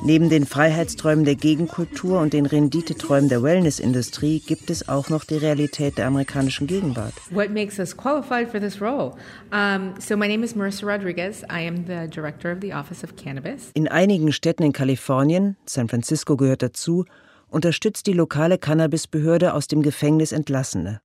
Neben 0.03 0.29
den 0.29 0.45
Freiheitsträumen 0.45 1.25
der 1.25 1.35
Gegenkultur 1.35 2.19
und 2.19 2.33
den 2.33 2.45
Renditeträumen 2.45 3.29
der 3.29 3.41
Wellnessindustrie 3.41 4.39
gibt 4.39 4.69
es 4.69 4.87
auch 4.87 5.09
noch 5.09 5.23
die 5.23 5.37
Realität 5.37 5.97
der 5.97 6.05
amerikanischen 6.05 6.67
Gegenwart. 6.67 7.13
What 7.31 7.49
makes 7.49 7.79
us 7.79 7.97
qualified 7.97 8.49
for 8.49 8.59
this 8.59 8.79
role? 8.79 9.13
Um, 9.51 9.95
so 9.99 10.15
my 10.15 10.27
name 10.27 10.43
is 10.43 10.55
Marissa 10.55 10.85
Rodriguez. 10.85 11.41
I 11.43 11.67
am 11.67 11.85
the 11.87 12.07
director 12.07 12.51
of 12.51 12.59
the 12.61 12.73
Office 12.73 13.03
of 13.03 13.15
Cannabis. 13.15 13.71
In 13.73 13.87
einigen 13.87 14.31
Städten 14.31 14.63
in 14.63 14.71
Kalifornien, 14.71 15.57
San 15.65 15.89
Francisco 15.89 16.37
gehört 16.37 16.61
dazu, 16.61 17.05
unterstützt 17.49 18.05
die 18.05 18.13
lokale 18.13 18.59
Cannabisbehörde 18.59 19.53
aus 19.53 19.67
dem 19.67 19.81
Gefängnis 19.81 20.31
Entlassene. 20.31 21.01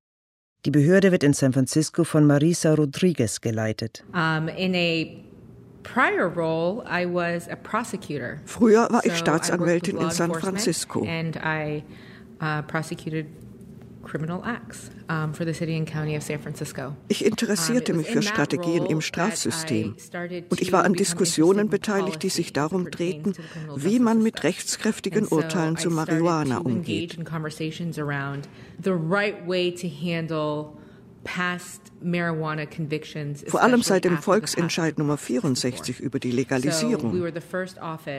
Die 0.67 0.71
Behörde 0.71 1.11
wird 1.11 1.25
in 1.25 1.33
San 1.33 1.53
Francisco 1.53 2.05
von 2.05 2.27
Marisa 2.27 2.75
Rodriguez 2.75 3.41
geleitet. 3.41 4.05
Um, 4.13 4.49
in 4.49 4.75
a 4.75 5.32
Früher 8.45 8.89
war 8.91 9.05
ich 9.05 9.17
Staatsanwältin 9.17 9.97
in 9.99 10.11
San 10.11 10.33
Francisco. 10.33 11.01
Uh, 11.01 12.63
ich 17.09 17.25
interessierte 17.25 17.95
mich 17.95 18.09
für 18.09 18.23
Strategien 18.23 18.87
im 18.87 19.01
Strafsystem 19.01 19.95
und 20.51 20.61
ich 20.61 20.73
war 20.73 20.85
an 20.85 20.95
Diskussionen 20.95 21.69
beteiligt, 21.69 22.23
die 22.23 22.29
sich 22.29 22.53
darum 22.53 22.91
drehten, 22.91 23.35
wie 23.77 24.01
man 24.01 24.23
mit 24.23 24.43
rechtskräftigen 24.43 25.29
Urteilen 25.29 25.77
zu 25.77 25.91
Marihuana 25.91 26.59
umgeht. 26.59 27.17
Vor 33.47 33.63
allem 33.63 33.83
seit 33.83 34.05
dem 34.05 34.19
Volksentscheid 34.19 34.99
Nummer 34.99 35.17
64 35.17 36.01
über 36.01 36.19
die 36.19 36.33
Legalisierung. 36.33 37.13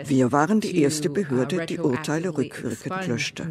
Wir 0.06 0.32
waren 0.32 0.62
die 0.62 0.82
erste 0.82 1.10
uh, 1.10 1.14
Behörde, 1.14 1.66
die 1.66 1.80
Urteile 1.80 2.38
rückwirkend 2.38 3.08
löschte. 3.08 3.48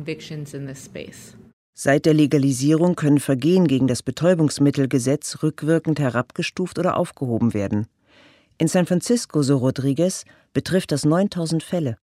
Seit 1.75 2.07
der 2.07 2.15
Legalisierung 2.15 2.97
können 2.97 3.19
Vergehen 3.19 3.67
gegen 3.67 3.87
das 3.87 4.03
Betäubungsmittelgesetz 4.03 5.43
rückwirkend 5.43 5.99
herabgestuft 5.99 6.79
oder 6.79 6.97
aufgehoben 6.97 7.55
werden. 7.55 7.87
In 8.59 8.69
San 8.69 8.87
Francisco, 8.87 9.43
so 9.43 9.57
Rodriguez, 9.57 10.25
betrifft 10.53 10.93
das 10.93 11.05
9000 11.05 11.63
Fälle. 11.63 11.97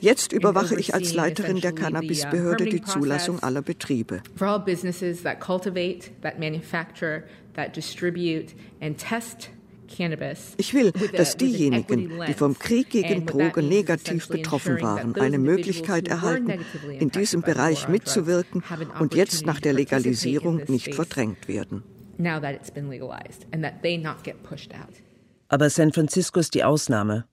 Jetzt 0.00 0.32
überwache 0.32 0.74
ich 0.76 0.94
als 0.94 1.14
Leiterin 1.14 1.60
der 1.60 1.72
uh, 1.72 1.76
Cannabisbehörde 1.76 2.64
die 2.64 2.82
Zulassung 2.82 3.42
aller 3.42 3.62
Betriebe. 3.62 4.22
Ich 10.58 10.74
will, 10.74 10.92
dass 11.16 11.36
diejenigen, 11.36 12.12
die 12.26 12.34
vom 12.34 12.58
Krieg 12.58 12.90
gegen 12.90 13.26
Drogen 13.26 13.68
negativ 13.68 14.28
betroffen 14.28 14.82
waren, 14.82 15.14
eine 15.16 15.38
Möglichkeit 15.38 16.08
erhalten, 16.08 16.60
in 16.98 17.10
diesem 17.10 17.42
Bereich 17.42 17.88
mitzuwirken 17.88 18.62
und 18.98 19.14
jetzt 19.14 19.46
nach 19.46 19.60
der 19.60 19.72
Legalisierung 19.72 20.62
nicht 20.68 20.94
verdrängt 20.94 21.48
werden 21.48 21.82
now 22.18 22.40
that 22.40 22.54
it's 22.54 22.70
been 22.70 22.88
legalized 22.88 23.46
and 23.52 23.62
that 23.64 23.82
they 23.82 23.96
not 23.96 24.22
get 24.24 24.42
pushed 24.42 24.72
out. 24.74 24.94
Aber 25.48 25.70
San 25.70 25.92
Francisco 25.92 26.40
ist 26.40 26.54
die 26.54 26.64
Ausnahme. 26.64 27.24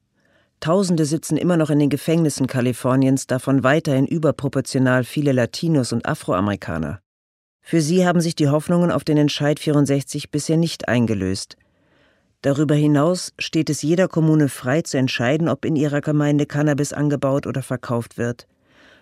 Tausende 0.59 1.05
sitzen 1.05 1.38
immer 1.38 1.57
noch 1.57 1.69
in 1.69 1.79
den 1.79 1.89
Gefängnissen 1.89 2.47
Kaliforniens, 2.47 3.27
davon 3.27 3.63
weiterhin 3.63 4.07
überproportional 4.07 5.03
viele 5.03 5.31
Latinos 5.31 5.91
und 5.91 6.05
Afroamerikaner. 6.05 7.01
Für 7.61 7.81
sie 7.81 8.05
haben 8.05 8.21
sich 8.21 8.36
die 8.36 8.47
Hoffnungen 8.47 8.91
auf 8.91 9.03
den 9.03 9.17
Entscheid 9.17 9.59
64 9.59 10.31
bisher 10.31 10.57
nicht 10.57 10.88
eingelöst. 10.88 11.57
Darüber 12.41 12.75
hinaus 12.75 13.33
steht 13.39 13.71
es 13.71 13.81
jeder 13.81 14.07
Kommune 14.07 14.49
frei 14.49 14.83
zu 14.83 14.97
entscheiden, 14.97 15.49
ob 15.49 15.65
in 15.65 15.75
ihrer 15.75 16.01
Gemeinde 16.01 16.45
Cannabis 16.45 16.93
angebaut 16.93 17.47
oder 17.47 17.63
verkauft 17.63 18.17
wird. 18.17 18.47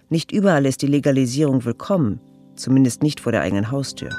Nicht 0.09 0.31
überall 0.31 0.65
ist 0.65 0.81
die 0.81 0.87
Legalisierung 0.87 1.65
willkommen, 1.65 2.21
zumindest 2.55 3.03
nicht 3.03 3.19
vor 3.19 3.31
der 3.33 3.41
eigenen 3.41 3.69
Haustür. 3.69 4.09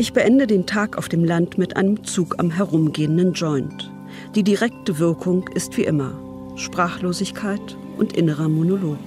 Ich 0.00 0.12
beende 0.12 0.46
den 0.46 0.64
Tag 0.64 0.96
auf 0.96 1.08
dem 1.08 1.24
Land 1.24 1.58
mit 1.58 1.76
einem 1.76 2.04
Zug 2.04 2.36
am 2.38 2.52
herumgehenden 2.52 3.32
Joint. 3.32 3.90
Die 4.36 4.44
direkte 4.44 5.00
Wirkung 5.00 5.48
ist 5.56 5.76
wie 5.76 5.82
immer 5.82 6.12
Sprachlosigkeit 6.54 7.76
und 7.96 8.16
innerer 8.16 8.48
Monolog. 8.48 8.98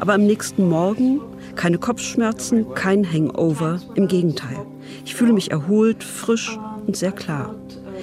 Aber 0.00 0.14
am 0.14 0.26
nächsten 0.26 0.68
Morgen 0.68 1.20
keine 1.54 1.78
Kopfschmerzen, 1.78 2.74
kein 2.74 3.10
Hangover, 3.10 3.80
im 3.94 4.08
Gegenteil. 4.08 4.66
Ich 5.04 5.14
fühle 5.14 5.32
mich 5.32 5.52
erholt, 5.52 6.02
frisch 6.02 6.58
und 6.84 6.96
sehr 6.96 7.12
klar. 7.12 7.54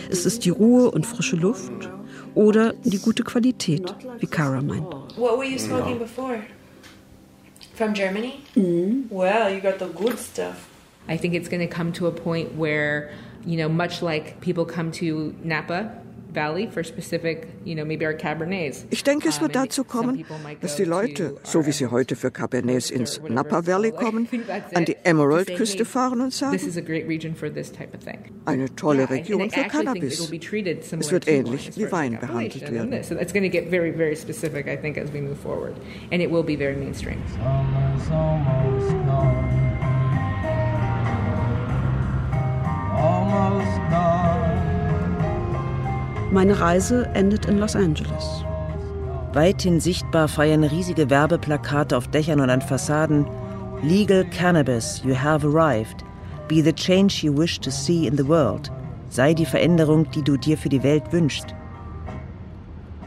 Es 0.10 0.26
ist 0.26 0.46
die 0.46 0.52
Ruhe 0.52 0.90
und 0.90 1.06
frische 1.06 1.36
Luft 1.36 1.90
oder 2.34 2.74
die 2.86 3.00
gute 3.00 3.24
Qualität, 3.24 3.94
wie 4.20 4.28
Kara 4.28 4.62
meint. 4.62 4.88
What 5.18 5.38
were 5.38 5.46
you 5.46 5.60
smoking 5.60 6.00
before? 6.00 6.40
From 7.76 7.94
Germany? 7.94 8.36
Mm. 8.56 9.10
Well, 9.10 9.54
you 9.54 9.60
got 9.60 9.80
the 9.80 9.94
good 9.94 10.18
stuff. 10.18 10.71
I 11.08 11.18
think 11.18 11.34
it's 11.34 11.50
going 11.50 11.68
to 11.68 11.74
come 11.74 11.92
to 11.94 12.08
a 12.08 12.12
point 12.12 12.56
where, 12.56 13.12
you 13.46 13.58
know, 13.58 13.70
much 13.70 14.02
like 14.02 14.40
people 14.42 14.66
come 14.66 14.92
to 14.94 15.36
Napa 15.44 16.02
Valley 16.34 16.68
for 16.68 16.84
specific, 16.84 17.50
you 17.66 17.76
know, 17.76 17.84
maybe 17.86 18.06
our 18.06 18.14
Cabernets. 18.14 18.86
Ich 18.90 19.04
denke, 19.04 19.28
es 19.28 19.38
um, 19.38 19.44
wird 19.44 19.56
dazu 19.56 19.84
kommen, 19.84 20.26
dass 20.62 20.76
die 20.76 20.86
Leute, 20.86 21.36
so 21.44 21.66
wie 21.66 21.72
sie 21.72 21.88
heute 21.88 22.16
für 22.16 22.32
Cabernets 22.32 22.90
ins 22.90 23.22
Napa 23.28 23.68
Valley 23.68 23.92
kommen, 23.92 24.28
an 24.74 24.86
die 24.86 24.96
Emerald-Küste 25.04 25.86
fahren 25.86 26.22
und 26.22 26.34
sagen, 26.34 26.54
this 26.54 26.66
is 26.66 26.78
a 26.78 26.82
great 26.82 27.08
region 27.08 27.36
for 27.36 27.54
this 27.54 27.72
type 27.72 27.94
of 27.96 28.04
thing. 28.04 28.20
eine 28.46 28.74
tolle 28.76 29.10
Region 29.10 29.50
für 29.50 29.64
Cannabis. 29.64 30.20
Es 30.20 31.12
wird 31.12 31.28
ähnlich 31.28 31.72
wie 31.76 31.92
Wein 31.92 32.18
behandelt 32.20 32.72
werden. 32.72 33.04
So 33.04 33.16
it's 33.16 33.34
Meine 46.32 46.60
Reise 46.60 47.08
endet 47.14 47.46
in 47.46 47.60
Los 47.60 47.76
Angeles. 47.76 48.46
Weithin 49.34 49.80
sichtbar 49.80 50.28
feiern 50.28 50.64
riesige 50.64 51.10
Werbeplakate 51.10 51.96
auf 51.96 52.08
Dächern 52.08 52.40
und 52.40 52.50
an 52.50 52.62
Fassaden 52.62 53.26
Legal 53.82 54.26
Cannabis, 54.26 55.02
you 55.04 55.16
have 55.16 55.46
arrived. 55.46 56.04
Be 56.48 56.62
the 56.62 56.74
change 56.74 57.26
you 57.26 57.38
wish 57.38 57.60
to 57.60 57.70
see 57.70 58.08
in 58.08 58.18
the 58.18 58.28
world. 58.28 58.72
Sei 59.10 59.34
die 59.34 59.46
Veränderung, 59.46 60.10
die 60.12 60.24
du 60.24 60.38
dir 60.38 60.58
für 60.58 60.70
die 60.70 60.84
Welt 60.84 61.12
wünschst. 61.12 61.54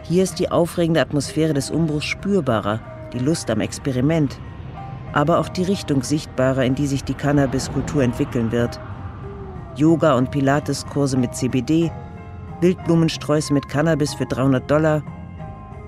Hier 0.02 0.22
ist 0.22 0.38
die 0.38 0.50
aufregende 0.50 1.00
Atmosphäre 1.00 1.54
des 1.54 1.70
Umbruchs 1.70 2.04
spürbarer, 2.04 2.80
die 3.12 3.20
Lust 3.20 3.50
am 3.50 3.60
Experiment, 3.60 4.38
aber 5.12 5.38
auch 5.38 5.48
die 5.48 5.64
Richtung 5.64 6.02
sichtbarer, 6.02 6.64
in 6.64 6.74
die 6.74 6.86
sich 6.86 7.04
die 7.04 7.14
Cannabiskultur 7.14 8.02
entwickeln 8.02 8.52
wird– 8.52 8.80
Yoga- 9.76 10.16
und 10.16 10.30
Pilates-Kurse 10.30 11.16
mit 11.16 11.34
CBD, 11.34 11.90
Wildblumensträuße 12.60 13.52
mit 13.52 13.68
Cannabis 13.68 14.14
für 14.14 14.26
300 14.26 14.70
Dollar, 14.70 15.02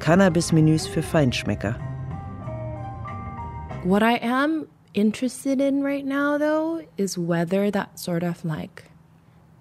Cannabis-Menüs 0.00 0.86
für 0.86 1.02
Feinschmecker. 1.02 1.76
What 3.84 4.02
I 4.02 4.18
am 4.22 4.66
interested 4.94 5.60
in 5.60 5.82
right 5.82 6.04
now, 6.04 6.38
though, 6.38 6.80
is 6.96 7.16
whether 7.16 7.70
that 7.70 7.98
sort 7.98 8.24
of 8.24 8.44
like 8.44 8.84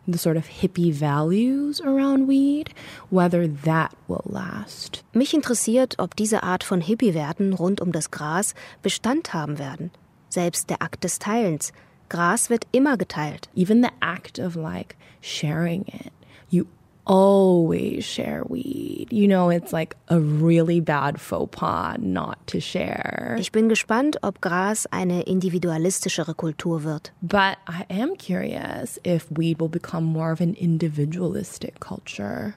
the 0.08 0.18
sort 0.18 0.38
of 0.38 0.48
hippie 0.48 0.94
values 0.94 1.82
around 1.82 2.28
weed, 2.28 2.72
whether 3.10 3.48
that 3.48 3.92
will 4.08 4.24
last. 4.26 5.04
Mich 5.14 5.34
interessiert, 5.34 5.96
ob 6.00 6.16
diese 6.16 6.44
Art 6.44 6.64
von 6.64 6.82
Hippie-Werten 6.82 7.54
rund 7.54 7.82
um 7.82 7.92
das 7.92 8.12
Gras 8.12 8.54
Bestand 8.82 9.34
haben 9.34 9.58
werden. 9.60 9.92
Selbst 10.30 10.70
der 10.70 10.82
Akt 10.82 11.04
des 11.04 11.20
Teilens, 11.20 11.72
Gras 12.10 12.50
wird 12.50 12.68
immer 12.72 12.98
geteilt. 12.98 13.50
Even 13.56 13.82
the 13.82 13.90
act 14.02 14.40
of 14.40 14.56
like 14.56 14.96
sharing 15.22 15.86
it. 15.88 16.12
You 16.50 16.68
always 17.06 18.04
share 18.06 18.44
weed. 18.48 19.08
You 19.12 19.28
know, 19.28 19.50
it's 19.50 19.72
like 19.72 19.96
a 20.10 20.20
really 20.20 20.80
bad 20.80 21.20
faux 21.20 21.50
pas 21.58 21.98
not 22.00 22.38
to 22.48 22.60
share. 22.60 23.36
Ich 23.40 23.52
bin 23.52 23.70
gespannt, 23.70 24.18
ob 24.24 24.42
Gras 24.42 24.86
eine 24.92 25.24
individualistischere 25.24 26.36
Kultur 26.36 26.84
wird. 26.84 27.12
But 27.22 27.58
I 27.68 27.86
am 27.90 28.16
curious 28.18 29.00
if 29.04 29.28
weed 29.30 29.60
will 29.60 29.70
become 29.70 30.04
more 30.06 30.32
of 30.32 30.42
an 30.42 30.54
individualistic 30.54 31.80
culture. 31.80 32.56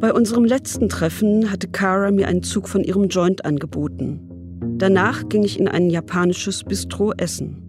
Bei 0.00 0.12
unserem 0.12 0.44
letzten 0.44 0.88
Treffen 0.88 1.50
hatte 1.50 1.66
Kara 1.66 2.12
mir 2.12 2.28
einen 2.28 2.44
Zug 2.44 2.68
von 2.68 2.84
ihrem 2.84 3.08
Joint 3.08 3.44
angeboten. 3.44 4.27
Danach 4.78 5.28
ging 5.28 5.42
ich 5.42 5.58
in 5.58 5.66
ein 5.68 5.90
japanisches 5.90 6.62
Bistro 6.62 7.12
essen. 7.16 7.64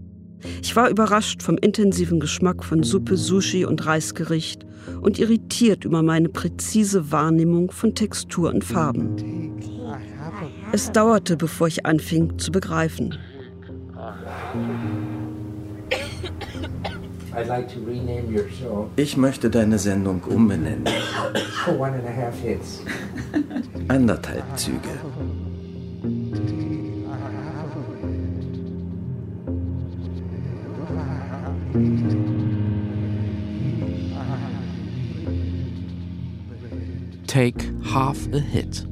Ich 0.61 0.75
war 0.75 0.89
überrascht 0.89 1.41
vom 1.41 1.57
intensiven 1.57 2.19
Geschmack 2.19 2.63
von 2.63 2.83
Suppe, 2.83 3.17
Sushi 3.17 3.65
und 3.65 3.85
Reisgericht 3.85 4.65
und 5.01 5.19
irritiert 5.19 5.85
über 5.85 6.03
meine 6.03 6.29
präzise 6.29 7.11
Wahrnehmung 7.11 7.71
von 7.71 7.95
Textur 7.95 8.49
und 8.49 8.63
Farben. 8.63 9.59
Es 10.71 10.91
dauerte, 10.91 11.35
bevor 11.35 11.67
ich 11.67 11.85
anfing 11.85 12.37
zu 12.37 12.51
begreifen. 12.51 13.17
Ich 18.95 19.17
möchte 19.17 19.49
deine 19.49 19.79
Sendung 19.79 20.21
umbenennen. 20.23 20.85
Anderthalb 23.87 24.57
Züge. 24.57 24.89
Take 37.27 37.63
Half 37.83 38.27
a 38.33 38.39
Hit. 38.39 38.87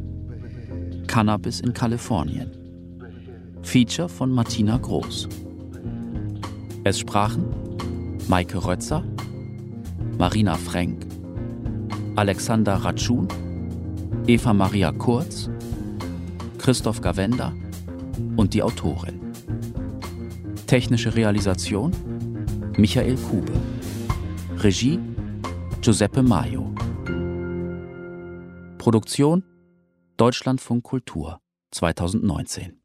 Cannabis 1.08 1.60
in 1.62 1.74
Kalifornien. 1.74 2.52
Feature 3.64 4.08
von 4.08 4.32
Martina 4.32 4.78
Groß. 4.78 5.28
Es 6.84 7.00
sprachen 7.00 7.48
Maike 8.28 8.64
Rötzer, 8.64 9.04
Marina 10.20 10.54
Frenk, 10.54 11.04
Alexander 12.16 12.76
Ratschun, 12.76 13.28
Eva 14.28 14.54
Maria 14.54 14.92
Kurz, 14.92 15.50
Christoph 16.60 17.02
Gavenda 17.02 17.54
und 18.36 18.54
die 18.54 18.62
Autorin. 18.62 19.20
Technische 20.68 21.16
Realisation 21.16 21.92
Michael 22.80 23.18
Kube. 23.18 23.52
Regie 24.58 25.00
Giuseppe 25.82 26.22
Maio. 26.22 26.76
Produktion 28.78 29.44
Deutschlandfunk 30.18 30.84
Kultur 30.84 31.42
2019 31.72 32.80